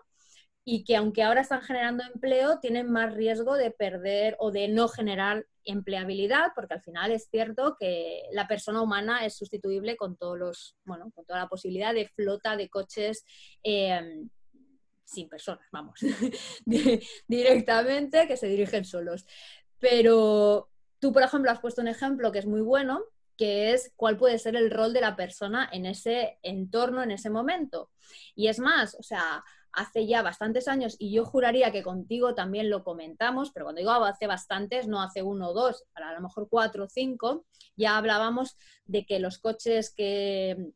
y 0.65 0.85
que 0.85 0.97
aunque 0.97 1.23
ahora 1.23 1.41
están 1.41 1.63
generando 1.63 2.05
empleo, 2.05 2.59
tienen 2.61 2.91
más 2.91 3.15
riesgo 3.15 3.57
de 3.57 3.71
perder 3.71 4.37
o 4.39 4.53
de 4.53 4.69
no 4.69 4.89
generar 4.89 5.47
empleabilidad, 5.65 6.53
porque 6.55 6.75
al 6.75 6.83
final 6.83 7.11
es 7.11 7.29
cierto 7.31 7.77
que 7.79 8.23
la 8.33 8.47
persona 8.47 8.81
humana 8.81 9.25
es 9.25 9.37
sustituible 9.37 9.97
con 9.97 10.17
todos 10.17 10.39
los, 10.39 10.77
bueno, 10.85 11.11
con 11.15 11.25
toda 11.25 11.41
la 11.41 11.49
posibilidad 11.49 11.95
de 11.95 12.09
flota 12.09 12.57
de 12.57 12.69
coches 12.69 13.25
em, 13.63 14.29
sin 15.05 15.29
personas, 15.29 15.67
vamos, 15.73 16.01
directamente 17.27 18.27
que 18.27 18.37
se 18.37 18.47
dirigen 18.47 18.85
solos. 18.85 19.27
Pero 19.79 20.71
tú, 21.01 21.13
por 21.13 21.23
ejemplo, 21.23 21.51
has 21.51 21.61
puesto 21.61 21.83
un 21.83 21.89
ejemplo 21.89 22.31
que 22.31 22.39
es 22.39 22.47
muy 22.47 22.61
bueno, 22.61 23.05
que 23.37 23.73
es 23.73 23.93
cuál 23.97 24.17
puede 24.17 24.39
ser 24.39 24.55
el 24.55 24.71
rol 24.71 24.93
de 24.93 25.01
la 25.01 25.17
persona 25.17 25.69
en 25.73 25.87
ese 25.87 26.39
entorno, 26.43 27.03
en 27.03 27.11
ese 27.11 27.31
momento. 27.31 27.91
Y 28.37 28.47
es 28.47 28.61
más, 28.61 28.95
o 28.95 29.03
sea, 29.03 29.43
hace 29.73 30.07
ya 30.07 30.23
bastantes 30.23 30.69
años, 30.69 30.97
y 30.99 31.13
yo 31.13 31.25
juraría 31.25 31.73
que 31.73 31.83
contigo 31.83 32.35
también 32.35 32.71
lo 32.71 32.85
comentamos, 32.85 33.51
pero 33.53 33.67
cuando 33.67 33.81
digo 33.81 33.93
hace 33.93 34.27
bastantes, 34.27 34.87
no 34.89 35.03
hace 35.03 35.23
uno 35.23 35.51
o 35.51 35.55
dos, 35.55 35.85
a 35.95 36.13
lo 36.13 36.21
mejor 36.21 36.49
cuatro 36.49 36.85
o 36.85 36.89
cinco, 36.89 37.47
ya 37.77 37.97
hablábamos 37.97 38.57
de 38.85 39.07
que 39.07 39.19
los 39.19 39.39
coches 39.39 39.93
que, 39.95 40.73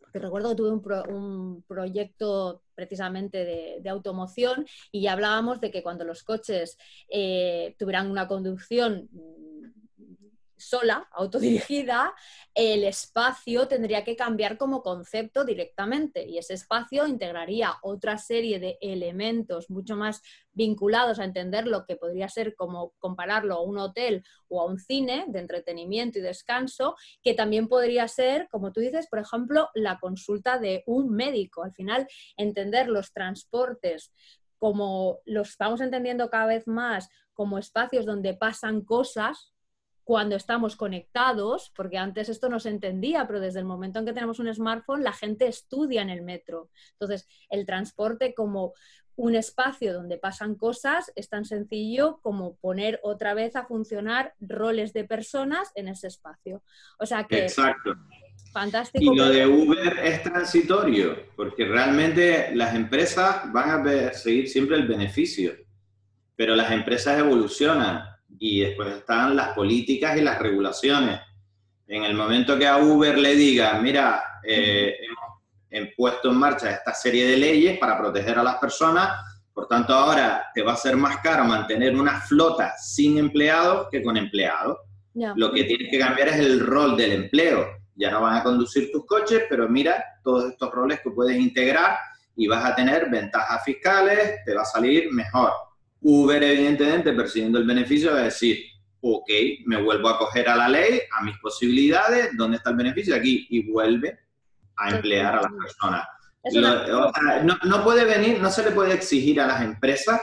porque 0.00 0.18
recuerdo 0.18 0.50
que 0.50 0.56
tuve 0.56 0.70
un, 0.70 1.64
proyecto 1.66 2.62
precisamente 2.74 3.44
de, 3.44 3.88
automoción 3.88 4.66
y 4.92 5.02
ya 5.02 5.12
hablábamos 5.12 5.60
de 5.60 5.70
que 5.70 5.82
cuando 5.82 6.04
los 6.04 6.22
coches 6.22 6.76
eh, 7.08 7.74
tuvieran 7.78 8.10
una 8.10 8.28
conducción 8.28 9.08
sola, 10.56 11.08
autodirigida, 11.12 12.14
el 12.54 12.84
espacio 12.84 13.68
tendría 13.68 14.04
que 14.04 14.16
cambiar 14.16 14.56
como 14.56 14.82
concepto 14.82 15.44
directamente 15.44 16.26
y 16.26 16.38
ese 16.38 16.54
espacio 16.54 17.06
integraría 17.06 17.74
otra 17.82 18.18
serie 18.18 18.58
de 18.58 18.78
elementos 18.80 19.70
mucho 19.70 19.96
más 19.96 20.22
vinculados 20.52 21.18
a 21.18 21.24
entender 21.24 21.66
lo 21.66 21.84
que 21.84 21.96
podría 21.96 22.28
ser 22.28 22.54
como 22.54 22.92
compararlo 22.98 23.56
a 23.56 23.62
un 23.62 23.78
hotel 23.78 24.24
o 24.48 24.60
a 24.60 24.64
un 24.64 24.78
cine 24.78 25.26
de 25.28 25.40
entretenimiento 25.40 26.18
y 26.18 26.22
descanso, 26.22 26.96
que 27.22 27.34
también 27.34 27.68
podría 27.68 28.08
ser, 28.08 28.48
como 28.50 28.72
tú 28.72 28.80
dices, 28.80 29.06
por 29.08 29.18
ejemplo, 29.18 29.68
la 29.74 29.98
consulta 29.98 30.58
de 30.58 30.82
un 30.86 31.10
médico. 31.10 31.62
Al 31.62 31.72
final, 31.72 32.08
entender 32.36 32.88
los 32.88 33.12
transportes 33.12 34.12
como 34.58 35.18
los 35.26 35.56
vamos 35.58 35.82
entendiendo 35.82 36.30
cada 36.30 36.46
vez 36.46 36.66
más 36.66 37.10
como 37.34 37.58
espacios 37.58 38.06
donde 38.06 38.32
pasan 38.32 38.80
cosas, 38.80 39.52
cuando 40.06 40.36
estamos 40.36 40.76
conectados, 40.76 41.72
porque 41.74 41.98
antes 41.98 42.28
esto 42.28 42.48
no 42.48 42.60
se 42.60 42.68
entendía, 42.68 43.26
pero 43.26 43.40
desde 43.40 43.58
el 43.58 43.64
momento 43.64 43.98
en 43.98 44.06
que 44.06 44.12
tenemos 44.12 44.38
un 44.38 44.54
smartphone, 44.54 45.02
la 45.02 45.12
gente 45.12 45.48
estudia 45.48 46.00
en 46.00 46.10
el 46.10 46.22
metro. 46.22 46.70
Entonces, 46.92 47.26
el 47.50 47.66
transporte 47.66 48.32
como 48.32 48.72
un 49.16 49.34
espacio 49.34 49.92
donde 49.92 50.16
pasan 50.16 50.54
cosas 50.54 51.10
es 51.16 51.28
tan 51.28 51.44
sencillo 51.44 52.20
como 52.22 52.54
poner 52.54 53.00
otra 53.02 53.34
vez 53.34 53.56
a 53.56 53.66
funcionar 53.66 54.32
roles 54.38 54.92
de 54.92 55.02
personas 55.02 55.72
en 55.74 55.88
ese 55.88 56.06
espacio. 56.06 56.62
O 57.00 57.04
sea 57.04 57.24
que... 57.24 57.42
Exacto. 57.42 57.96
Fantástico. 58.52 59.12
Y 59.12 59.16
lo 59.16 59.28
de 59.28 59.44
Uber 59.44 59.98
es 60.04 60.22
transitorio, 60.22 61.16
porque 61.34 61.64
realmente 61.64 62.54
las 62.54 62.76
empresas 62.76 63.52
van 63.52 63.88
a 63.88 64.12
seguir 64.12 64.48
siempre 64.48 64.76
el 64.76 64.86
beneficio, 64.86 65.52
pero 66.36 66.54
las 66.54 66.70
empresas 66.70 67.18
evolucionan 67.18 68.15
y 68.38 68.60
después 68.60 68.88
están 68.88 69.36
las 69.36 69.48
políticas 69.48 70.16
y 70.16 70.20
las 70.20 70.38
regulaciones. 70.38 71.20
En 71.86 72.04
el 72.04 72.14
momento 72.14 72.58
que 72.58 72.66
a 72.66 72.78
Uber 72.78 73.16
le 73.16 73.34
diga, 73.34 73.78
mira, 73.80 74.22
eh, 74.42 74.96
hemos 75.70 75.90
puesto 75.96 76.30
en 76.30 76.36
marcha 76.36 76.70
esta 76.70 76.92
serie 76.94 77.26
de 77.26 77.36
leyes 77.36 77.78
para 77.78 77.98
proteger 77.98 78.38
a 78.38 78.42
las 78.42 78.56
personas, 78.56 79.10
por 79.52 79.68
tanto 79.68 79.94
ahora 79.94 80.46
te 80.54 80.62
va 80.62 80.72
a 80.72 80.76
ser 80.76 80.96
más 80.96 81.18
caro 81.18 81.44
mantener 81.44 81.94
una 81.96 82.20
flota 82.20 82.74
sin 82.78 83.18
empleados 83.18 83.88
que 83.90 84.02
con 84.02 84.16
empleados. 84.16 84.78
Lo 85.14 85.50
que 85.50 85.64
tienes 85.64 85.90
que 85.90 85.98
cambiar 85.98 86.28
es 86.28 86.36
el 86.36 86.60
rol 86.60 86.94
del 86.94 87.12
empleo. 87.12 87.66
Ya 87.94 88.10
no 88.10 88.20
van 88.20 88.36
a 88.36 88.42
conducir 88.42 88.90
tus 88.92 89.06
coches, 89.06 89.44
pero 89.48 89.66
mira 89.66 90.04
todos 90.22 90.50
estos 90.50 90.70
roles 90.70 91.00
que 91.00 91.10
puedes 91.10 91.38
integrar 91.38 91.96
y 92.36 92.46
vas 92.46 92.64
a 92.66 92.74
tener 92.74 93.08
ventajas 93.08 93.64
fiscales, 93.64 94.44
te 94.44 94.52
va 94.52 94.60
a 94.60 94.66
salir 94.66 95.10
mejor. 95.10 95.52
Uber, 96.00 96.42
evidentemente, 96.42 97.12
persiguiendo 97.12 97.58
el 97.58 97.66
beneficio, 97.66 98.12
va 98.12 98.20
a 98.20 98.24
decir, 98.24 98.58
ok, 99.00 99.30
me 99.66 99.82
vuelvo 99.82 100.08
a 100.08 100.18
coger 100.18 100.48
a 100.48 100.56
la 100.56 100.68
ley, 100.68 101.00
a 101.18 101.22
mis 101.24 101.36
posibilidades, 101.38 102.30
¿dónde 102.36 102.58
está 102.58 102.70
el 102.70 102.76
beneficio? 102.76 103.14
Aquí, 103.14 103.46
y 103.50 103.70
vuelve 103.70 104.18
a 104.76 104.90
emplear 104.90 105.36
a 105.36 105.42
las 105.42 105.52
personas. 105.52 106.06
no, 107.64 107.84
puede 107.84 108.04
venir, 108.04 108.40
no 108.40 108.50
se 108.50 108.64
le 108.64 108.70
puede 108.70 108.94
exigir 108.94 109.40
a 109.40 109.46
las 109.46 109.62
empresas 109.62 110.20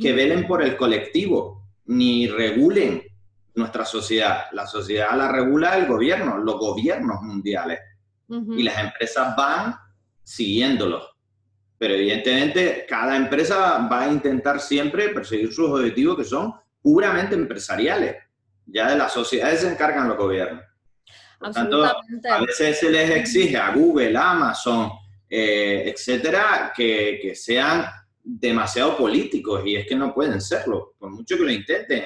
que 0.00 0.12
velen 0.12 0.46
por 0.46 0.62
el 0.62 0.76
colectivo, 0.76 1.66
ni 1.86 2.28
regulen 2.28 3.02
nuestra 3.54 3.84
sociedad. 3.84 4.44
La 4.52 4.66
sociedad 4.66 5.16
la 5.16 5.32
regula 5.32 5.76
el 5.76 5.86
gobierno, 5.86 6.38
los 6.38 6.56
gobiernos 6.56 7.22
mundiales. 7.22 7.80
Y 8.28 8.62
las 8.62 8.78
empresas 8.78 9.34
van 9.36 9.74
siguiéndolos 10.22 11.09
pero 11.80 11.94
evidentemente 11.94 12.84
cada 12.86 13.16
empresa 13.16 13.88
va 13.90 14.02
a 14.02 14.12
intentar 14.12 14.60
siempre 14.60 15.08
perseguir 15.08 15.50
sus 15.50 15.70
objetivos 15.70 16.18
que 16.18 16.24
son 16.24 16.54
puramente 16.82 17.34
empresariales. 17.34 18.16
Ya 18.66 18.90
de 18.90 18.98
las 18.98 19.14
sociedades 19.14 19.60
se 19.60 19.72
encargan 19.72 20.06
los 20.06 20.18
gobiernos. 20.18 20.62
Por 21.38 21.52
tanto, 21.52 21.82
a 21.82 22.40
veces 22.46 22.80
se 22.80 22.90
les 22.90 23.08
exige 23.08 23.56
a 23.56 23.72
Google, 23.72 24.14
Amazon, 24.14 24.92
eh, 25.26 25.84
etcétera, 25.86 26.70
que, 26.76 27.18
que, 27.22 27.34
sean 27.34 27.86
demasiado 28.22 28.98
políticos 28.98 29.62
y 29.64 29.76
es 29.76 29.86
que 29.86 29.96
no 29.96 30.12
pueden 30.12 30.38
serlo, 30.42 30.92
por 30.98 31.10
mucho 31.10 31.38
que 31.38 31.44
lo 31.44 31.50
intenten. 31.50 32.04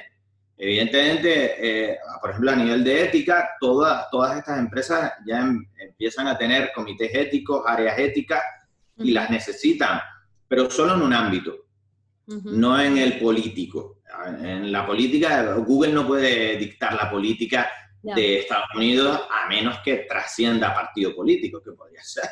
Evidentemente, 0.56 1.56
eh, 1.58 1.98
por 2.20 2.30
ejemplo, 2.30 2.52
a 2.52 2.56
nivel 2.56 2.84
de 2.84 3.06
ética, 3.06 3.50
todas, 3.58 4.08
todas 4.08 4.38
estas 4.38 4.56
empresas 4.56 5.14
ya 5.26 5.40
em, 5.40 5.68
empiezan 5.80 6.28
a 6.28 6.38
tener 6.38 6.70
comités 6.72 7.12
éticos, 7.12 7.64
áreas 7.66 7.98
éticas, 7.98 8.40
y 8.98 9.10
las 9.10 9.30
necesitan, 9.30 10.00
pero 10.46 10.70
solo 10.70 10.94
en 10.94 11.02
un 11.02 11.12
ámbito, 11.12 11.66
no 12.26 12.80
en 12.80 12.98
el 12.98 13.18
político. 13.18 14.02
En 14.40 14.70
la 14.70 14.86
política, 14.86 15.54
Google 15.54 15.92
no 15.92 16.06
puede 16.06 16.56
dictar 16.56 16.94
la 16.94 17.10
política 17.10 17.68
de 18.02 18.40
Estados 18.40 18.68
Unidos 18.74 19.20
a 19.30 19.48
menos 19.48 19.78
que 19.84 20.06
trascienda 20.08 20.74
partido 20.74 21.14
político, 21.14 21.62
que 21.62 21.72
podría 21.72 22.02
ser. 22.02 22.24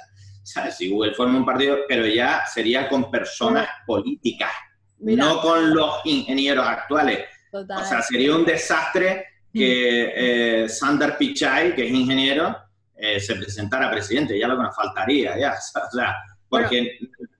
O 0.42 0.46
sea, 0.46 0.70
si 0.70 0.90
Google 0.90 1.14
forma 1.14 1.38
un 1.38 1.46
partido, 1.46 1.78
pero 1.88 2.06
ya 2.06 2.44
sería 2.46 2.88
con 2.88 3.10
personas 3.10 3.68
políticas, 3.86 4.50
no 4.98 5.40
con 5.40 5.74
los 5.74 6.00
ingenieros 6.04 6.66
actuales. 6.66 7.20
O 7.52 7.84
sea, 7.84 8.02
sería 8.02 8.34
un 8.34 8.44
desastre 8.44 9.26
que 9.52 10.12
eh, 10.64 10.68
Sander 10.68 11.16
Pichai, 11.16 11.74
que 11.74 11.86
es 11.86 11.92
ingeniero, 11.92 12.56
eh, 12.96 13.20
se 13.20 13.34
presentara 13.34 13.90
presidente, 13.90 14.38
ya 14.38 14.48
lo 14.48 14.56
que 14.56 14.62
nos 14.62 14.76
faltaría, 14.76 15.38
ya. 15.38 15.54
O 15.74 15.90
sea, 15.94 16.16
porque 16.52 16.98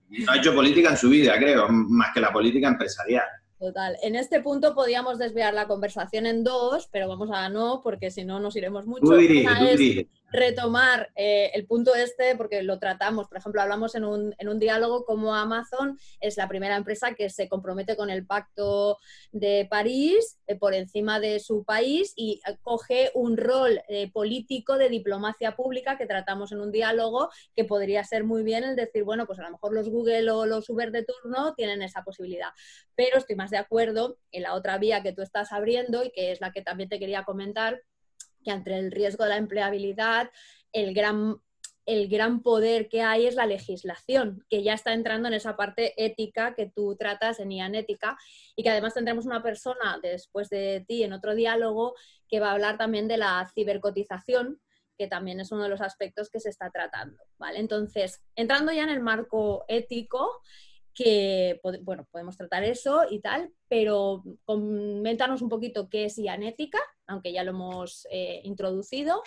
no 0.09 0.31
ha 0.31 0.37
hecho 0.37 0.55
política 0.55 0.89
en 0.89 0.97
su 0.97 1.07
vida, 1.07 1.37
creo, 1.37 1.67
más 1.69 2.11
que 2.15 2.19
la 2.19 2.33
política 2.33 2.67
empresarial. 2.67 3.25
Total. 3.59 3.95
En 4.01 4.15
este 4.15 4.41
punto 4.41 4.73
podríamos 4.73 5.19
desviar 5.19 5.53
la 5.53 5.67
conversación 5.67 6.25
en 6.25 6.43
dos, 6.43 6.89
pero 6.91 7.07
vamos 7.07 7.29
a 7.31 7.47
no, 7.47 7.81
porque 7.83 8.09
si 8.09 8.25
no 8.25 8.39
nos 8.39 8.55
iremos 8.55 8.87
mucho 8.87 9.05
retomar 10.33 11.11
eh, 11.15 11.51
el 11.53 11.67
punto 11.67 11.93
este, 11.93 12.35
porque 12.35 12.63
lo 12.63 12.79
tratamos, 12.79 13.27
por 13.27 13.37
ejemplo, 13.37 13.61
hablamos 13.61 13.93
en 13.93 14.03
un, 14.03 14.35
en 14.39 14.49
un 14.49 14.59
diálogo 14.59 15.05
como 15.05 15.35
Amazon 15.35 15.97
es 16.19 16.37
la 16.37 16.47
primera 16.47 16.75
empresa 16.75 17.13
que 17.13 17.29
se 17.29 17.47
compromete 17.47 17.95
con 17.95 18.09
el 18.09 18.25
Pacto 18.25 18.97
de 19.31 19.67
París 19.69 20.39
eh, 20.47 20.55
por 20.55 20.73
encima 20.73 21.19
de 21.19 21.39
su 21.39 21.63
país 21.63 22.13
y 22.15 22.41
coge 22.63 23.11
un 23.13 23.37
rol 23.37 23.81
eh, 23.87 24.11
político 24.11 24.77
de 24.77 24.89
diplomacia 24.89 25.55
pública 25.55 25.97
que 25.97 26.07
tratamos 26.07 26.51
en 26.51 26.61
un 26.61 26.71
diálogo 26.71 27.29
que 27.55 27.63
podría 27.63 28.03
ser 28.03 28.23
muy 28.23 28.41
bien 28.41 28.63
el 28.63 28.75
decir, 28.75 29.03
bueno, 29.03 29.27
pues 29.27 29.37
a 29.37 29.43
lo 29.43 29.51
mejor 29.51 29.73
los 29.73 29.89
Google 29.89 30.31
o 30.31 30.47
los 30.47 30.67
Uber 30.67 30.91
de 30.91 31.05
turno 31.05 31.53
tienen 31.53 31.83
esa 31.83 32.03
posibilidad. 32.03 32.49
Pero 32.95 33.19
estoy 33.19 33.35
más 33.35 33.51
de 33.51 33.57
acuerdo 33.57 34.17
en 34.31 34.43
la 34.43 34.55
otra 34.55 34.79
vía 34.79 35.03
que 35.03 35.13
tú 35.13 35.21
estás 35.21 35.51
abriendo 35.51 36.03
y 36.03 36.11
que 36.11 36.31
es 36.31 36.41
la 36.41 36.51
que 36.51 36.63
también 36.63 36.89
te 36.89 36.97
quería 36.97 37.23
comentar 37.23 37.83
que 38.43 38.51
ante 38.51 38.77
el 38.77 38.91
riesgo 38.91 39.23
de 39.23 39.31
la 39.31 39.37
empleabilidad, 39.37 40.29
el 40.71 40.93
gran 40.93 41.37
el 41.85 42.07
gran 42.07 42.41
poder 42.41 42.87
que 42.87 43.01
hay 43.01 43.27
es 43.27 43.35
la 43.35 43.45
legislación, 43.45 44.45
que 44.49 44.63
ya 44.63 44.73
está 44.73 44.93
entrando 44.93 45.27
en 45.27 45.33
esa 45.33 45.55
parte 45.55 45.93
ética 46.03 46.55
que 46.55 46.69
tú 46.69 46.95
tratas 46.95 47.39
en 47.39 47.51
IAN 47.51 47.75
Ética 47.75 48.17
y 48.55 48.63
que 48.63 48.69
además 48.69 48.93
tendremos 48.93 49.25
una 49.25 49.43
persona 49.43 49.99
después 50.01 50.49
de 50.49 50.85
ti 50.87 51.03
en 51.03 51.13
otro 51.13 51.35
diálogo 51.35 51.95
que 52.29 52.39
va 52.39 52.49
a 52.49 52.53
hablar 52.53 52.77
también 52.77 53.07
de 53.07 53.17
la 53.17 53.49
cibercotización, 53.53 54.61
que 54.97 55.07
también 55.07 55.39
es 55.39 55.51
uno 55.51 55.63
de 55.63 55.69
los 55.69 55.81
aspectos 55.81 56.29
que 56.29 56.39
se 56.39 56.49
está 56.49 56.69
tratando. 56.69 57.21
¿vale? 57.37 57.59
Entonces, 57.59 58.21
entrando 58.35 58.71
ya 58.71 58.83
en 58.83 58.89
el 58.89 59.01
marco 59.01 59.65
ético, 59.67 60.41
que 60.93 61.59
bueno, 61.81 62.07
podemos 62.11 62.37
tratar 62.37 62.63
eso 62.63 63.03
y 63.09 63.19
tal, 63.19 63.51
pero 63.67 64.23
coméntanos 64.45 65.41
un 65.41 65.49
poquito 65.49 65.89
qué 65.89 66.05
es 66.05 66.17
IAN 66.17 66.43
Ética, 66.43 66.79
aunque 67.07 67.33
ya 67.33 67.43
lo 67.43 67.51
hemos 67.51 68.07
eh, 68.11 68.41
introducido. 68.43 69.23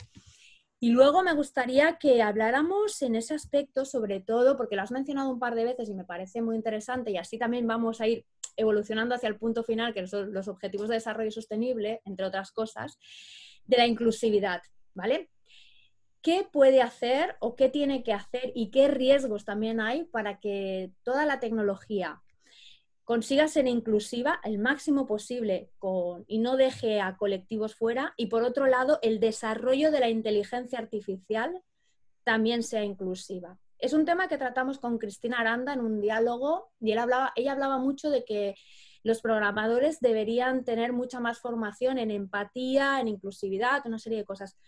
Y 0.79 0.91
luego 0.91 1.23
me 1.23 1.33
gustaría 1.33 1.97
que 1.97 2.23
habláramos 2.23 3.01
en 3.01 3.17
ese 3.17 3.35
aspecto, 3.35 3.85
sobre 3.85 4.21
todo, 4.21 4.57
porque 4.57 4.77
lo 4.77 4.83
has 4.83 4.91
mencionado 4.91 5.31
un 5.31 5.39
par 5.39 5.55
de 5.55 5.65
veces 5.65 5.89
y 5.89 5.95
me 5.95 6.05
parece 6.05 6.43
muy 6.43 6.55
interesante, 6.55 7.11
y 7.11 7.17
así 7.17 7.39
también 7.39 7.67
vamos 7.67 8.01
a 8.01 8.07
ir 8.07 8.27
evolucionando 8.57 9.15
hacia 9.15 9.29
el 9.29 9.39
punto 9.39 9.65
final, 9.65 9.95
que 9.95 10.07
son 10.07 10.33
los 10.33 10.49
objetivos 10.49 10.89
de 10.89 10.97
desarrollo 10.97 11.31
sostenible, 11.31 12.03
entre 12.05 12.27
otras 12.27 12.53
cosas, 12.53 12.99
de 13.65 13.77
la 13.77 13.87
inclusividad, 13.87 14.63
¿vale? 14.95 15.31
¿Qué 16.27 16.43
puede 16.43 16.83
hacer 16.83 17.37
o 17.39 17.55
qué 17.55 17.69
tiene 17.69 18.03
que 18.03 18.13
hacer 18.13 18.51
y 18.57 18.73
qué 18.73 18.89
riesgos 18.89 19.45
también 19.45 19.79
hay 19.79 20.07
para 20.07 20.41
que 20.41 20.91
toda 21.05 21.25
la 21.25 21.39
tecnología 21.39 22.21
consiga 23.05 23.47
ser 23.47 23.69
inclusiva 23.69 24.41
el 24.43 24.59
máximo 24.59 25.07
posible 25.07 25.71
y 26.27 26.39
no 26.41 26.57
deje 26.57 27.01
a 27.01 27.17
colectivos 27.17 27.77
fuera. 27.77 28.13
Y 28.17 28.27
por 28.27 28.43
otro 28.43 28.67
lado, 28.67 28.99
el 29.03 29.21
desarrollo 29.21 29.93
de 29.93 30.01
la 30.01 30.09
inteligencia 30.09 30.81
artificial 30.81 31.63
también 32.25 32.65
sea 32.65 32.83
inclusiva. 32.83 33.57
Es 33.79 33.93
un 33.93 34.05
tema 34.05 34.27
que 34.27 34.37
tratamos 34.37 34.81
con 34.81 34.99
Cristina 34.99 35.39
Aranda 35.39 35.75
en 35.75 35.81
un 35.81 36.01
diálogo 36.01 36.73
y 36.81 36.91
él 36.91 36.99
hablaba, 36.99 37.33
ella 37.37 37.53
hablaba 37.53 37.79
mucho 37.79 38.11
de 38.11 38.25
que 38.25 38.57
los 39.05 39.23
programadores 39.23 40.01
deberían 40.01 40.65
tener 40.65 40.93
mucha 40.93 41.21
más 41.21 41.39
formación 41.39 41.99
en 41.99 42.11
empatía, 42.11 43.01
en 43.01 43.07
inclusividad, 43.07 43.83
una 43.85 44.01
serie 44.01 44.19
de 44.19 44.25
cosas. 44.25 44.59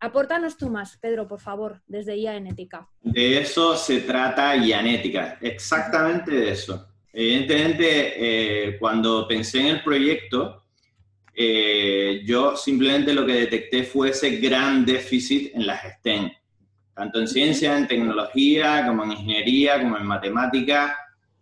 Apórtanos 0.00 0.56
tú 0.56 0.70
más, 0.70 0.96
Pedro, 0.96 1.28
por 1.28 1.40
favor, 1.40 1.82
desde 1.86 2.16
IA 2.16 2.36
en 2.36 2.46
Ética. 2.46 2.88
De 3.02 3.38
eso 3.38 3.76
se 3.76 4.00
trata 4.00 4.56
IA 4.56 4.80
en 4.80 4.86
Ética, 4.86 5.38
exactamente 5.42 6.30
de 6.30 6.50
eso. 6.52 6.88
Evidentemente, 7.12 8.14
eh, 8.68 8.78
cuando 8.78 9.28
pensé 9.28 9.60
en 9.60 9.66
el 9.66 9.82
proyecto, 9.82 10.64
eh, 11.34 12.22
yo 12.24 12.56
simplemente 12.56 13.12
lo 13.12 13.26
que 13.26 13.34
detecté 13.34 13.84
fue 13.84 14.10
ese 14.10 14.36
gran 14.36 14.86
déficit 14.86 15.54
en 15.54 15.66
las 15.66 15.82
STEM, 15.82 16.30
tanto 16.94 17.20
en 17.20 17.28
ciencia, 17.28 17.76
en 17.76 17.86
tecnología, 17.86 18.86
como 18.86 19.04
en 19.04 19.12
ingeniería, 19.12 19.80
como 19.82 19.98
en 19.98 20.06
matemática, 20.06 20.96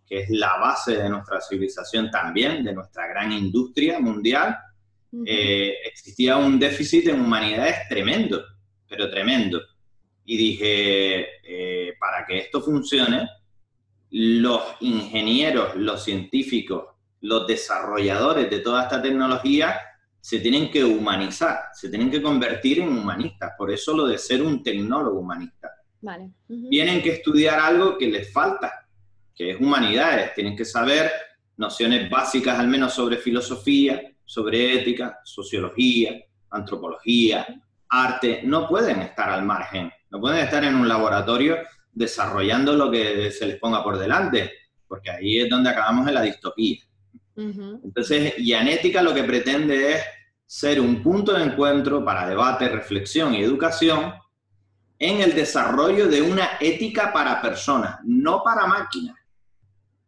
que 0.05 0.23
es 0.23 0.29
la 0.31 0.57
base 0.57 0.97
de 0.97 1.07
nuestra 1.07 1.39
civilización 1.39 2.09
también, 2.09 2.63
de 2.63 2.73
nuestra 2.73 3.07
gran 3.07 3.31
industria 3.31 3.99
mundial. 3.99 4.57
Eh, 5.25 5.75
existía 5.85 6.37
un 6.37 6.59
déficit 6.59 7.07
en 7.07 7.21
humanidades 7.21 7.87
tremendo, 7.87 8.43
pero 8.87 9.09
tremendo. 9.09 9.61
Y 10.25 10.37
dije, 10.37 11.27
para 11.99 12.25
que 12.25 12.37
esto 12.37 12.61
funcione, 12.61 13.27
los 14.11 14.61
ingenieros, 14.81 15.75
los 15.75 16.03
científicos, 16.03 16.85
los 17.21 17.45
desarrolladores 17.47 18.49
de 18.49 18.59
toda 18.59 18.83
esta 18.83 19.01
tecnología 19.01 19.79
se 20.21 20.39
tienen 20.39 20.69
que 20.69 20.83
humanizar, 20.83 21.69
se 21.73 21.89
tienen 21.89 22.11
que 22.11 22.21
convertir 22.21 22.79
en 22.79 22.89
humanistas. 22.89 23.53
Por 23.57 23.71
eso 23.71 23.95
lo 23.95 24.07
de 24.07 24.17
ser 24.17 24.41
un 24.41 24.61
tecnólogo 24.61 25.19
humanista. 25.19 25.71
Tienen 26.69 27.01
que 27.01 27.13
estudiar 27.13 27.59
algo 27.59 27.97
que 27.97 28.07
les 28.07 28.31
falta, 28.31 28.87
que 29.35 29.51
es 29.51 29.59
humanidades. 29.59 30.33
Tienen 30.33 30.55
que 30.55 30.65
saber 30.65 31.11
nociones 31.57 32.09
básicas 32.09 32.59
al 32.59 32.67
menos 32.67 32.93
sobre 32.93 33.17
filosofía, 33.17 34.01
sobre 34.29 34.79
ética, 34.79 35.21
sociología, 35.23 36.23
antropología, 36.51 37.47
arte. 37.89 38.41
No 38.43 38.67
pueden 38.67 39.01
estar 39.01 39.27
al 39.27 39.43
margen, 39.43 39.91
no 40.11 40.19
pueden 40.21 40.37
estar 40.45 40.63
en 40.63 40.75
un 40.75 40.87
laboratorio 40.87 41.57
desarrollando 41.91 42.75
lo 42.75 42.91
que 42.91 43.31
se 43.31 43.47
les 43.47 43.57
ponga 43.57 43.83
por 43.83 43.97
delante, 43.97 44.51
porque 44.87 45.09
ahí 45.09 45.39
es 45.39 45.49
donde 45.49 45.71
acabamos 45.71 46.07
en 46.07 46.13
la 46.13 46.21
distopía. 46.21 46.77
Entonces, 47.35 48.35
Yanética 48.37 49.01
lo 49.01 49.15
que 49.15 49.23
pretende 49.23 49.93
es 49.93 50.03
ser 50.45 50.79
un 50.79 51.01
punto 51.01 51.33
de 51.33 51.45
encuentro 51.45 52.05
para 52.05 52.29
debate, 52.29 52.69
reflexión 52.69 53.33
y 53.33 53.41
educación 53.41 54.13
en 54.99 55.21
el 55.21 55.33
desarrollo 55.33 56.07
de 56.07 56.21
una 56.21 56.51
ética 56.59 57.11
para 57.11 57.41
personas, 57.41 57.97
no 58.03 58.43
para 58.43 58.67
máquinas. 58.67 59.15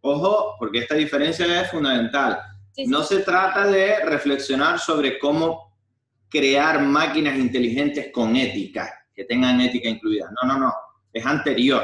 Ojo, 0.01 0.57
porque 0.59 0.79
esta 0.79 0.93
diferencia 0.93 1.61
es 1.61 1.71
fundamental. 1.71 2.37
No 2.87 3.03
se 3.03 3.19
trata 3.19 3.67
de 3.67 3.99
reflexionar 4.05 4.79
sobre 4.79 5.19
cómo 5.19 5.73
crear 6.29 6.81
máquinas 6.81 7.37
inteligentes 7.37 8.11
con 8.11 8.35
ética, 8.35 9.05
que 9.13 9.25
tengan 9.25 9.59
ética 9.59 9.89
incluida. 9.89 10.29
No, 10.41 10.47
no, 10.47 10.59
no 10.59 10.73
es 11.13 11.25
anterior. 11.25 11.83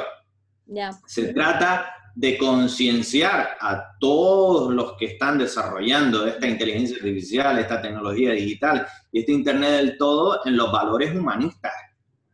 Se 1.06 1.34
trata 1.34 1.94
de 2.16 2.38
concienciar 2.38 3.58
a 3.60 3.96
todos 4.00 4.74
los 4.74 4.94
que 4.94 5.06
están 5.06 5.38
desarrollando 5.38 6.26
esta 6.26 6.48
inteligencia 6.48 6.98
artificial, 6.98 7.60
esta 7.60 7.82
tecnología 7.82 8.32
digital 8.32 8.88
y 9.12 9.20
este 9.20 9.32
Internet 9.32 9.72
del 9.72 9.98
todo 9.98 10.42
en 10.46 10.58
los 10.58 10.72
valores 10.72 11.16
humanistas, 11.16 11.74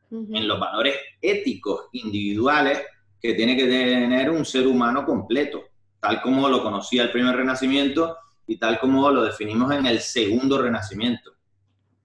en 0.09 0.47
los 0.47 0.59
valores 0.59 0.95
éticos, 1.21 1.87
individuales 1.91 2.81
que 3.19 3.33
tiene 3.33 3.57
que 3.57 3.65
tener 3.65 4.29
un 4.29 4.45
ser 4.45 4.67
humano 4.67 5.05
completo, 5.05 5.63
tal 5.99 6.21
como 6.21 6.47
lo 6.47 6.61
conocía 6.61 7.03
el 7.03 7.11
primer 7.11 7.35
renacimiento 7.35 8.17
y 8.47 8.57
tal 8.57 8.79
como 8.79 9.09
lo 9.09 9.23
definimos 9.23 9.71
en 9.71 9.85
el 9.85 9.99
segundo 9.99 10.61
renacimiento. 10.61 11.33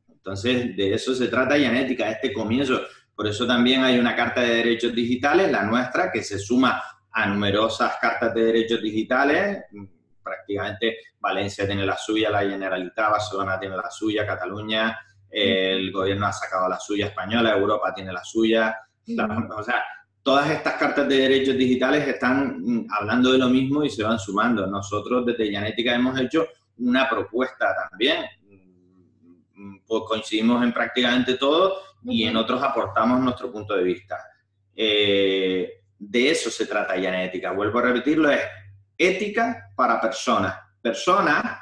Entonces, 0.09 0.76
de 0.76 0.95
eso 0.95 1.14
se 1.14 1.28
trata 1.28 1.57
Yanética, 1.57 2.11
este 2.11 2.32
comienzo. 2.32 2.80
Por 3.14 3.26
eso 3.26 3.47
también 3.47 3.82
hay 3.82 3.99
una 3.99 4.14
Carta 4.14 4.41
de 4.43 4.57
Derechos 4.57 4.95
Digitales, 4.95 5.51
la 5.51 5.64
nuestra, 5.64 6.12
que 6.12 6.22
se 6.22 6.39
suma 6.39 6.82
a 7.11 7.26
numerosas 7.26 7.97
cartas 8.01 8.34
de 8.34 8.45
derechos 8.45 8.80
digitales. 8.80 9.64
Prácticamente 10.22 10.99
Valencia 11.18 11.66
tiene 11.66 11.84
la 11.84 11.97
suya, 11.97 12.30
la 12.30 12.41
Generalitat, 12.41 13.11
Barcelona 13.11 13.59
tiene 13.59 13.76
la 13.76 13.91
suya, 13.91 14.26
Cataluña, 14.26 14.99
el 15.30 15.91
gobierno 15.91 16.26
ha 16.26 16.32
sacado 16.32 16.68
la 16.68 16.78
suya 16.78 17.07
española, 17.07 17.57
Europa 17.57 17.93
tiene 17.95 18.12
la 18.12 18.22
suya. 18.22 18.78
o 19.57 19.62
sea, 19.62 19.82
todas 20.29 20.51
estas 20.51 20.74
cartas 20.74 21.09
de 21.09 21.16
derechos 21.16 21.57
digitales 21.57 22.07
están 22.07 22.61
mm, 22.61 22.87
hablando 22.91 23.33
de 23.33 23.39
lo 23.39 23.49
mismo 23.49 23.83
y 23.83 23.89
se 23.89 24.03
van 24.03 24.18
sumando. 24.18 24.66
Nosotros 24.66 25.24
desde 25.24 25.51
Genética 25.51 25.95
hemos 25.95 26.20
hecho 26.20 26.47
una 26.76 27.09
propuesta 27.09 27.74
también. 27.89 28.26
Mm, 29.55 29.79
pues 29.87 30.03
coincidimos 30.07 30.62
en 30.62 30.74
prácticamente 30.74 31.39
todo 31.39 31.79
y 32.05 32.24
en 32.24 32.37
otros 32.37 32.62
aportamos 32.62 33.22
nuestro 33.22 33.51
punto 33.51 33.74
de 33.74 33.83
vista. 33.83 34.18
Eh, 34.76 35.81
de 35.99 36.31
eso 36.31 36.51
se 36.51 36.66
trata 36.66 36.95
ya 36.99 37.09
en 37.09 37.26
ética. 37.26 37.53
Vuelvo 37.53 37.79
a 37.79 37.83
repetirlo, 37.85 38.29
es 38.29 38.43
ética 38.99 39.70
para 39.74 39.99
personas. 39.99 40.59
Personas 40.83 41.59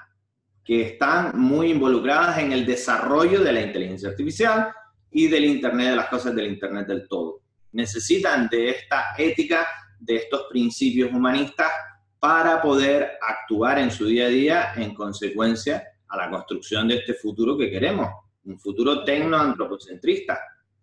que 0.65 0.83
están 0.83 1.39
muy 1.39 1.71
involucradas 1.71 2.39
en 2.39 2.51
el 2.51 2.67
desarrollo 2.67 3.45
de 3.45 3.53
la 3.53 3.61
inteligencia 3.61 4.09
artificial 4.09 4.73
y 5.13 5.29
del 5.29 5.45
Internet 5.45 5.91
de 5.91 5.97
las 5.97 6.09
cosas, 6.09 6.35
del 6.35 6.49
Internet 6.49 6.89
del 6.89 7.07
todo. 7.07 7.46
Necesitan 7.77 8.49
de 8.49 8.71
esta 8.71 9.15
ética, 9.19 9.67
de 10.01 10.17
estos 10.17 10.47
principios 10.49 11.13
humanistas 11.13 11.71
para 12.19 12.63
poder 12.63 13.19
actuar 13.21 13.79
en 13.79 13.91
su 13.91 14.07
día 14.07 14.27
a 14.27 14.29
día 14.29 14.73
en 14.77 14.95
consecuencia 14.95 15.85
a 16.09 16.17
la 16.17 16.31
construcción 16.31 16.89
de 16.89 16.97
este 16.97 17.13
futuro 17.13 17.57
que 17.59 17.71
queremos 17.71 18.09
un 18.47 18.59
futuro 18.59 19.05
tecno-antropocentrista, 19.05 20.41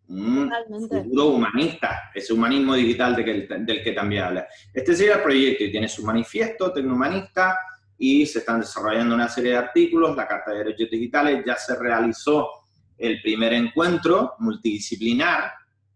un 0.09 0.51
futuro 0.77 1.27
humanista, 1.27 2.11
ese 2.13 2.33
humanismo 2.33 2.75
digital 2.75 3.15
del 3.15 3.83
que 3.83 3.91
también 3.93 4.23
habla. 4.23 4.47
Este 4.71 4.95
sería 4.95 5.15
el 5.15 5.23
proyecto 5.23 5.63
y 5.63 5.71
tiene 5.71 5.87
su 5.87 6.03
manifiesto 6.03 6.71
tecnohumanista 6.71 7.57
y 7.97 8.25
se 8.25 8.39
están 8.39 8.59
desarrollando 8.59 9.15
una 9.15 9.29
serie 9.29 9.51
de 9.51 9.57
artículos. 9.57 10.15
La 10.15 10.27
Carta 10.27 10.51
de 10.51 10.57
Derechos 10.59 10.91
Digitales 10.91 11.43
ya 11.45 11.55
se 11.55 11.75
realizó 11.79 12.49
el 12.97 13.21
primer 13.21 13.53
encuentro 13.53 14.35
multidisciplinar 14.39 15.53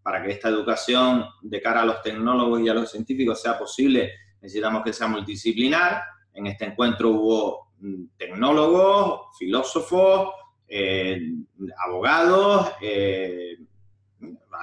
para 0.07 0.23
que 0.23 0.31
esta 0.31 0.47
educación 0.47 1.25
de 1.41 1.61
cara 1.61 1.81
a 1.81 1.85
los 1.85 2.01
tecnólogos 2.01 2.61
y 2.61 2.69
a 2.69 2.73
los 2.73 2.89
científicos 2.89 3.41
sea 3.41 3.59
posible. 3.59 4.13
Necesitamos 4.39 4.81
que 4.81 4.93
sea 4.93 5.09
multidisciplinar. 5.09 6.01
En 6.33 6.47
este 6.47 6.63
encuentro 6.63 7.09
hubo 7.09 7.73
mm, 7.79 8.05
tecnólogos, 8.15 9.37
filósofos, 9.37 10.29
eh, 10.65 11.19
abogados, 11.85 12.71
eh, 12.81 13.57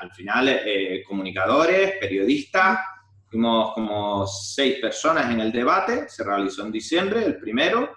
al 0.00 0.10
final 0.12 0.48
eh, 0.48 1.04
comunicadores, 1.06 1.92
periodistas. 2.00 2.78
Fuimos 3.26 3.74
como 3.74 4.26
seis 4.26 4.78
personas 4.80 5.30
en 5.30 5.40
el 5.40 5.52
debate, 5.52 6.08
se 6.08 6.24
realizó 6.24 6.64
en 6.64 6.72
diciembre, 6.72 7.22
el 7.22 7.36
primero, 7.36 7.90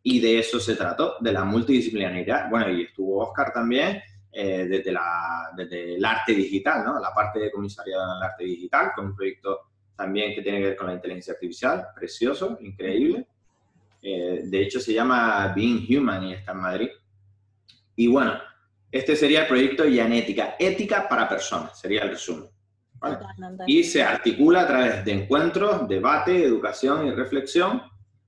y 0.00 0.20
de 0.20 0.38
eso 0.38 0.60
se 0.60 0.76
trató, 0.76 1.16
de 1.18 1.32
la 1.32 1.42
multidisciplinaridad. 1.42 2.48
Bueno, 2.48 2.70
y 2.70 2.82
estuvo 2.82 3.24
Oscar 3.24 3.52
también, 3.52 4.00
eh, 4.30 4.66
desde, 4.68 4.92
la, 4.92 5.50
desde, 5.56 5.96
el 5.96 6.04
arte 6.04 6.32
digital, 6.32 6.84
¿no? 6.84 7.00
la 7.00 7.12
parte 7.12 7.38
de 7.38 7.50
comisariado 7.50 8.04
en 8.04 8.16
el 8.16 8.22
arte 8.22 8.44
digital, 8.44 8.92
con 8.94 9.06
un 9.06 9.16
proyecto 9.16 9.60
también 9.96 10.34
que 10.34 10.42
tiene 10.42 10.58
que 10.58 10.66
ver 10.66 10.76
con 10.76 10.86
la 10.86 10.94
inteligencia 10.94 11.32
artificial, 11.32 11.88
precioso, 11.94 12.58
increíble. 12.60 13.26
Eh, 14.00 14.42
de 14.44 14.62
hecho, 14.62 14.78
se 14.78 14.92
llama 14.92 15.52
Being 15.56 15.86
Human 15.90 16.24
y 16.24 16.34
está 16.34 16.52
en 16.52 16.58
Madrid. 16.58 16.88
Y 17.96 18.06
bueno, 18.06 18.34
este 18.92 19.16
sería 19.16 19.42
el 19.42 19.48
proyecto 19.48 19.84
Yanética, 19.84 20.54
ética 20.58 21.08
para 21.08 21.28
personas, 21.28 21.78
sería 21.80 22.02
el 22.02 22.10
resumen. 22.10 22.48
Y 23.66 23.84
se 23.84 24.02
articula 24.02 24.62
a 24.62 24.66
través 24.66 25.04
de 25.04 25.12
encuentros, 25.12 25.88
debate, 25.88 26.44
educación 26.44 27.06
y 27.06 27.10
reflexión 27.10 27.82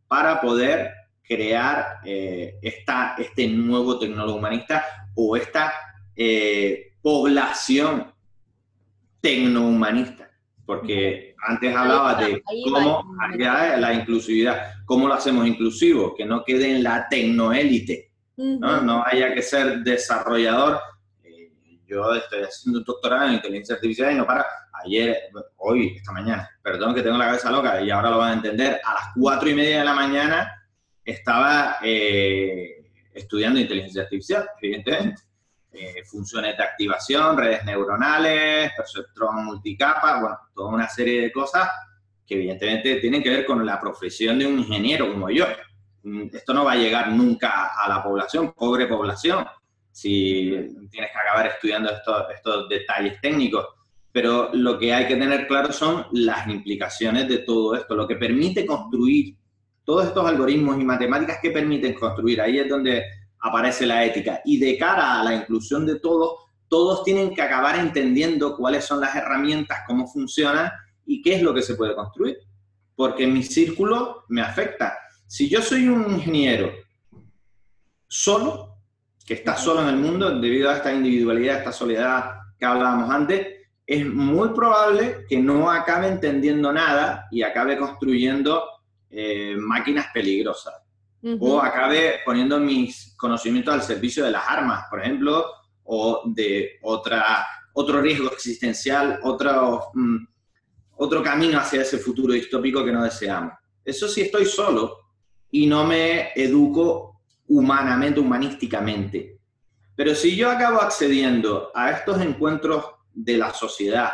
para 0.08 0.40
poder 0.40 0.92
crear 1.22 1.98
eh, 2.04 2.58
esta, 2.62 3.14
este 3.16 3.46
nuevo 3.46 3.98
tecnólogo 3.98 4.38
humanista 4.38 4.84
o 5.14 5.36
esta 5.36 5.72
eh, 6.16 6.92
población 7.02 8.12
tecnohumanista. 9.20 10.30
Porque 10.64 11.34
antes 11.46 11.74
hablaba 11.74 12.14
de 12.14 12.42
cómo 12.42 13.04
la 13.36 13.92
inclusividad, 13.92 14.72
cómo 14.84 15.08
lo 15.08 15.14
hacemos 15.14 15.46
inclusivo, 15.46 16.14
que 16.14 16.24
no 16.24 16.44
quede 16.44 16.76
en 16.76 16.84
la 16.84 17.08
tecnoélite, 17.08 18.12
¿no? 18.36 18.80
no 18.80 19.04
haya 19.04 19.34
que 19.34 19.42
ser 19.42 19.80
desarrollador. 19.80 20.78
Eh, 21.24 21.50
yo 21.86 22.14
estoy 22.14 22.42
haciendo 22.42 22.78
un 22.78 22.84
doctorado 22.84 23.26
en 23.26 23.34
inteligencia 23.34 23.74
artificial 23.74 24.12
y 24.12 24.16
no 24.16 24.26
para. 24.26 24.46
Ayer, 24.82 25.18
hoy, 25.58 25.96
esta 25.96 26.10
mañana, 26.10 26.48
perdón 26.62 26.94
que 26.94 27.02
tengo 27.02 27.18
la 27.18 27.26
cabeza 27.26 27.50
loca 27.50 27.82
y 27.82 27.90
ahora 27.90 28.08
lo 28.08 28.16
van 28.16 28.30
a 28.30 28.34
entender, 28.34 28.80
a 28.82 28.94
las 28.94 29.04
cuatro 29.14 29.50
y 29.50 29.54
media 29.54 29.80
de 29.80 29.84
la 29.84 29.92
mañana 29.92 30.50
estaba 31.04 31.76
eh, 31.82 32.90
estudiando 33.12 33.60
inteligencia 33.60 34.02
artificial, 34.02 34.48
evidentemente. 34.62 35.22
Eh, 35.72 36.02
funciones 36.04 36.56
de 36.56 36.64
activación, 36.64 37.36
redes 37.36 37.64
neuronales, 37.64 38.72
perceptrón 38.76 39.44
multicapa, 39.44 40.20
bueno, 40.20 40.38
toda 40.52 40.70
una 40.70 40.88
serie 40.88 41.22
de 41.22 41.32
cosas 41.32 41.68
que 42.26 42.34
evidentemente 42.34 42.96
tienen 42.96 43.22
que 43.22 43.30
ver 43.30 43.46
con 43.46 43.64
la 43.64 43.78
profesión 43.78 44.36
de 44.38 44.46
un 44.46 44.58
ingeniero 44.58 45.12
como 45.12 45.30
yo. 45.30 45.46
Mm, 46.02 46.24
esto 46.32 46.52
no 46.52 46.64
va 46.64 46.72
a 46.72 46.76
llegar 46.76 47.12
nunca 47.12 47.70
a 47.72 47.88
la 47.88 48.02
población, 48.02 48.52
pobre 48.52 48.88
población, 48.88 49.46
si 49.92 50.50
tienes 50.90 51.12
que 51.12 51.18
acabar 51.18 51.46
estudiando 51.46 51.90
estos, 51.90 52.24
estos 52.34 52.68
detalles 52.68 53.20
técnicos. 53.20 53.66
Pero 54.10 54.50
lo 54.52 54.76
que 54.76 54.92
hay 54.92 55.06
que 55.06 55.16
tener 55.16 55.46
claro 55.46 55.72
son 55.72 56.06
las 56.10 56.48
implicaciones 56.48 57.28
de 57.28 57.38
todo 57.38 57.76
esto, 57.76 57.94
lo 57.94 58.08
que 58.08 58.16
permite 58.16 58.66
construir 58.66 59.36
todos 59.84 60.06
estos 60.06 60.26
algoritmos 60.26 60.80
y 60.80 60.84
matemáticas 60.84 61.38
que 61.40 61.52
permiten 61.52 61.94
construir. 61.94 62.40
Ahí 62.40 62.58
es 62.58 62.68
donde 62.68 63.04
aparece 63.40 63.86
la 63.86 64.04
ética. 64.04 64.40
Y 64.44 64.58
de 64.58 64.76
cara 64.76 65.20
a 65.20 65.24
la 65.24 65.34
inclusión 65.34 65.86
de 65.86 65.98
todos, 65.98 66.34
todos 66.68 67.02
tienen 67.04 67.34
que 67.34 67.42
acabar 67.42 67.78
entendiendo 67.78 68.56
cuáles 68.56 68.84
son 68.84 69.00
las 69.00 69.14
herramientas, 69.14 69.80
cómo 69.86 70.06
funcionan 70.06 70.70
y 71.06 71.22
qué 71.22 71.36
es 71.36 71.42
lo 71.42 71.54
que 71.54 71.62
se 71.62 71.74
puede 71.74 71.94
construir. 71.94 72.38
Porque 72.94 73.26
mi 73.26 73.42
círculo 73.42 74.24
me 74.28 74.42
afecta. 74.42 74.96
Si 75.26 75.48
yo 75.48 75.62
soy 75.62 75.88
un 75.88 76.12
ingeniero 76.12 76.70
solo, 78.06 78.76
que 79.24 79.34
está 79.34 79.56
solo 79.56 79.82
en 79.82 79.88
el 79.88 79.96
mundo 79.96 80.38
debido 80.38 80.70
a 80.70 80.76
esta 80.76 80.92
individualidad, 80.92 81.58
esta 81.58 81.72
soledad 81.72 82.32
que 82.58 82.66
hablábamos 82.66 83.10
antes, 83.10 83.46
es 83.86 84.06
muy 84.06 84.50
probable 84.50 85.24
que 85.28 85.38
no 85.38 85.70
acabe 85.70 86.08
entendiendo 86.08 86.72
nada 86.72 87.26
y 87.30 87.42
acabe 87.42 87.76
construyendo 87.78 88.64
eh, 89.08 89.56
máquinas 89.56 90.06
peligrosas 90.12 90.74
o 91.38 91.60
acabe 91.60 92.20
poniendo 92.24 92.58
mis 92.58 93.14
conocimientos 93.16 93.74
al 93.74 93.82
servicio 93.82 94.24
de 94.24 94.30
las 94.30 94.48
armas, 94.48 94.84
por 94.88 95.00
ejemplo, 95.00 95.44
o 95.84 96.22
de 96.26 96.78
otra, 96.82 97.46
otro 97.74 98.00
riesgo 98.00 98.30
existencial, 98.32 99.20
otro, 99.22 99.90
mm, 99.94 100.16
otro 100.96 101.22
camino 101.22 101.58
hacia 101.58 101.82
ese 101.82 101.98
futuro 101.98 102.32
distópico 102.32 102.84
que 102.84 102.92
no 102.92 103.04
deseamos. 103.04 103.52
Eso 103.84 104.08
sí 104.08 104.22
estoy 104.22 104.46
solo 104.46 104.98
y 105.50 105.66
no 105.66 105.84
me 105.84 106.32
educo 106.34 107.20
humanamente, 107.48 108.20
humanísticamente. 108.20 109.40
Pero 109.96 110.14
si 110.14 110.36
yo 110.36 110.50
acabo 110.50 110.80
accediendo 110.80 111.70
a 111.74 111.90
estos 111.90 112.20
encuentros 112.20 112.84
de 113.12 113.36
la 113.36 113.52
sociedad, 113.52 114.12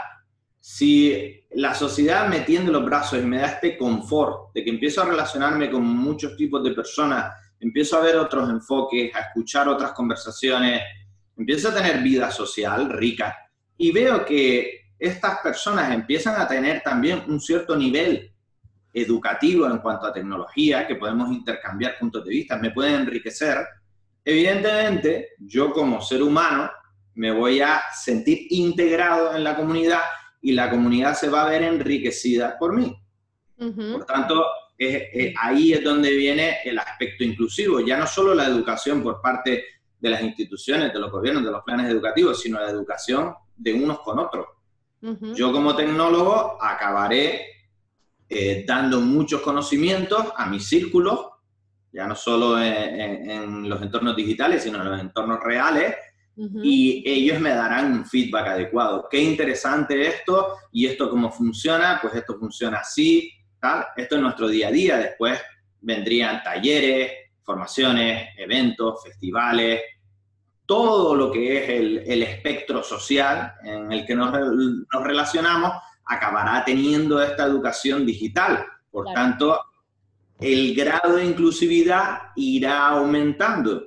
si 0.61 1.45
la 1.51 1.75
sociedad 1.75 2.29
me 2.29 2.41
tiende 2.41 2.73
los 2.73 2.85
brazos 2.85 3.21
y 3.21 3.27
me 3.27 3.39
da 3.39 3.47
este 3.47 3.77
confort 3.79 4.53
de 4.55 4.65
que 4.65 4.71
empiezo 4.71 5.03
a 5.03 5.07
relacionarme 5.07 5.71
con 5.71 5.85
muchos 5.85 6.37
tipos 6.37 6.63
de 6.65 6.73
personas, 6.73 7.33
empiezo 7.61 7.97
a 7.97 8.03
ver 8.03 8.17
otros 8.17 8.49
enfoques, 8.51 9.15
a 9.15 9.21
escuchar 9.21 9.69
otras 9.69 9.93
conversaciones, 9.93 10.83
empiezo 11.37 11.69
a 11.69 11.75
tener 11.75 12.03
vida 12.03 12.31
social 12.31 12.91
rica 12.91 13.37
y 13.77 13.93
veo 13.93 14.25
que 14.25 14.87
estas 14.99 15.39
personas 15.41 15.93
empiezan 15.93 16.41
a 16.41 16.49
tener 16.49 16.83
también 16.83 17.23
un 17.29 17.41
cierto 17.41 17.77
nivel 17.77 18.33
educativo 18.93 19.67
en 19.67 19.79
cuanto 19.79 20.07
a 20.07 20.13
tecnología, 20.13 20.87
que 20.87 20.97
podemos 20.97 21.31
intercambiar 21.31 21.99
puntos 21.99 22.25
de 22.25 22.31
vista, 22.31 22.57
me 22.57 22.71
pueden 22.71 23.03
enriquecer, 23.03 23.59
evidentemente 24.25 25.31
yo 25.39 25.73
como 25.73 26.01
ser 26.01 26.23
humano 26.23 26.71
me 27.15 27.31
voy 27.31 27.61
a 27.61 27.83
sentir 27.95 28.47
integrado 28.51 29.35
en 29.35 29.45
la 29.45 29.55
comunidad 29.55 30.01
y 30.47 30.53
la 30.53 30.71
comunidad 30.71 31.17
se 31.17 31.29
va 31.29 31.43
a 31.43 31.51
ver 31.51 31.65
enriquecida 31.65 32.57
por 32.57 32.73
mí. 32.73 32.97
Por 33.57 34.05
tanto, 34.05 34.45
ahí 35.41 35.73
es 35.73 35.83
donde 35.83 36.15
viene 36.15 36.59
el 36.65 36.79
aspecto 36.79 37.25
inclusivo, 37.25 37.81
ya 37.81 37.99
no 37.99 38.07
solo 38.07 38.33
la 38.33 38.47
educación 38.47 39.03
por 39.03 39.21
parte 39.21 39.65
de 39.99 40.09
las 40.09 40.23
instituciones, 40.23 40.93
de 40.93 41.01
los 41.01 41.11
gobiernos, 41.11 41.45
de 41.45 41.51
los 41.51 41.65
planes 41.65 41.91
educativos, 41.91 42.41
sino 42.41 42.61
la 42.61 42.71
educación 42.71 43.35
de 43.57 43.75
unos 43.75 43.99
con 44.01 44.21
otros. 44.21 44.47
Yo 45.35 45.51
como 45.51 45.75
tecnólogo 45.75 46.63
acabaré 46.63 47.47
eh, 48.29 48.65
dando 48.65 49.01
muchos 49.01 49.41
conocimientos 49.41 50.27
a 50.37 50.47
mis 50.47 50.69
círculos, 50.69 51.27
ya 51.93 52.07
no 52.07 52.15
solo 52.15 52.63
en, 52.63 53.69
los 53.69 53.83
entornos 53.83 54.15
digitales, 54.15 54.63
sino 54.63 54.81
en 54.81 54.91
los 54.91 55.01
entornos 55.01 55.41
reales, 55.43 55.97
y 56.37 57.03
ellos 57.07 57.41
me 57.41 57.51
darán 57.51 57.93
un 57.93 58.05
feedback 58.05 58.49
adecuado. 58.49 59.09
Qué 59.11 59.19
interesante 59.19 60.07
esto 60.07 60.57
y 60.71 60.87
esto 60.87 61.09
cómo 61.09 61.31
funciona, 61.31 61.99
pues 62.01 62.15
esto 62.15 62.39
funciona 62.39 62.79
así, 62.79 63.33
tal. 63.59 63.87
Esto 63.97 64.17
es 64.17 64.23
nuestro 64.23 64.49
día 64.49 64.69
a 64.69 64.73
día. 64.73 64.99
Después 64.99 65.41
vendrían 65.81 66.43
talleres, 66.43 67.13
formaciones, 67.43 68.29
eventos, 68.37 69.03
festivales, 69.03 69.81
todo 70.67 71.15
lo 71.15 71.31
que 71.31 71.63
es 71.63 71.69
el, 71.71 71.99
el 72.07 72.23
espectro 72.23 72.83
social 72.83 73.55
en 73.63 73.93
el 73.93 74.05
que 74.05 74.15
nos, 74.15 74.33
nos, 74.33 75.05
relacionamos 75.05 75.73
acabará 76.05 76.65
teniendo 76.65 77.23
esta 77.23 77.45
educación 77.45 78.05
digital. 78.05 78.67
Por 78.91 79.13
tanto, 79.13 79.61
el 80.39 80.75
grado 80.75 81.17
de 81.17 81.25
inclusividad 81.25 82.19
irá 82.35 82.89
aumentando. 82.89 83.85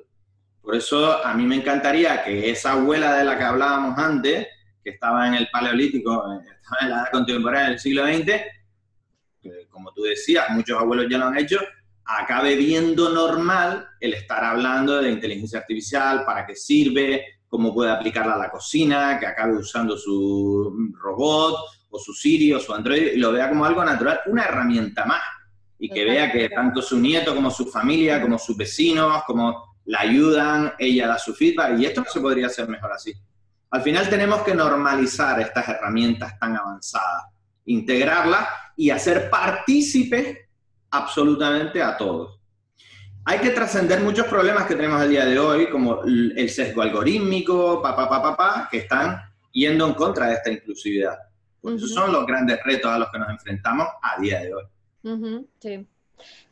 Por 0.69 0.77
eso 0.77 1.25
a 1.25 1.33
mí 1.33 1.47
me 1.47 1.55
encantaría 1.55 2.23
que 2.23 2.51
esa 2.51 2.73
abuela 2.73 3.17
de 3.17 3.23
la 3.23 3.39
que 3.39 3.43
hablábamos 3.43 3.97
antes, 3.97 4.45
que 4.83 4.91
estaba 4.91 5.27
en 5.27 5.33
el 5.33 5.47
Paleolítico, 5.51 6.31
estaba 6.61 6.77
en 6.81 6.89
la 6.91 6.95
edad 6.97 7.11
contemporánea 7.11 7.69
del 7.69 7.79
siglo 7.79 8.05
XX, 8.05 8.25
que 9.41 9.67
como 9.71 9.91
tú 9.93 10.03
decías, 10.03 10.47
muchos 10.51 10.79
abuelos 10.79 11.07
ya 11.09 11.17
lo 11.17 11.25
han 11.25 11.39
hecho, 11.39 11.59
acabe 12.05 12.55
viendo 12.55 13.09
normal 13.09 13.87
el 13.99 14.13
estar 14.13 14.43
hablando 14.43 15.01
de 15.01 15.09
inteligencia 15.09 15.57
artificial, 15.57 16.23
para 16.23 16.45
qué 16.45 16.55
sirve, 16.55 17.39
cómo 17.47 17.73
puede 17.73 17.89
aplicarla 17.89 18.35
a 18.35 18.37
la 18.37 18.51
cocina, 18.51 19.17
que 19.19 19.25
acabe 19.25 19.57
usando 19.57 19.97
su 19.97 20.91
robot 21.01 21.61
o 21.89 21.97
su 21.97 22.13
Siri 22.13 22.53
o 22.53 22.59
su 22.59 22.75
Android 22.75 23.13
y 23.13 23.17
lo 23.17 23.31
vea 23.31 23.49
como 23.49 23.65
algo 23.65 23.83
natural, 23.83 24.19
una 24.27 24.43
herramienta 24.43 25.03
más. 25.03 25.23
Y 25.79 25.89
que 25.89 26.05
vea 26.05 26.31
que 26.31 26.47
tanto 26.49 26.79
su 26.83 26.99
nieto 26.99 27.33
como 27.33 27.49
su 27.49 27.65
familia, 27.65 28.21
como 28.21 28.37
sus 28.37 28.55
vecinos, 28.55 29.23
como 29.25 29.68
la 29.89 30.01
ayudan, 30.01 30.73
ella 30.77 31.07
da 31.07 31.17
su 31.17 31.33
feedback 31.33 31.79
y 31.79 31.85
esto 31.85 32.01
no 32.01 32.11
se 32.11 32.21
podría 32.21 32.45
hacer 32.45 32.69
mejor 32.69 32.91
así. 32.91 33.11
Al 33.71 33.81
final 33.81 34.07
tenemos 34.07 34.43
que 34.43 34.53
normalizar 34.53 35.41
estas 35.41 35.67
herramientas 35.67 36.37
tan 36.37 36.55
avanzadas, 36.55 37.23
integrarlas 37.65 38.47
y 38.77 38.91
hacer 38.91 39.31
partícipes 39.31 40.37
absolutamente 40.91 41.81
a 41.81 41.97
todos. 41.97 42.39
Hay 43.25 43.39
que 43.39 43.49
trascender 43.49 44.01
muchos 44.01 44.27
problemas 44.27 44.67
que 44.67 44.75
tenemos 44.75 45.01
el 45.01 45.09
día 45.09 45.25
de 45.25 45.39
hoy, 45.39 45.69
como 45.71 46.03
el 46.03 46.49
sesgo 46.51 46.83
algorítmico, 46.83 47.81
papá, 47.81 48.07
papá, 48.07 48.35
papá, 48.35 48.67
que 48.69 48.77
están 48.77 49.19
yendo 49.51 49.87
en 49.87 49.95
contra 49.95 50.27
de 50.27 50.33
esta 50.35 50.51
inclusividad. 50.51 51.17
esos 51.63 51.91
son 51.91 52.11
los 52.11 52.27
grandes 52.27 52.59
retos 52.63 52.91
a 52.91 52.99
los 52.99 53.09
que 53.11 53.17
nos 53.17 53.29
enfrentamos 53.31 53.87
a 54.03 54.21
día 54.21 54.39
de 54.41 54.53
hoy. 54.53 55.47
sí. 55.59 55.87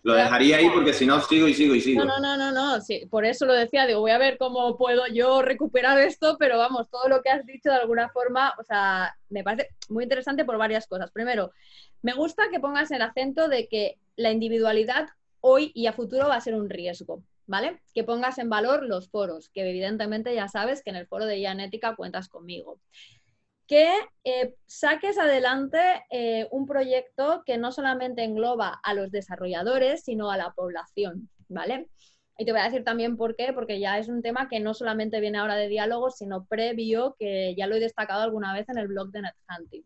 Lo 0.03 0.13
dejaría 0.13 0.57
ahí 0.57 0.70
porque 0.70 0.93
si 0.93 1.05
no 1.05 1.22
sigo 1.22 1.47
y 1.47 1.53
sigo 1.53 1.76
y 1.76 1.82
sigo. 1.82 2.05
No, 2.05 2.20
no, 2.20 2.38
no, 2.38 2.51
no, 2.51 2.82
sí, 2.82 3.05
por 3.09 3.26
eso 3.26 3.45
lo 3.45 3.53
decía, 3.53 3.86
digo, 3.86 3.99
voy 3.99 4.11
a 4.11 4.18
ver 4.18 4.38
cómo 4.38 4.78
puedo 4.78 5.07
yo 5.07 5.41
recuperar 5.41 5.99
esto, 5.99 6.38
pero 6.39 6.57
vamos, 6.57 6.89
todo 6.89 7.07
lo 7.09 7.22
que 7.22 7.30
has 7.30 7.45
dicho 7.45 7.70
de 7.70 7.76
alguna 7.76 8.09
forma, 8.09 8.53
o 8.59 8.63
sea, 8.63 9.15
me 9.30 9.43
parece 9.43 9.70
muy 9.89 10.03
interesante 10.03 10.45
por 10.45 10.57
varias 10.57 10.88
cosas. 10.88 11.11
Primero, 11.11 11.51
me 12.01 12.13
gusta 12.13 12.49
que 12.49 12.59
pongas 12.59 12.91
el 12.91 13.01
acento 13.01 13.47
de 13.47 13.68
que 13.68 13.97
la 14.15 14.32
individualidad 14.32 15.09
hoy 15.41 15.72
y 15.76 15.88
a 15.88 15.93
futuro 15.93 16.28
va 16.28 16.36
a 16.36 16.41
ser 16.41 16.55
un 16.55 16.70
riesgo. 16.70 17.24
¿vale? 17.47 17.82
Que 17.93 18.03
pongas 18.03 18.38
en 18.38 18.49
valor 18.49 18.84
los 18.84 19.09
foros, 19.09 19.49
que 19.49 19.68
evidentemente 19.68 20.36
ya 20.36 20.47
sabes 20.47 20.84
que 20.84 20.91
en 20.91 20.97
el 20.97 21.07
foro 21.07 21.26
de 21.26 21.39
Ianética 21.39 21.95
cuentas 21.95 22.28
conmigo. 22.28 22.80
Que 23.68 23.91
eh, 24.24 24.55
saques 24.65 25.18
adelante 25.18 25.78
eh, 26.09 26.47
un 26.51 26.65
proyecto 26.65 27.43
que 27.45 27.57
no 27.57 27.72
solamente 27.72 28.24
engloba 28.24 28.80
a 28.82 28.93
los 28.93 29.11
desarrolladores, 29.11 30.03
sino 30.03 30.32
a 30.32 30.38
la 30.38 30.53
población, 30.53 31.30
¿vale? 31.49 31.89
Y 32.38 32.45
te 32.45 32.51
voy 32.51 32.61
a 32.61 32.65
decir 32.65 32.84
también 32.84 33.18
por 33.18 33.36
qué, 33.36 33.51
porque 33.51 33.80
ya 33.80 33.97
es 33.97 34.07
un 34.07 34.22
tema 34.22 34.47
que 34.47 34.59
no 34.59 34.74
solamente 34.74 35.20
viene 35.20 35.39
ahora 35.39 35.55
de 35.55 35.68
diálogo, 35.68 36.11
sino 36.11 36.45
previo, 36.45 37.15
que 37.20 37.55
ya 37.57 37.68
lo 37.68 37.76
he 37.76 37.80
destacado 37.80 38.22
alguna 38.22 38.53
vez 38.53 38.70
en 38.70 38.78
el 38.78 38.88
blog 38.88 39.09
de 39.11 39.24
NetHunting. 39.24 39.84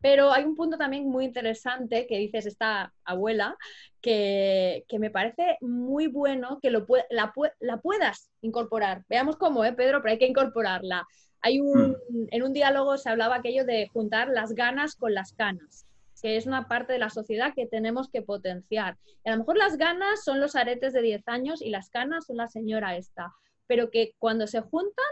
Pero 0.00 0.32
hay 0.32 0.44
un 0.44 0.54
punto 0.54 0.76
también 0.76 1.08
muy 1.08 1.24
interesante 1.24 2.06
que 2.06 2.18
dices 2.18 2.46
esta 2.46 2.92
abuela, 3.04 3.56
que, 4.00 4.84
me 4.98 5.10
parece 5.10 5.58
muy 5.60 6.06
bueno 6.06 6.58
que 6.62 6.70
lo, 6.70 6.86
la, 7.10 7.32
la, 7.60 7.80
puedas 7.80 8.30
incorporar. 8.40 9.04
Veamos 9.08 9.36
cómo, 9.36 9.64
¿eh, 9.64 9.72
Pedro? 9.72 10.00
Pero 10.00 10.12
hay 10.12 10.18
que 10.18 10.26
incorporarla. 10.26 11.06
Hay 11.40 11.60
un, 11.60 11.96
mm. 12.08 12.26
en 12.30 12.42
un 12.42 12.52
diálogo 12.52 12.96
se 12.96 13.10
hablaba 13.10 13.36
aquello 13.36 13.64
de 13.64 13.88
juntar 13.88 14.28
las 14.28 14.54
ganas 14.54 14.96
con 14.96 15.14
las 15.14 15.32
canas 15.32 15.88
que 16.20 16.36
es 16.36 16.46
una 16.46 16.68
parte 16.68 16.92
de 16.92 16.98
la 16.98 17.10
sociedad 17.10 17.54
que 17.54 17.66
tenemos 17.66 18.08
que 18.08 18.22
potenciar. 18.22 18.96
a 19.24 19.30
lo 19.30 19.38
mejor 19.38 19.56
las 19.56 19.76
ganas 19.76 20.24
son 20.24 20.40
los 20.40 20.56
aretes 20.56 20.92
de 20.92 21.02
10 21.02 21.28
años 21.28 21.62
y 21.62 21.70
las 21.70 21.90
canas 21.90 22.26
son 22.26 22.38
la 22.38 22.48
señora 22.48 22.96
esta, 22.96 23.32
pero 23.66 23.90
que 23.90 24.14
cuando 24.18 24.46
se 24.46 24.60
juntan, 24.60 25.04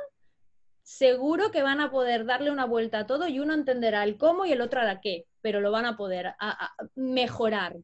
seguro 0.83 1.51
que 1.51 1.63
van 1.63 1.81
a 1.81 1.91
poder 1.91 2.27
darle 2.27 2.51
una 2.51 2.65
vuelta 2.65 3.01
a 3.01 3.07
todo 3.07 3.29
y 3.29 3.41
uno 3.41 3.55
entenderá 3.55 4.05
el 4.05 4.17
cómo 4.19 4.47
y 4.47 4.53
el 4.53 4.61
otro 4.61 4.81
hará 4.81 5.01
qué, 5.01 5.27
pero 5.43 5.61
lo 5.61 5.71
van 5.71 5.87
a 5.87 5.97
poder 5.97 6.35
mejorar. 6.95 7.77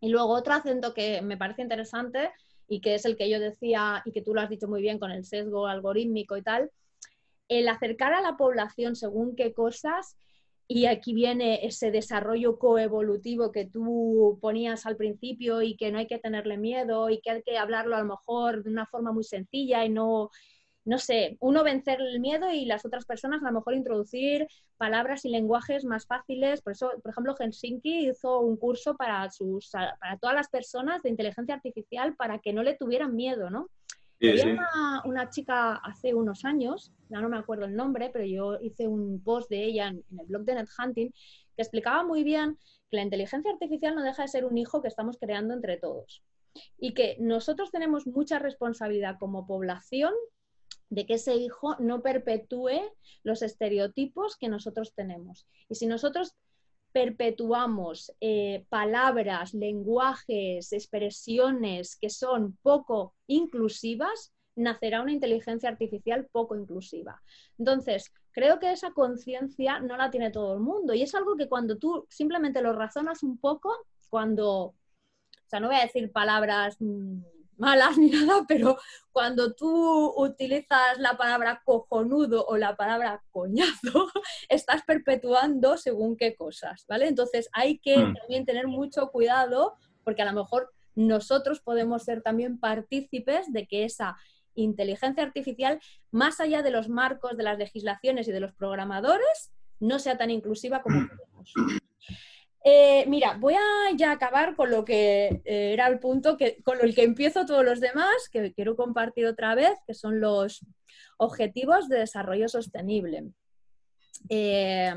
Y 0.00 0.08
luego 0.08 0.32
otro 0.32 0.54
acento 0.54 0.94
que 0.94 1.22
me 1.22 1.36
parece 1.36 1.62
interesante 1.62 2.30
y 2.68 2.80
que 2.80 2.96
es 2.96 3.04
el 3.04 3.16
que 3.16 3.30
yo 3.30 3.38
decía 3.38 4.02
y 4.04 4.12
que 4.12 4.22
tú 4.22 4.34
lo 4.34 4.40
has 4.40 4.50
dicho 4.50 4.66
muy 4.66 4.82
bien 4.82 4.98
con 4.98 5.12
el 5.12 5.24
sesgo 5.24 5.66
algorítmico 5.66 6.36
y 6.36 6.42
tal, 6.42 6.70
el 7.58 7.68
acercar 7.68 8.14
a 8.14 8.22
la 8.22 8.36
población 8.36 8.96
según 8.96 9.36
qué 9.36 9.52
cosas 9.52 10.16
y 10.68 10.86
aquí 10.86 11.12
viene 11.12 11.66
ese 11.66 11.90
desarrollo 11.90 12.58
coevolutivo 12.58 13.52
que 13.52 13.66
tú 13.66 14.38
ponías 14.40 14.86
al 14.86 14.96
principio 14.96 15.60
y 15.60 15.76
que 15.76 15.92
no 15.92 15.98
hay 15.98 16.06
que 16.06 16.18
tenerle 16.18 16.56
miedo 16.56 17.10
y 17.10 17.20
que 17.20 17.30
hay 17.30 17.42
que 17.42 17.58
hablarlo 17.58 17.96
a 17.96 18.00
lo 18.00 18.06
mejor 18.06 18.62
de 18.62 18.70
una 18.70 18.86
forma 18.86 19.12
muy 19.12 19.24
sencilla 19.24 19.84
y 19.84 19.90
no, 19.90 20.30
no 20.84 20.98
sé, 20.98 21.36
uno 21.40 21.62
vencer 21.62 22.00
el 22.00 22.20
miedo 22.20 22.50
y 22.50 22.64
las 22.64 22.86
otras 22.86 23.04
personas 23.04 23.42
a 23.42 23.46
lo 23.46 23.58
mejor 23.58 23.74
introducir 23.74 24.48
palabras 24.78 25.24
y 25.24 25.28
lenguajes 25.28 25.84
más 25.84 26.06
fáciles. 26.06 26.62
Por 26.62 26.72
eso, 26.72 26.90
por 27.02 27.10
ejemplo, 27.10 27.36
Helsinki 27.38 28.08
hizo 28.08 28.40
un 28.40 28.56
curso 28.56 28.96
para, 28.96 29.30
sus, 29.30 29.70
para 29.70 30.16
todas 30.20 30.34
las 30.34 30.48
personas 30.48 31.02
de 31.02 31.10
inteligencia 31.10 31.54
artificial 31.54 32.16
para 32.16 32.38
que 32.38 32.52
no 32.52 32.62
le 32.62 32.76
tuvieran 32.76 33.14
miedo, 33.14 33.50
¿no? 33.50 33.68
Había 34.22 35.02
Una, 35.04 35.30
chica 35.30 35.74
hace 35.74 36.14
unos 36.14 36.44
años, 36.44 36.92
ya 37.08 37.20
no 37.20 37.28
me 37.28 37.38
acuerdo 37.38 37.64
el 37.64 37.74
nombre, 37.74 38.10
pero 38.12 38.24
yo 38.24 38.58
hice 38.60 38.86
un 38.86 39.22
post 39.22 39.50
de 39.50 39.64
ella 39.64 39.88
en, 39.88 40.04
el 40.18 40.26
blog 40.26 40.44
de 40.44 40.54
NetHunting 40.54 41.10
que 41.10 41.62
explicaba 41.62 42.04
muy 42.04 42.22
bien 42.22 42.58
que 42.90 42.96
la 42.96 43.02
inteligencia 43.02 43.50
artificial 43.50 43.94
no 43.94 44.02
deja 44.02 44.22
de 44.22 44.28
ser 44.28 44.44
un 44.44 44.56
hijo 44.56 44.80
que 44.80 44.88
estamos 44.88 45.18
creando 45.18 45.54
entre 45.54 45.76
todos 45.76 46.22
y 46.78 46.94
que 46.94 47.16
nosotros 47.18 47.70
tenemos 47.70 48.06
mucha 48.06 48.38
responsabilidad 48.38 49.16
como 49.18 49.46
población 49.46 50.12
de 50.90 51.06
que 51.06 51.14
ese 51.14 51.34
hijo 51.34 51.76
no 51.78 52.02
perpetúe 52.02 52.82
los 53.22 53.42
estereotipos 53.42 54.36
que 54.36 54.48
nosotros 54.48 54.92
tenemos. 54.94 55.46
Y 55.70 55.76
si 55.76 55.86
nosotros 55.86 56.36
perpetuamos 56.92 58.12
eh, 58.20 58.64
palabras, 58.68 59.54
lenguajes, 59.54 60.72
expresiones 60.72 61.96
que 61.96 62.10
son 62.10 62.58
poco 62.62 63.14
inclusivas, 63.26 64.32
nacerá 64.54 65.02
una 65.02 65.12
inteligencia 65.12 65.70
artificial 65.70 66.28
poco 66.30 66.56
inclusiva. 66.56 67.22
Entonces, 67.58 68.12
creo 68.32 68.58
que 68.58 68.72
esa 68.72 68.92
conciencia 68.92 69.80
no 69.80 69.96
la 69.96 70.10
tiene 70.10 70.30
todo 70.30 70.54
el 70.54 70.60
mundo 70.60 70.94
y 70.94 71.02
es 71.02 71.14
algo 71.14 71.36
que 71.36 71.48
cuando 71.48 71.78
tú 71.78 72.06
simplemente 72.08 72.60
lo 72.62 72.72
razonas 72.72 73.22
un 73.22 73.38
poco, 73.38 73.74
cuando, 74.10 74.48
o 74.48 74.74
sea, 75.46 75.60
no 75.60 75.68
voy 75.68 75.76
a 75.76 75.82
decir 75.82 76.12
palabras... 76.12 76.76
Mm, 76.80 77.22
malas 77.62 77.96
ni 77.98 78.10
nada, 78.10 78.44
pero 78.46 78.76
cuando 79.12 79.54
tú 79.54 80.12
utilizas 80.16 80.98
la 80.98 81.16
palabra 81.16 81.62
cojonudo 81.64 82.44
o 82.46 82.56
la 82.56 82.76
palabra 82.76 83.22
coñazo, 83.30 84.10
estás 84.48 84.82
perpetuando 84.82 85.76
según 85.76 86.16
qué 86.16 86.34
cosas, 86.34 86.84
¿vale? 86.88 87.06
Entonces 87.06 87.48
hay 87.52 87.78
que 87.78 87.96
mm. 87.96 88.14
también 88.14 88.44
tener 88.44 88.66
mucho 88.66 89.08
cuidado 89.10 89.76
porque 90.04 90.22
a 90.22 90.24
lo 90.24 90.32
mejor 90.32 90.72
nosotros 90.94 91.60
podemos 91.60 92.02
ser 92.02 92.20
también 92.20 92.58
partícipes 92.58 93.52
de 93.52 93.66
que 93.66 93.84
esa 93.84 94.16
inteligencia 94.54 95.22
artificial, 95.22 95.80
más 96.10 96.40
allá 96.40 96.62
de 96.62 96.70
los 96.70 96.88
marcos 96.88 97.36
de 97.36 97.44
las 97.44 97.58
legislaciones 97.58 98.28
y 98.28 98.32
de 98.32 98.40
los 98.40 98.52
programadores, 98.52 99.52
no 99.80 99.98
sea 99.98 100.18
tan 100.18 100.30
inclusiva 100.30 100.82
como 100.82 101.08
queremos. 101.08 101.54
Eh, 102.64 103.04
mira, 103.08 103.36
voy 103.40 103.54
a 103.54 103.96
ya 103.96 104.12
acabar 104.12 104.54
con 104.54 104.70
lo 104.70 104.84
que 104.84 105.42
eh, 105.44 105.72
era 105.72 105.88
el 105.88 105.98
punto 105.98 106.36
que, 106.36 106.62
con 106.62 106.78
el 106.80 106.94
que 106.94 107.02
empiezo 107.02 107.44
todos 107.44 107.64
los 107.64 107.80
demás, 107.80 108.28
que 108.30 108.52
quiero 108.52 108.76
compartir 108.76 109.26
otra 109.26 109.54
vez, 109.54 109.74
que 109.86 109.94
son 109.94 110.20
los 110.20 110.64
objetivos 111.16 111.88
de 111.88 111.98
desarrollo 111.98 112.48
sostenible. 112.48 113.24
Eh, 114.28 114.94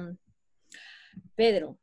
Pedro, 1.34 1.80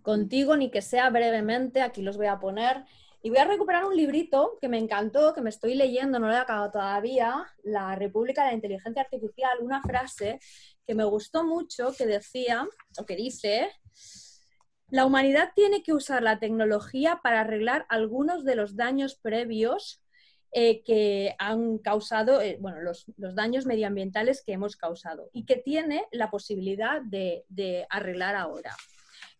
contigo, 0.00 0.56
ni 0.56 0.70
que 0.70 0.80
sea 0.80 1.10
brevemente, 1.10 1.82
aquí 1.82 2.00
los 2.00 2.16
voy 2.16 2.26
a 2.26 2.38
poner. 2.38 2.84
Y 3.22 3.30
voy 3.30 3.38
a 3.38 3.46
recuperar 3.46 3.86
un 3.86 3.96
librito 3.96 4.58
que 4.60 4.68
me 4.68 4.78
encantó, 4.78 5.32
que 5.32 5.40
me 5.40 5.48
estoy 5.48 5.74
leyendo, 5.74 6.18
no 6.18 6.26
lo 6.26 6.34
he 6.34 6.38
acabado 6.38 6.70
todavía, 6.70 7.46
La 7.62 7.94
República 7.94 8.42
de 8.42 8.48
la 8.48 8.54
Inteligencia 8.54 9.00
Artificial, 9.00 9.58
una 9.62 9.80
frase 9.80 10.38
que 10.86 10.94
me 10.94 11.04
gustó 11.04 11.42
mucho 11.42 11.94
que 11.96 12.04
decía, 12.04 12.66
o 12.98 13.06
que 13.06 13.16
dice, 13.16 13.70
la 14.94 15.06
humanidad 15.06 15.50
tiene 15.56 15.82
que 15.82 15.92
usar 15.92 16.22
la 16.22 16.38
tecnología 16.38 17.18
para 17.20 17.40
arreglar 17.40 17.84
algunos 17.88 18.44
de 18.44 18.54
los 18.54 18.76
daños 18.76 19.16
previos 19.16 20.00
eh, 20.52 20.84
que 20.84 21.34
han 21.40 21.78
causado, 21.78 22.40
eh, 22.40 22.58
bueno, 22.60 22.80
los, 22.80 23.04
daños 23.16 23.66
medioambientales 23.66 24.44
que 24.44 24.52
hemos 24.52 24.76
causado 24.76 25.30
y 25.32 25.46
que 25.46 25.56
tiene 25.56 26.04
la 26.12 26.30
posibilidad 26.30 27.02
de, 27.02 27.44
de 27.48 27.88
arreglar 27.90 28.36
ahora. 28.36 28.76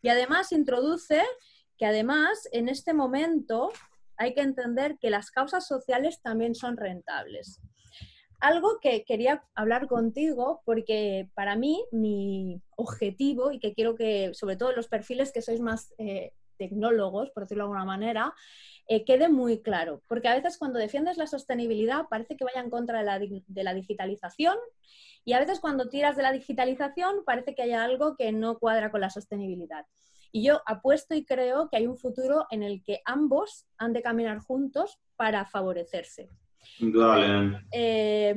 Y 0.02 0.09
además 0.09 0.50
introduce 0.50 1.22
que 1.78 1.86
además 1.86 2.48
en 2.50 2.68
este 2.68 2.92
momento 2.92 3.70
hay 4.16 4.34
que 4.34 4.40
entender 4.40 4.98
que 4.98 5.09
las 5.09 5.30
causas 5.30 5.68
sociales 5.68 6.20
también 6.20 6.57
son 6.57 6.76
rentables 6.76 7.61
algo 8.45 8.78
que 8.80 9.05
quería 9.05 9.45
hablar 9.55 9.86
contigo 9.86 10.62
porque 10.64 11.28
para 11.34 11.57
mí 11.57 11.82
mi 11.92 12.61
objetivo 12.76 13.53
y 13.53 13.59
que 13.59 13.72
quiero 13.72 13.95
que 13.95 14.34
sobre 14.34 14.57
todo 14.57 14.72
los 14.72 14.88
perfiles 14.88 15.32
que 15.32 15.42
sois 15.42 15.61
más 15.61 15.95
eh, 15.99 16.32
tecnólogos, 16.59 17.30
por 17.30 17.45
decirlo 17.45 17.64
de 17.64 17.66
alguna 17.66 17.84
manera, 17.84 18.34
eh, 18.86 19.05
quede 19.05 19.28
muy 19.28 19.62
claro. 19.62 20.03
Porque 20.09 20.28
a 20.28 20.34
veces 20.34 20.59
cuando 20.59 20.78
defiendes 20.78 21.16
la 21.16 21.26
sostenibilidad 21.26 22.07
parece 22.09 22.36
que 22.36 22.45
vaya 22.45 22.61
en 22.61 22.70
contra 22.70 22.99
de 22.99 23.05
la, 23.05 23.18
de 23.18 23.64
la 23.64 23.74
digitalización 23.74 24.57
y 25.24 25.32
a 25.32 25.40
veces 25.40 25.59
cuando 25.59 25.88
tiras 25.88 26.16
de 26.16 26.22
la 26.22 26.32
digitalización 26.32 27.24
parece 27.24 27.55
que 27.55 27.62
haya 27.62 27.82
algo 27.82 28.14
que 28.14 28.30
no 28.32 28.59
cuadra 28.59 28.90
con 28.90 29.01
la 29.01 29.11
sostenibilidad. 29.11 29.86
Y 30.32 30.45
yo 30.45 30.61
apuesto 30.66 31.14
y 31.14 31.24
creo 31.24 31.70
que 31.70 31.78
hay 31.78 31.86
un 31.86 31.97
futuro 31.97 32.47
en 32.51 32.62
el 32.62 32.82
que 32.82 33.01
ambos 33.07 33.66
han 33.78 33.92
de 33.92 34.03
caminar 34.03 34.40
juntos 34.40 34.99
para 35.16 35.47
favorecerse. 35.47 36.28
Eh, 37.73 38.35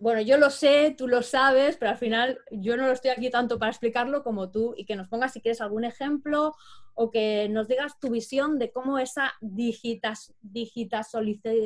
bueno, 0.00 0.22
yo 0.22 0.38
lo 0.38 0.48
sé, 0.48 0.94
tú 0.96 1.06
lo 1.06 1.22
sabes, 1.22 1.76
pero 1.76 1.90
al 1.90 1.98
final 1.98 2.38
yo 2.50 2.74
no 2.78 2.86
lo 2.86 2.92
estoy 2.92 3.10
aquí 3.10 3.28
tanto 3.28 3.58
para 3.58 3.70
explicarlo 3.70 4.22
como 4.22 4.50
tú 4.50 4.72
y 4.74 4.86
que 4.86 4.96
nos 4.96 5.08
pongas 5.08 5.34
si 5.34 5.42
quieres 5.42 5.60
algún 5.60 5.84
ejemplo 5.84 6.54
o 6.94 7.10
que 7.10 7.50
nos 7.50 7.68
digas 7.68 8.00
tu 8.00 8.08
visión 8.08 8.58
de 8.58 8.72
cómo 8.72 8.98
esa 8.98 9.34
digitas, 9.42 10.32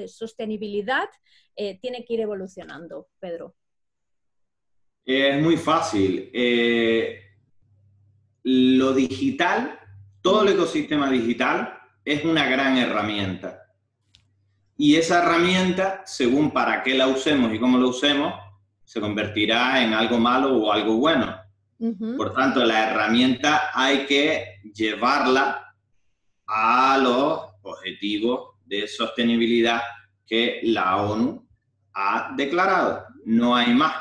sostenibilidad 0.08 1.08
eh, 1.54 1.78
tiene 1.80 2.04
que 2.04 2.14
ir 2.14 2.20
evolucionando, 2.22 3.06
Pedro. 3.20 3.54
Es 5.04 5.40
muy 5.40 5.56
fácil. 5.56 6.28
Eh, 6.34 7.20
lo 8.42 8.92
digital, 8.94 9.78
todo 10.22 10.42
el 10.42 10.54
ecosistema 10.54 11.08
digital 11.08 11.78
es 12.04 12.24
una 12.24 12.48
gran 12.48 12.78
herramienta 12.78 13.63
y 14.76 14.96
esa 14.96 15.22
herramienta, 15.22 16.02
según 16.04 16.50
para 16.50 16.82
qué 16.82 16.94
la 16.94 17.06
usemos 17.06 17.52
y 17.52 17.58
cómo 17.58 17.78
la 17.78 17.86
usemos, 17.86 18.34
se 18.84 19.00
convertirá 19.00 19.82
en 19.82 19.94
algo 19.94 20.18
malo 20.18 20.56
o 20.56 20.72
algo 20.72 20.96
bueno. 20.96 21.40
Por 22.16 22.32
tanto, 22.32 22.64
la 22.64 22.90
herramienta 22.90 23.70
hay 23.74 24.06
que 24.06 24.60
llevarla 24.72 25.74
a 26.46 26.98
los 26.98 27.40
objetivos 27.62 28.56
de 28.64 28.88
sostenibilidad 28.88 29.82
que 30.26 30.60
la 30.64 30.96
ONU 30.96 31.46
ha 31.92 32.32
declarado. 32.36 33.04
No 33.26 33.54
hay 33.54 33.74
más. 33.74 33.96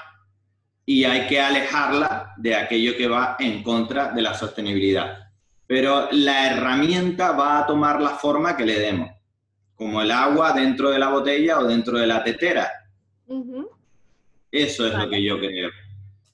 Y 0.86 1.03
hay 1.03 1.28
que 1.28 1.41
alejarla 1.41 2.34
de 2.38 2.55
aquello 2.55 2.95
que 2.95 3.07
va 3.07 3.36
en 3.39 3.63
contra 3.63 4.11
de 4.11 4.21
la 4.21 4.34
sostenibilidad. 4.34 5.17
Pero 5.67 6.09
la 6.11 6.47
herramienta 6.47 7.32
va 7.32 7.59
a 7.59 7.65
tomar 7.65 8.01
la 8.01 8.11
forma 8.11 8.55
que 8.55 8.65
le 8.65 8.80
demos. 8.80 9.11
Como 9.76 10.01
el 10.01 10.11
agua 10.11 10.53
dentro 10.53 10.89
de 10.89 10.99
la 10.99 11.09
botella 11.09 11.59
o 11.59 11.65
dentro 11.65 11.97
de 11.97 12.07
la 12.07 12.24
tetera. 12.24 12.69
Eso 14.51 14.88
es 14.88 14.93
lo 14.93 15.09
que 15.09 15.24
yo 15.24 15.39
creo. 15.39 15.69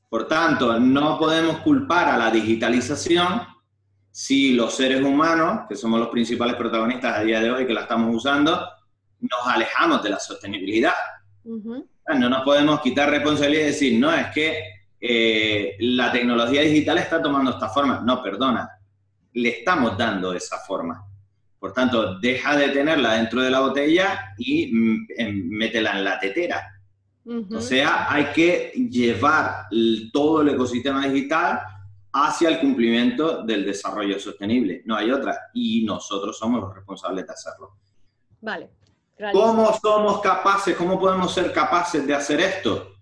Por 0.09 0.27
tanto, 0.27 0.79
no 0.79 1.17
podemos 1.17 1.59
culpar 1.59 2.09
a 2.09 2.17
la 2.17 2.31
digitalización 2.31 3.41
si 4.11 4.53
los 4.53 4.75
seres 4.75 5.01
humanos, 5.01 5.61
que 5.69 5.75
somos 5.75 5.99
los 5.99 6.09
principales 6.09 6.55
protagonistas 6.55 7.17
a 7.17 7.21
día 7.21 7.39
de 7.39 7.51
hoy, 7.51 7.67
que 7.67 7.73
la 7.73 7.81
estamos 7.81 8.13
usando, 8.13 8.67
nos 9.21 9.47
alejamos 9.47 10.03
de 10.03 10.09
la 10.09 10.19
sostenibilidad. 10.19 10.93
No 11.45 12.29
nos 12.29 12.41
podemos 12.41 12.81
quitar 12.81 13.09
responsabilidad 13.09 13.63
y 13.63 13.67
decir, 13.67 13.99
no, 13.99 14.11
es 14.11 14.27
que 14.27 14.63
eh, 14.99 15.77
la 15.79 16.11
tecnología 16.11 16.61
digital 16.61 16.97
está 16.97 17.21
tomando 17.21 17.51
esta 17.51 17.69
forma. 17.69 18.01
No, 18.03 18.21
perdona, 18.21 18.69
le 19.33 19.49
estamos 19.49 19.97
dando 19.97 20.33
esa 20.33 20.57
forma. 20.57 21.05
Por 21.60 21.74
tanto, 21.74 22.20
deja 22.20 22.55
de 22.55 22.70
tenerla 22.70 23.16
dentro 23.16 23.41
de 23.41 23.51
la 23.51 23.60
botella 23.60 24.34
y 24.38 24.72
mm, 24.74 25.07
métela 25.49 25.97
en 25.97 26.03
la 26.03 26.20
tetera. 26.20 26.76
O 27.51 27.62
sea, 27.62 28.12
hay 28.12 28.26
que 28.34 28.72
llevar 28.89 29.68
todo 30.12 30.41
el 30.41 30.49
ecosistema 30.49 31.05
digital 31.07 31.62
hacia 32.12 32.49
el 32.49 32.60
cumplimiento 32.60 33.43
del 33.43 33.66
desarrollo 33.66 34.20
sostenible. 34.20 34.82
No 34.86 34.95
hay 34.95 35.12
otra. 35.12 35.38
Y 35.53 35.84
nosotros 35.86 36.38
somos 36.38 36.62
los 36.62 36.74
responsables 36.74 37.28
de 37.28 37.34
hacerlo. 37.34 37.76
Vale. 38.41 38.70
¿Cómo 39.32 39.78
somos 39.80 40.22
capaces, 40.22 40.76
cómo 40.76 40.97
podemos 40.97 41.34
ser 41.34 41.51
capaces 41.51 42.07
de 42.07 42.16
hacer 42.16 42.39
esto? 42.39 42.93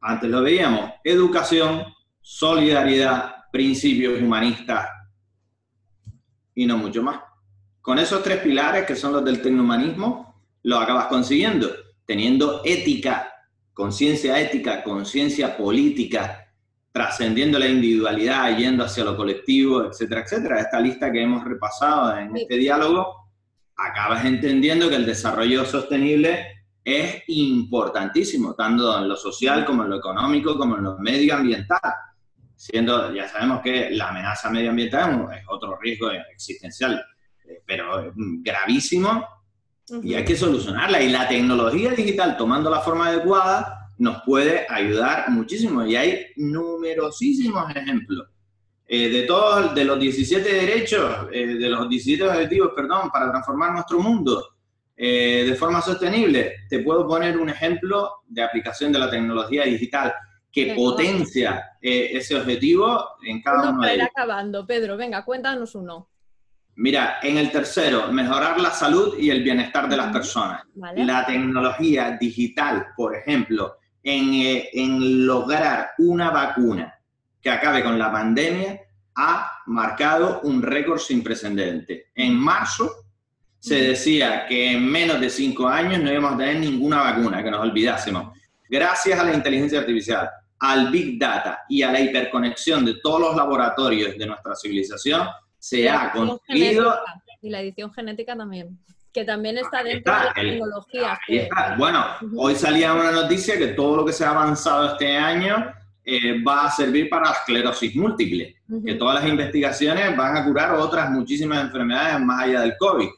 Antes 0.00 0.28
lo 0.28 0.42
veíamos, 0.42 0.90
educación, 1.02 1.84
solidaridad, 2.20 3.46
principios 3.52 4.20
humanistas 4.20 4.90
y 6.54 6.66
no 6.66 6.76
mucho 6.76 7.02
más. 7.02 7.20
Con 7.84 7.98
esos 7.98 8.22
tres 8.22 8.38
pilares 8.38 8.86
que 8.86 8.96
son 8.96 9.12
los 9.12 9.22
del 9.22 9.42
tecnohumanismo, 9.42 10.42
lo 10.62 10.78
acabas 10.78 11.04
consiguiendo, 11.08 11.68
teniendo 12.06 12.62
ética, 12.64 13.30
conciencia 13.74 14.40
ética, 14.40 14.82
conciencia 14.82 15.54
política, 15.54 16.50
trascendiendo 16.90 17.58
la 17.58 17.68
individualidad, 17.68 18.56
yendo 18.56 18.84
hacia 18.84 19.04
lo 19.04 19.14
colectivo, 19.14 19.84
etcétera, 19.84 20.22
etcétera. 20.22 20.60
Esta 20.60 20.80
lista 20.80 21.12
que 21.12 21.20
hemos 21.20 21.44
repasado 21.44 22.16
en 22.16 22.34
este 22.34 22.56
diálogo 22.56 23.28
acabas 23.76 24.24
entendiendo 24.24 24.88
que 24.88 24.96
el 24.96 25.04
desarrollo 25.04 25.66
sostenible 25.66 26.64
es 26.82 27.22
importantísimo, 27.26 28.54
tanto 28.54 28.98
en 28.98 29.10
lo 29.10 29.16
social 29.16 29.66
como 29.66 29.84
en 29.84 29.90
lo 29.90 29.96
económico, 29.96 30.56
como 30.56 30.78
en 30.78 30.84
lo 30.84 30.96
medioambiental. 31.00 31.92
Siendo, 32.56 33.14
ya 33.14 33.28
sabemos 33.28 33.60
que 33.60 33.90
la 33.90 34.08
amenaza 34.08 34.48
medioambiental 34.48 35.28
es 35.34 35.44
otro 35.48 35.78
riesgo 35.78 36.10
existencial, 36.32 37.04
pero 37.66 38.12
gravísimo 38.14 39.26
y 40.02 40.14
hay 40.14 40.24
que 40.24 40.36
solucionarla. 40.36 41.02
Y 41.02 41.10
la 41.10 41.28
tecnología 41.28 41.90
digital, 41.92 42.36
tomando 42.36 42.70
la 42.70 42.80
forma 42.80 43.08
adecuada, 43.08 43.90
nos 43.98 44.22
puede 44.22 44.66
ayudar 44.68 45.28
muchísimo. 45.30 45.84
Y 45.84 45.96
hay 45.96 46.26
numerosísimos 46.36 47.70
ejemplos. 47.74 48.28
Eh, 48.86 49.08
de 49.08 49.22
todos, 49.22 49.74
de 49.74 49.84
los 49.84 49.98
17 49.98 50.52
derechos, 50.52 51.28
eh, 51.32 51.46
de 51.46 51.68
los 51.68 51.88
17 51.88 52.22
objetivos, 52.28 52.72
perdón, 52.76 53.10
para 53.10 53.30
transformar 53.30 53.72
nuestro 53.72 53.98
mundo 53.98 54.46
eh, 54.96 55.44
de 55.48 55.54
forma 55.54 55.80
sostenible, 55.80 56.52
te 56.68 56.80
puedo 56.80 57.06
poner 57.06 57.38
un 57.38 57.48
ejemplo 57.48 58.10
de 58.28 58.42
aplicación 58.42 58.92
de 58.92 58.98
la 58.98 59.10
tecnología 59.10 59.64
digital 59.64 60.12
que 60.52 60.74
potencia 60.76 61.64
ese 61.80 62.36
objetivo 62.36 63.16
en 63.26 63.42
cada 63.42 63.70
uno, 63.70 63.82
de 63.82 63.94
ellos. 63.94 64.08
acabando, 64.14 64.64
Pedro, 64.64 64.96
venga, 64.96 65.24
cuéntanos 65.24 65.74
uno. 65.74 66.08
Mira, 66.76 67.18
en 67.22 67.38
el 67.38 67.50
tercero, 67.50 68.10
mejorar 68.10 68.60
la 68.60 68.70
salud 68.70 69.16
y 69.18 69.30
el 69.30 69.42
bienestar 69.42 69.88
de 69.88 69.96
las 69.96 70.12
personas. 70.12 70.62
La 70.96 71.24
tecnología 71.24 72.16
digital, 72.20 72.88
por 72.96 73.14
ejemplo, 73.14 73.76
en, 74.02 74.62
en 74.72 75.26
lograr 75.26 75.90
una 75.98 76.30
vacuna 76.30 76.98
que 77.40 77.50
acabe 77.50 77.82
con 77.82 77.98
la 77.98 78.10
pandemia 78.10 78.80
ha 79.16 79.60
marcado 79.66 80.40
un 80.42 80.62
récord 80.62 80.98
sin 80.98 81.22
precedente. 81.22 82.06
En 82.14 82.34
marzo 82.34 82.90
se 83.58 83.76
decía 83.76 84.46
que 84.46 84.72
en 84.72 84.90
menos 84.90 85.20
de 85.20 85.30
cinco 85.30 85.68
años 85.68 86.02
no 86.02 86.10
íbamos 86.10 86.34
a 86.34 86.36
tener 86.36 86.56
ninguna 86.56 86.98
vacuna, 86.98 87.42
que 87.42 87.50
nos 87.50 87.60
olvidásemos. 87.60 88.36
Gracias 88.68 89.18
a 89.18 89.24
la 89.24 89.34
inteligencia 89.34 89.78
artificial, 89.78 90.28
al 90.58 90.90
Big 90.90 91.18
Data 91.18 91.60
y 91.68 91.82
a 91.82 91.92
la 91.92 92.00
hiperconexión 92.00 92.84
de 92.84 92.96
todos 93.02 93.20
los 93.20 93.36
laboratorios 93.36 94.18
de 94.18 94.26
nuestra 94.26 94.54
civilización, 94.54 95.26
se 95.64 95.88
ha 95.88 96.12
conseguido... 96.12 96.94
Y 97.40 97.50
la 97.50 97.60
edición 97.60 97.92
genética 97.92 98.36
también 98.36 98.78
que 99.12 99.24
también 99.24 99.56
está 99.58 99.84
dentro 99.84 100.12
de 100.12 100.24
la 100.24 100.34
tecnología. 100.34 101.20
Bueno, 101.78 102.04
hoy 102.36 102.56
salía 102.56 102.92
una 102.92 103.12
noticia 103.12 103.56
que 103.56 103.68
todo 103.68 103.98
lo 103.98 104.04
que 104.04 104.12
se 104.12 104.24
ha 104.24 104.30
avanzado 104.30 104.92
este 104.92 105.16
año 105.16 105.72
eh, 106.04 106.42
va 106.42 106.66
a 106.66 106.70
servir 106.72 107.08
para 107.08 107.26
la 107.26 107.36
esclerosis 107.36 107.94
múltiple, 107.94 108.56
que 108.84 108.94
todas 108.94 109.22
las 109.22 109.28
investigaciones 109.28 110.16
van 110.16 110.36
a 110.36 110.44
curar 110.44 110.72
otras 110.72 111.10
muchísimas 111.10 111.62
enfermedades 111.62 112.20
más 112.24 112.42
allá 112.42 112.62
del 112.62 112.76
COVID. 112.76 113.08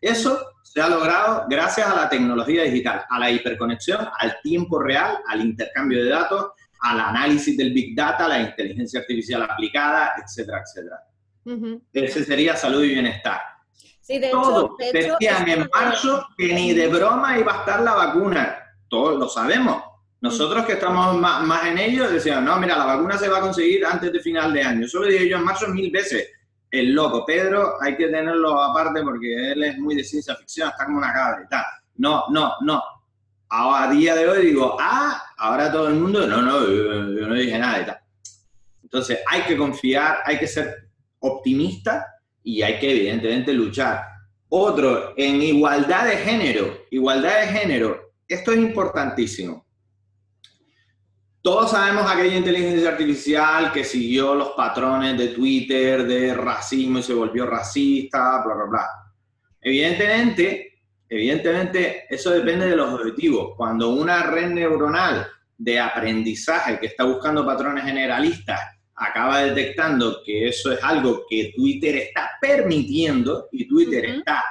Eso 0.00 0.44
se 0.64 0.80
ha 0.80 0.88
logrado 0.88 1.46
gracias 1.48 1.86
a 1.86 1.94
la 1.94 2.08
tecnología 2.08 2.64
digital, 2.64 3.04
a 3.08 3.20
la 3.20 3.30
hiperconexión, 3.30 4.08
al 4.18 4.36
tiempo 4.42 4.80
real, 4.80 5.18
al 5.28 5.40
intercambio 5.40 6.02
de 6.02 6.10
datos, 6.10 6.48
al 6.80 6.98
análisis 6.98 7.56
del 7.56 7.72
Big 7.72 7.94
Data, 7.94 8.26
la 8.26 8.40
inteligencia 8.40 8.98
artificial 8.98 9.42
aplicada, 9.42 10.14
etcétera, 10.20 10.64
etcétera. 10.66 10.96
Ese 11.92 12.24
sería 12.24 12.56
salud 12.56 12.82
y 12.82 12.88
bienestar. 12.88 13.40
Sí, 14.00 14.18
de 14.18 14.30
Todo. 14.30 14.76
Hecho, 14.78 15.16
Decían 15.18 15.48
en 15.48 15.68
marzo 15.74 16.26
que 16.36 16.52
ni 16.52 16.72
de 16.72 16.88
broma 16.88 17.38
iba 17.38 17.54
a 17.54 17.58
estar 17.60 17.80
la 17.80 17.94
vacuna. 17.94 18.58
Todos 18.88 19.18
lo 19.18 19.28
sabemos 19.28 19.82
nosotros 20.24 20.64
que 20.64 20.72
estamos 20.72 21.20
más, 21.20 21.66
en 21.66 21.76
ello 21.76 22.08
decíamos, 22.08 22.44
no, 22.44 22.58
mira, 22.58 22.78
la 22.78 22.86
vacuna 22.86 23.18
se 23.18 23.28
va 23.28 23.38
a 23.38 23.40
conseguir 23.42 23.84
antes 23.84 24.10
de 24.10 24.20
final 24.20 24.54
de 24.54 24.62
año. 24.62 24.86
Eso 24.86 25.00
lo 25.00 25.06
dije 25.06 25.28
yo 25.28 25.36
en 25.36 25.44
marzo 25.44 25.68
mil 25.68 25.90
veces. 25.90 26.30
El 26.70 26.94
loco, 26.94 27.26
Pedro, 27.26 27.74
hay 27.82 27.94
que 27.94 28.06
tenerlo 28.06 28.58
aparte 28.58 29.02
porque 29.02 29.52
él 29.52 29.62
es 29.62 29.76
muy 29.76 29.94
de 29.94 30.02
ciencia 30.02 30.34
ficción, 30.34 30.70
está 30.70 30.86
como 30.86 30.96
una 30.96 31.12
cabra 31.12 31.42
y 31.44 31.48
tal. 31.50 31.62
No, 31.96 32.24
no, 32.30 32.54
no. 32.62 32.82
a 33.50 33.90
día 33.90 34.14
de 34.14 34.26
hoy 34.26 34.46
digo, 34.46 34.78
ah, 34.80 35.22
ahora 35.36 35.70
todo 35.70 35.88
el 35.88 35.96
mundo, 35.96 36.26
no, 36.26 36.40
no, 36.40 36.66
yo, 36.66 37.28
no 37.28 37.34
dije 37.34 37.58
nada 37.58 37.82
y 37.82 37.84
tal. 37.84 37.98
Entonces, 38.82 39.18
hay 39.30 39.42
que 39.42 39.58
confiar, 39.58 40.20
hay 40.24 40.38
que 40.38 40.46
ser 40.46 40.83
optimista 41.24 42.06
y 42.42 42.62
hay 42.62 42.78
que 42.78 42.90
evidentemente 42.90 43.52
luchar. 43.52 44.04
Otro, 44.48 45.14
en 45.16 45.42
igualdad 45.42 46.06
de 46.06 46.16
género, 46.18 46.84
igualdad 46.90 47.40
de 47.40 47.58
género, 47.58 48.12
esto 48.28 48.52
es 48.52 48.58
importantísimo. 48.58 49.64
Todos 51.40 51.72
sabemos 51.72 52.10
aquella 52.10 52.36
inteligencia 52.36 52.90
artificial 52.90 53.72
que 53.72 53.84
siguió 53.84 54.34
los 54.34 54.50
patrones 54.50 55.18
de 55.18 55.28
Twitter 55.28 56.06
de 56.06 56.34
racismo 56.34 57.00
y 57.00 57.02
se 57.02 57.12
volvió 57.12 57.44
racista, 57.46 58.42
bla, 58.44 58.54
bla, 58.54 58.64
bla. 58.64 58.88
Evidentemente, 59.60 60.80
evidentemente, 61.08 62.04
eso 62.08 62.30
depende 62.30 62.66
de 62.66 62.76
los 62.76 62.94
objetivos. 62.94 63.54
Cuando 63.56 63.90
una 63.90 64.22
red 64.22 64.50
neuronal 64.50 65.26
de 65.56 65.80
aprendizaje 65.80 66.78
que 66.78 66.86
está 66.86 67.04
buscando 67.04 67.44
patrones 67.44 67.84
generalistas 67.84 68.60
acaba 68.96 69.42
detectando 69.42 70.22
que 70.24 70.48
eso 70.48 70.72
es 70.72 70.82
algo 70.82 71.24
que 71.28 71.52
Twitter 71.54 71.96
está 71.96 72.30
permitiendo 72.40 73.48
y 73.52 73.66
Twitter 73.66 74.04
está 74.04 74.44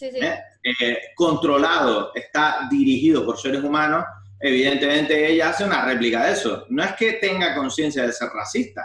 ¿eh? 0.00 0.38
Eh, 0.62 0.98
controlado, 1.14 2.12
está 2.14 2.68
dirigido 2.70 3.24
por 3.24 3.38
seres 3.38 3.62
humanos, 3.62 4.04
evidentemente 4.40 5.30
ella 5.30 5.50
hace 5.50 5.64
una 5.64 5.84
réplica 5.84 6.26
de 6.26 6.32
eso. 6.32 6.66
No 6.68 6.82
es 6.82 6.92
que 6.92 7.14
tenga 7.14 7.54
conciencia 7.54 8.04
de 8.04 8.12
ser 8.12 8.28
racista, 8.30 8.82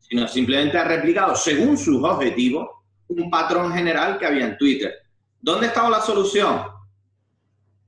sino 0.00 0.26
simplemente 0.26 0.78
ha 0.78 0.84
replicado, 0.84 1.36
según 1.36 1.76
sus 1.76 2.02
objetivos, 2.02 2.68
un 3.08 3.30
patrón 3.30 3.72
general 3.72 4.18
que 4.18 4.26
había 4.26 4.46
en 4.46 4.58
Twitter. 4.58 4.94
¿Dónde 5.40 5.66
estaba 5.66 5.88
la 5.90 6.00
solución? 6.00 6.62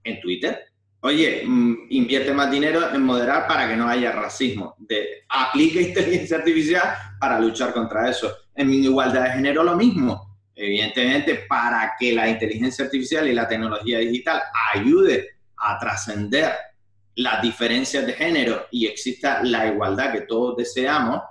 En 0.05 0.21
Twitter. 0.21 0.70
Oye, 1.03 1.45
mm, 1.47 1.87
invierte 1.91 2.33
más 2.33 2.51
dinero 2.51 2.95
en 2.95 3.03
moderar 3.03 3.47
para 3.47 3.69
que 3.69 3.77
no 3.77 3.89
haya 3.89 4.13
racismo. 4.13 4.77
De, 4.79 5.25
aplica 5.29 5.81
inteligencia 5.89 6.39
artificial 6.39 6.95
para 7.19 7.41
luchar 7.41 7.73
contra 7.73 8.09
eso. 8.11 8.31
En 8.55 8.73
igualdad 8.73 9.25
de 9.25 9.31
género 9.31 9.63
lo 9.63 9.77
mismo. 9.77 10.39
Evidentemente, 10.55 11.47
para 11.49 11.95
que 11.99 12.13
la 12.13 12.29
inteligencia 12.29 12.85
artificial 12.85 13.27
y 13.27 13.33
la 13.33 13.49
tecnología 13.49 13.99
digital 13.99 14.43
ayude 14.75 15.37
a 15.57 15.79
trascender 15.79 16.53
las 17.15 17.41
diferencias 17.41 18.07
de 18.07 18.13
género 18.13 18.67
y 18.71 18.87
exista 18.87 19.43
la 19.43 19.67
igualdad 19.67 20.13
que 20.13 20.23
todos 20.23 20.57
deseamos, 20.57 21.23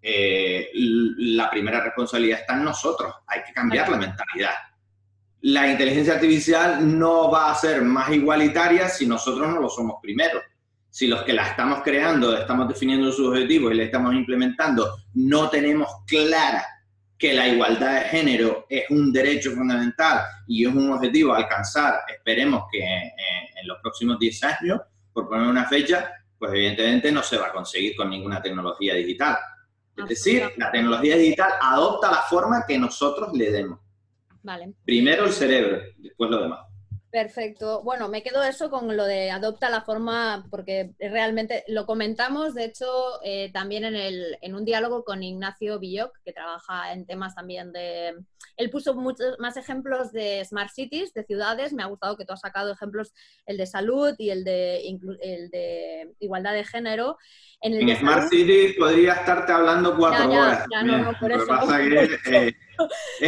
eh, 0.00 0.70
la 0.72 1.50
primera 1.50 1.80
responsabilidad 1.80 2.40
está 2.40 2.54
en 2.54 2.64
nosotros. 2.64 3.12
Hay 3.26 3.42
que 3.42 3.52
cambiar 3.52 3.88
la 3.88 3.96
mentalidad. 3.96 4.54
La 5.46 5.70
inteligencia 5.70 6.14
artificial 6.14 6.98
no 6.98 7.30
va 7.30 7.50
a 7.50 7.54
ser 7.54 7.82
más 7.82 8.10
igualitaria 8.10 8.88
si 8.88 9.06
nosotros 9.06 9.46
no 9.46 9.60
lo 9.60 9.68
somos 9.68 9.96
primero. 10.00 10.40
Si 10.88 11.06
los 11.06 11.22
que 11.22 11.34
la 11.34 11.48
estamos 11.48 11.82
creando, 11.82 12.34
estamos 12.34 12.66
definiendo 12.66 13.12
sus 13.12 13.28
objetivos 13.28 13.70
y 13.72 13.76
la 13.76 13.82
estamos 13.82 14.14
implementando, 14.14 14.96
no 15.12 15.50
tenemos 15.50 15.86
clara 16.06 16.64
que 17.18 17.34
la 17.34 17.46
igualdad 17.46 17.92
de 17.92 18.08
género 18.08 18.64
es 18.70 18.84
un 18.88 19.12
derecho 19.12 19.50
fundamental 19.50 20.22
y 20.46 20.66
es 20.66 20.74
un 20.74 20.90
objetivo 20.90 21.34
a 21.34 21.36
alcanzar, 21.36 22.00
esperemos 22.08 22.64
que 22.72 22.82
en, 22.82 23.66
los 23.66 23.78
próximos 23.82 24.18
10 24.18 24.44
años, 24.44 24.80
por 25.12 25.28
poner 25.28 25.46
una 25.46 25.66
fecha, 25.66 26.10
pues 26.38 26.52
evidentemente 26.52 27.12
no 27.12 27.22
se 27.22 27.36
va 27.36 27.48
a 27.48 27.52
conseguir 27.52 27.94
con 27.96 28.08
ninguna 28.08 28.40
tecnología 28.40 28.94
digital. 28.94 29.36
Es 29.94 30.06
decir, 30.06 30.50
la 30.56 30.72
tecnología 30.72 31.16
digital 31.16 31.52
adopta 31.60 32.10
la 32.10 32.22
forma 32.22 32.64
que 32.66 32.78
nosotros 32.78 33.28
le 33.34 33.50
demos. 33.50 33.83
Vale. 34.44 34.74
Primero 34.84 35.24
el 35.24 35.32
cerebro, 35.32 35.80
después 35.98 36.30
lo 36.30 36.42
demás. 36.42 36.60
Perfecto. 37.14 37.80
Bueno, 37.84 38.08
me 38.08 38.24
quedo 38.24 38.42
eso 38.42 38.68
con 38.70 38.96
lo 38.96 39.04
de 39.04 39.30
adopta 39.30 39.70
la 39.70 39.82
forma, 39.82 40.44
porque 40.50 40.90
realmente 40.98 41.62
lo 41.68 41.86
comentamos, 41.86 42.54
de 42.54 42.64
hecho, 42.64 42.86
eh, 43.22 43.52
también 43.52 43.84
en, 43.84 43.94
el, 43.94 44.36
en 44.42 44.56
un 44.56 44.64
diálogo 44.64 45.04
con 45.04 45.22
Ignacio 45.22 45.78
Villoc, 45.78 46.10
que 46.24 46.32
trabaja 46.32 46.92
en 46.92 47.06
temas 47.06 47.36
también 47.36 47.72
de... 47.72 48.14
Él 48.56 48.68
puso 48.68 48.94
muchos 48.94 49.36
más 49.38 49.56
ejemplos 49.56 50.10
de 50.10 50.44
Smart 50.44 50.70
Cities, 50.74 51.14
de 51.14 51.22
ciudades. 51.22 51.72
Me 51.72 51.84
ha 51.84 51.86
gustado 51.86 52.16
que 52.16 52.24
tú 52.24 52.32
has 52.32 52.40
sacado 52.40 52.72
ejemplos, 52.72 53.14
el 53.46 53.58
de 53.58 53.66
salud 53.66 54.12
y 54.18 54.30
el 54.30 54.42
de, 54.42 54.80
el 55.22 55.50
de 55.50 56.14
igualdad 56.18 56.52
de 56.52 56.64
género. 56.64 57.16
En, 57.60 57.96
Smart 57.96 58.28
Cities 58.28 58.74
podría 58.76 59.12
estarte 59.12 59.52
hablando 59.52 59.96
cuatro 59.96 60.32
horas. 60.32 60.64
no, 60.84 60.98
no, 60.98 61.12
por 61.20 61.30
eso. 61.30 61.46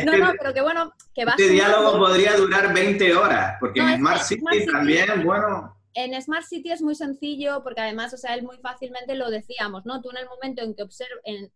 no, 0.05 0.16
no, 0.16 0.32
pero 0.38 0.55
que 0.55 0.61
bueno, 0.61 0.92
que 1.14 1.24
va 1.24 1.32
Este 1.32 1.49
diálogo 1.49 1.99
podría 1.99 2.36
durar 2.36 2.72
20 2.74 3.14
horas, 3.14 3.57
porque 3.61 3.80
en 3.80 3.99
Smart 3.99 4.22
City 4.22 4.66
también, 4.70 5.24
bueno... 5.24 5.72
En 5.94 6.20
Smart 6.20 6.44
City 6.44 6.72
es 6.72 6.82
muy 6.82 6.94
sencillo 6.94 7.62
porque 7.62 7.80
además, 7.80 8.12
o 8.12 8.18
sea, 8.18 8.34
él 8.34 8.42
muy 8.42 8.59
fácilmente 8.59 9.14
lo 9.14 9.30
decíamos, 9.30 9.86
¿no? 9.86 10.03
Tú 10.03 10.11
en 10.11 10.18
el 10.18 10.26
momento 10.28 10.62
en 10.62 10.74
que 10.74 10.82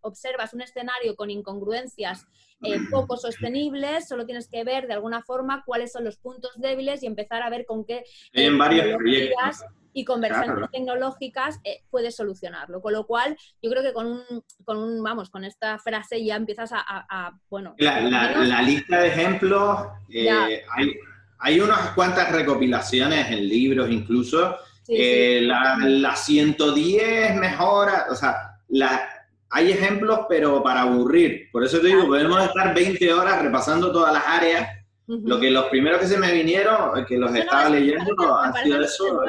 observas 0.00 0.54
un 0.54 0.62
escenario 0.62 1.14
con 1.14 1.28
incongruencias 1.28 2.26
eh, 2.62 2.78
poco 2.90 3.18
sostenibles, 3.18 4.08
solo 4.08 4.24
tienes 4.24 4.48
que 4.48 4.64
ver 4.64 4.86
de 4.86 4.94
alguna 4.94 5.22
forma 5.22 5.62
cuáles 5.66 5.92
son 5.92 6.04
los 6.04 6.16
puntos 6.16 6.52
débiles 6.56 7.02
y 7.02 7.06
empezar 7.06 7.42
a 7.42 7.50
ver 7.50 7.66
con 7.66 7.84
qué... 7.84 8.02
en 8.32 8.56
varios 8.56 8.96
proyectos 8.96 9.64
y 9.92 10.04
conversaciones 10.04 10.70
tecnológicas 10.70 11.60
eh, 11.64 11.82
puedes 11.90 12.16
solucionarlo. 12.16 12.80
Con 12.80 12.92
lo 12.92 13.06
cual, 13.06 13.36
yo 13.62 13.70
creo 13.70 13.82
que 13.82 13.92
con 13.92 14.06
un, 14.06 14.22
con 14.64 14.78
un 14.78 15.02
vamos, 15.02 15.30
con 15.30 15.44
esta 15.44 15.78
frase 15.78 16.24
ya 16.24 16.36
empiezas 16.36 16.70
a, 16.72 17.32
bueno... 17.48 17.74
La, 17.78 18.62
lista 18.62 19.00
de 19.00 19.08
ejemplos, 19.08 19.86
eh, 20.08 20.30
hay, 20.30 20.94
hay, 21.38 21.60
unas 21.60 21.90
cuantas 21.90 22.30
recopilaciones 22.32 23.30
en 23.30 23.48
libros 23.48 23.90
incluso. 23.90 24.56
Eh, 24.88 25.40
la, 25.42 25.76
la, 25.78 26.16
110 26.16 27.36
mejora, 27.36 28.06
o 28.10 28.14
sea, 28.14 28.58
la, 28.68 29.08
hay 29.50 29.72
ejemplos, 29.72 30.20
pero 30.28 30.62
para 30.62 30.82
aburrir. 30.82 31.48
Por 31.52 31.64
eso 31.64 31.80
te 31.80 31.88
digo, 31.88 32.06
podemos 32.06 32.42
estar 32.44 32.74
20 32.74 33.12
horas 33.12 33.42
repasando 33.42 33.92
todas 33.92 34.12
las 34.12 34.26
áreas. 34.26 34.68
Lo 35.06 35.40
que 35.40 35.50
los 35.50 35.64
primeros 35.66 36.00
que 36.00 36.06
se 36.06 36.18
me 36.18 36.32
vinieron, 36.32 37.04
que 37.04 37.18
los 37.18 37.34
estaba 37.34 37.68
leyendo, 37.68 38.36
han 38.36 38.54
sido 38.54 38.80
eso 38.80 39.22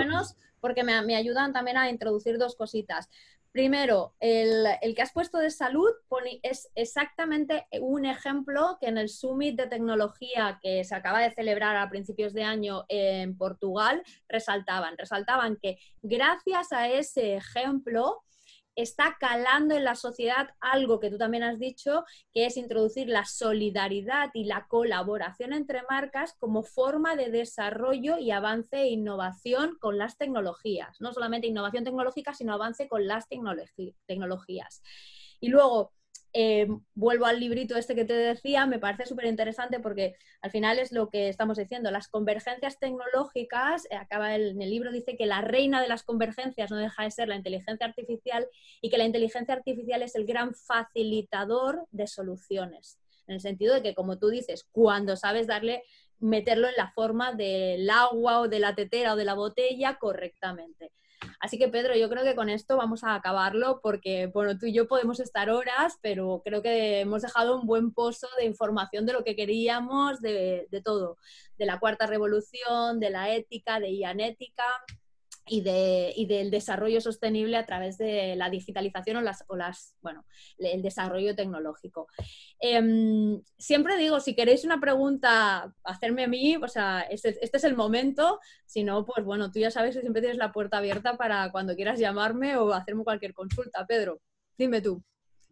porque 0.61 0.83
me, 0.83 1.15
ayudan 1.15 1.51
también 1.51 1.77
a 1.77 1.89
introducir 1.89 2.37
dos 2.37 2.55
cositas. 2.55 3.09
Primero, 3.51 4.15
el, 4.21 4.65
que 4.95 5.01
has 5.01 5.11
puesto 5.11 5.37
de 5.37 5.49
salud 5.49 5.89
es 6.41 6.71
exactamente 6.73 7.67
un 7.81 8.05
ejemplo 8.05 8.77
que 8.79 8.87
en 8.87 8.97
el 8.97 9.09
Summit 9.09 9.57
de 9.57 9.67
Tecnología 9.67 10.57
que 10.61 10.85
se 10.85 10.95
acaba 10.95 11.19
de 11.19 11.31
celebrar 11.31 11.75
a 11.75 11.89
principios 11.89 12.33
de 12.33 12.43
año 12.43 12.85
en 12.87 13.37
Portugal 13.37 14.03
resaltaban. 14.29 14.97
Resaltaban 14.97 15.57
que 15.57 15.77
gracias 16.01 16.71
a 16.71 16.87
ese 16.87 17.35
ejemplo 17.35 18.23
está 18.75 19.17
calando 19.19 19.75
en 19.75 19.83
la 19.83 19.95
sociedad 19.95 20.49
algo 20.59 20.99
que 20.99 21.09
tú 21.09 21.17
también 21.17 21.43
has 21.43 21.59
dicho, 21.59 22.05
que 22.33 22.45
es 22.45 22.57
introducir 22.57 23.07
la 23.07 23.25
solidaridad 23.25 24.29
y 24.33 24.45
la 24.45 24.67
colaboración 24.67 25.53
entre 25.53 25.83
marcas 25.89 26.35
como 26.39 26.63
forma 26.63 27.15
de 27.15 27.29
desarrollo 27.29 28.17
y 28.17 28.31
avance 28.31 28.77
e 28.77 28.89
innovación 28.89 29.77
con 29.79 29.97
las 29.97 30.17
tecnologías. 30.17 30.99
No 31.01 31.13
solamente 31.13 31.47
innovación 31.47 31.83
tecnológica, 31.83 32.33
sino 32.33 32.53
avance 32.53 32.87
con 32.87 33.07
las 33.07 33.27
tecnologías. 33.27 34.81
Y 35.39 35.49
luego, 35.49 35.91
eh, 36.33 36.67
vuelvo 36.95 37.25
al 37.25 37.39
librito 37.39 37.75
este 37.75 37.95
que 37.95 38.05
te 38.05 38.13
decía, 38.13 38.65
me 38.65 38.79
parece 38.79 39.05
súper 39.05 39.25
interesante 39.25 39.79
porque 39.79 40.15
al 40.41 40.51
final 40.51 40.79
es 40.79 40.91
lo 40.91 41.09
que 41.09 41.27
estamos 41.27 41.57
diciendo, 41.57 41.91
las 41.91 42.07
convergencias 42.07 42.79
tecnológicas, 42.79 43.85
eh, 43.89 43.95
acaba 43.95 44.35
en 44.35 44.61
el 44.61 44.69
libro 44.69 44.91
dice 44.91 45.17
que 45.17 45.25
la 45.25 45.41
reina 45.41 45.81
de 45.81 45.87
las 45.87 46.03
convergencias 46.03 46.71
no 46.71 46.77
deja 46.77 47.03
de 47.03 47.11
ser 47.11 47.27
la 47.27 47.35
inteligencia 47.35 47.85
artificial 47.85 48.47
y 48.81 48.89
que 48.89 48.97
la 48.97 49.05
inteligencia 49.05 49.53
artificial 49.53 50.03
es 50.03 50.15
el 50.15 50.25
gran 50.25 50.53
facilitador 50.53 51.85
de 51.91 52.07
soluciones, 52.07 52.99
en 53.27 53.35
el 53.35 53.41
sentido 53.41 53.73
de 53.73 53.81
que, 53.81 53.95
como 53.95 54.17
tú 54.17 54.29
dices, 54.29 54.67
cuando 54.71 55.17
sabes 55.17 55.47
darle 55.47 55.83
meterlo 56.19 56.67
en 56.67 56.75
la 56.77 56.91
forma 56.91 57.33
del 57.33 57.89
agua 57.89 58.41
o 58.41 58.47
de 58.47 58.59
la 58.59 58.75
tetera 58.75 59.13
o 59.13 59.15
de 59.15 59.25
la 59.25 59.33
botella 59.33 59.97
correctamente. 59.97 60.91
Así 61.41 61.57
que 61.57 61.69
Pedro, 61.69 61.95
yo 61.95 62.07
creo 62.07 62.23
que 62.23 62.35
con 62.35 62.49
esto 62.49 62.77
vamos 62.77 63.03
a 63.03 63.15
acabarlo 63.15 63.79
porque, 63.81 64.27
bueno, 64.27 64.59
tú 64.59 64.67
y 64.67 64.73
yo 64.73 64.87
podemos 64.87 65.19
estar 65.19 65.49
horas, 65.49 65.97
pero 65.99 66.43
creo 66.45 66.61
que 66.61 66.99
hemos 66.99 67.23
dejado 67.23 67.59
un 67.59 67.65
buen 67.65 67.91
pozo 67.93 68.27
de 68.37 68.45
información 68.45 69.07
de 69.07 69.13
lo 69.13 69.23
que 69.23 69.35
queríamos, 69.35 70.21
de, 70.21 70.67
de 70.69 70.81
todo, 70.83 71.17
de 71.57 71.65
la 71.65 71.79
cuarta 71.79 72.05
revolución, 72.05 72.99
de 72.99 73.09
la 73.09 73.31
ética, 73.31 73.79
de 73.79 73.91
Ianética 73.91 74.63
y, 75.45 75.61
de, 75.61 76.13
y, 76.15 76.25
del 76.27 76.51
desarrollo 76.51 77.01
sostenible 77.01 77.57
a 77.57 77.65
través 77.65 77.97
de 77.97 78.35
la 78.35 78.49
digitalización 78.49 79.17
o, 79.17 79.21
las, 79.21 79.43
o 79.47 79.55
las, 79.55 79.95
bueno, 80.01 80.25
el 80.57 80.81
desarrollo 80.81 81.35
tecnológico. 81.35 82.07
Em, 82.59 83.41
siempre 83.57 83.97
digo, 83.97 84.19
si 84.19 84.35
queréis 84.35 84.63
una 84.63 84.79
pregunta, 84.79 85.73
hacerme 85.83 86.25
a 86.25 86.27
mí, 86.27 86.55
o 86.57 86.67
sea, 86.67 87.01
este, 87.01 87.37
este, 87.41 87.57
es 87.57 87.63
el 87.63 87.75
momento, 87.75 88.39
si 88.65 88.83
no, 88.83 89.05
pues 89.05 89.25
bueno, 89.25 89.51
tú 89.51 89.59
ya 89.59 89.71
sabes 89.71 89.95
que 89.95 90.01
siempre 90.01 90.21
tienes 90.21 90.37
la 90.37 90.51
puerta 90.51 90.77
abierta 90.77 91.17
para 91.17 91.51
cuando 91.51 91.75
quieras 91.75 91.99
llamarme 91.99 92.55
o 92.57 92.73
hacerme 92.73 93.03
cualquier 93.03 93.33
consulta. 93.33 93.85
Pedro, 93.85 94.21
dime 94.57 94.81
tú. 94.81 95.03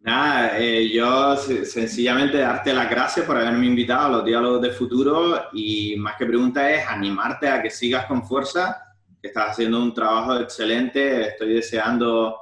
Nada, 0.02 0.58
eh, 0.58 0.88
yo 0.88 1.36
sencillamente 1.36 2.38
darte 2.38 2.72
las 2.72 2.88
gracias 2.88 3.26
por 3.26 3.36
haberme 3.36 3.66
invitado 3.66 4.06
a 4.06 4.08
los 4.08 4.24
diálogos 4.24 4.62
de 4.62 4.70
futuro 4.70 5.48
y 5.52 5.94
más 5.96 6.16
que 6.16 6.24
pregunta 6.24 6.70
es 6.70 6.86
animarte 6.86 7.46
a 7.48 7.60
que 7.60 7.68
sigas 7.68 8.06
con 8.06 8.26
fuerza 8.26 8.89
que 9.20 9.28
estás 9.28 9.50
haciendo 9.50 9.82
un 9.82 9.94
trabajo 9.94 10.38
excelente. 10.38 11.28
Estoy 11.28 11.54
deseando 11.54 12.36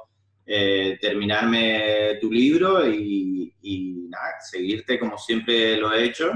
eh, 0.45 0.97
terminarme 0.99 2.17
tu 2.19 2.31
libro 2.31 2.87
y, 2.89 3.53
nada, 4.09 4.39
seguirte 4.41 4.97
como 4.97 5.17
siempre 5.17 5.77
lo 5.77 5.93
he 5.93 6.05
hecho, 6.05 6.31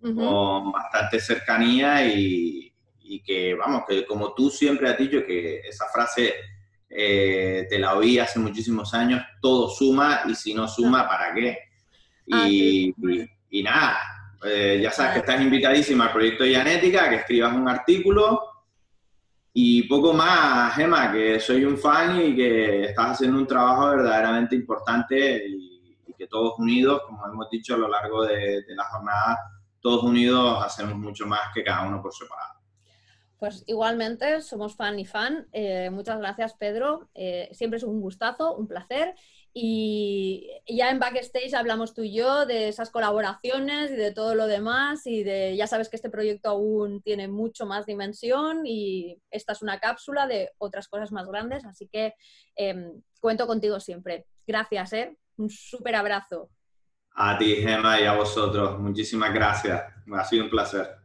con 0.00 0.72
bastante 0.72 1.20
cercanía 1.20 2.06
y, 2.06 2.72
que, 3.26 3.54
vamos, 3.54 3.82
que 3.86 4.06
como 4.06 4.32
tú 4.32 4.48
siempre 4.48 4.88
has 4.88 4.96
dicho, 4.96 5.26
que 5.26 5.58
esa 5.58 5.86
frase 5.92 6.32
eh, 6.88 7.66
te 7.68 7.78
la 7.78 7.96
oí 7.96 8.18
hace 8.18 8.38
muchísimos 8.38 8.94
años, 8.94 9.22
todo 9.42 9.68
suma 9.68 10.22
y 10.26 10.34
si 10.34 10.54
no 10.54 10.66
suma, 10.66 11.06
¿para 11.06 11.34
qué? 11.34 11.58
Ah, 12.32 12.46
y, 12.48 12.94
nada, 13.62 13.98
eh, 14.46 14.78
ya 14.82 14.90
sabes 14.90 15.12
que 15.12 15.18
estás 15.18 15.40
invitadísima 15.40 16.06
al 16.06 16.12
proyecto 16.12 16.46
Yanética, 16.46 17.10
que 17.10 17.16
escribas 17.16 17.54
un 17.54 17.68
artículo 17.68 18.49
y 19.62 19.82
poco 19.82 20.14
más, 20.14 20.74
Gemma, 20.74 21.12
que 21.12 21.38
soy 21.38 21.66
un 21.66 21.76
fan 21.76 22.18
y 22.18 22.34
que 22.34 22.84
estás 22.84 23.10
haciendo 23.10 23.36
un 23.36 23.46
trabajo 23.46 23.90
verdaderamente 23.90 24.56
importante 24.56 25.46
y, 25.46 25.68
que 26.16 26.26
todos 26.26 26.58
unidos, 26.58 27.02
como 27.06 27.26
hemos 27.26 27.48
dicho 27.50 27.74
a 27.74 27.78
lo 27.78 27.88
largo 27.88 28.24
de, 28.24 28.62
la 28.68 28.84
jornada, 28.84 29.38
todos 29.80 30.02
unidos 30.04 30.62
hacemos 30.64 30.96
mucho 30.96 31.26
más 31.26 31.40
que 31.54 31.62
cada 31.62 31.86
uno 31.86 32.00
por 32.00 32.12
separado. 32.14 32.60
Pues 33.38 33.64
igualmente, 33.66 34.40
somos 34.40 34.76
fan 34.76 34.98
y 34.98 35.04
fan. 35.06 35.46
Eh, 35.52 35.88
muchas 35.90 36.18
gracias, 36.18 36.54
Pedro. 36.54 37.10
Eh, 37.14 37.48
siempre 37.52 37.78
es 37.78 37.84
un 37.84 38.00
gustazo, 38.00 38.54
un 38.54 38.66
placer. 38.66 39.14
Y 39.52 40.48
ya 40.68 40.90
en 40.90 41.00
backstage 41.00 41.54
hablamos 41.54 41.92
tú 41.92 42.02
y 42.02 42.14
yo 42.14 42.46
de 42.46 42.68
esas 42.68 42.90
colaboraciones 42.90 43.90
y 43.90 43.96
de 43.96 44.12
todo 44.12 44.36
lo 44.36 44.46
demás 44.46 45.06
y 45.06 45.24
de, 45.24 45.56
ya 45.56 45.66
sabes 45.66 45.88
que 45.88 45.96
este 45.96 46.10
proyecto 46.10 46.50
aún 46.50 47.02
tiene 47.02 47.26
mucho 47.26 47.66
más 47.66 47.84
dimensión 47.84 48.64
y 48.64 49.20
esta 49.30 49.52
es 49.52 49.62
una 49.62 49.80
cápsula 49.80 50.28
de 50.28 50.50
otras 50.58 50.86
cosas 50.86 51.10
más 51.10 51.26
grandes, 51.26 51.64
así 51.64 51.88
que 51.88 52.14
em, 52.54 53.02
cuento 53.20 53.48
contigo 53.48 53.80
siempre. 53.80 54.26
Gracias, 54.46 54.92
¿eh? 54.92 55.16
Un 55.36 55.50
súper 55.50 55.96
abrazo. 55.96 56.50
A 57.14 57.36
ti, 57.36 57.56
Gemma, 57.56 58.00
y 58.00 58.04
a 58.04 58.14
vosotros. 58.14 58.78
Muchísimas 58.78 59.34
gracias. 59.34 59.82
Ha 60.12 60.24
sido 60.24 60.44
un 60.44 60.50
placer. 60.50 60.99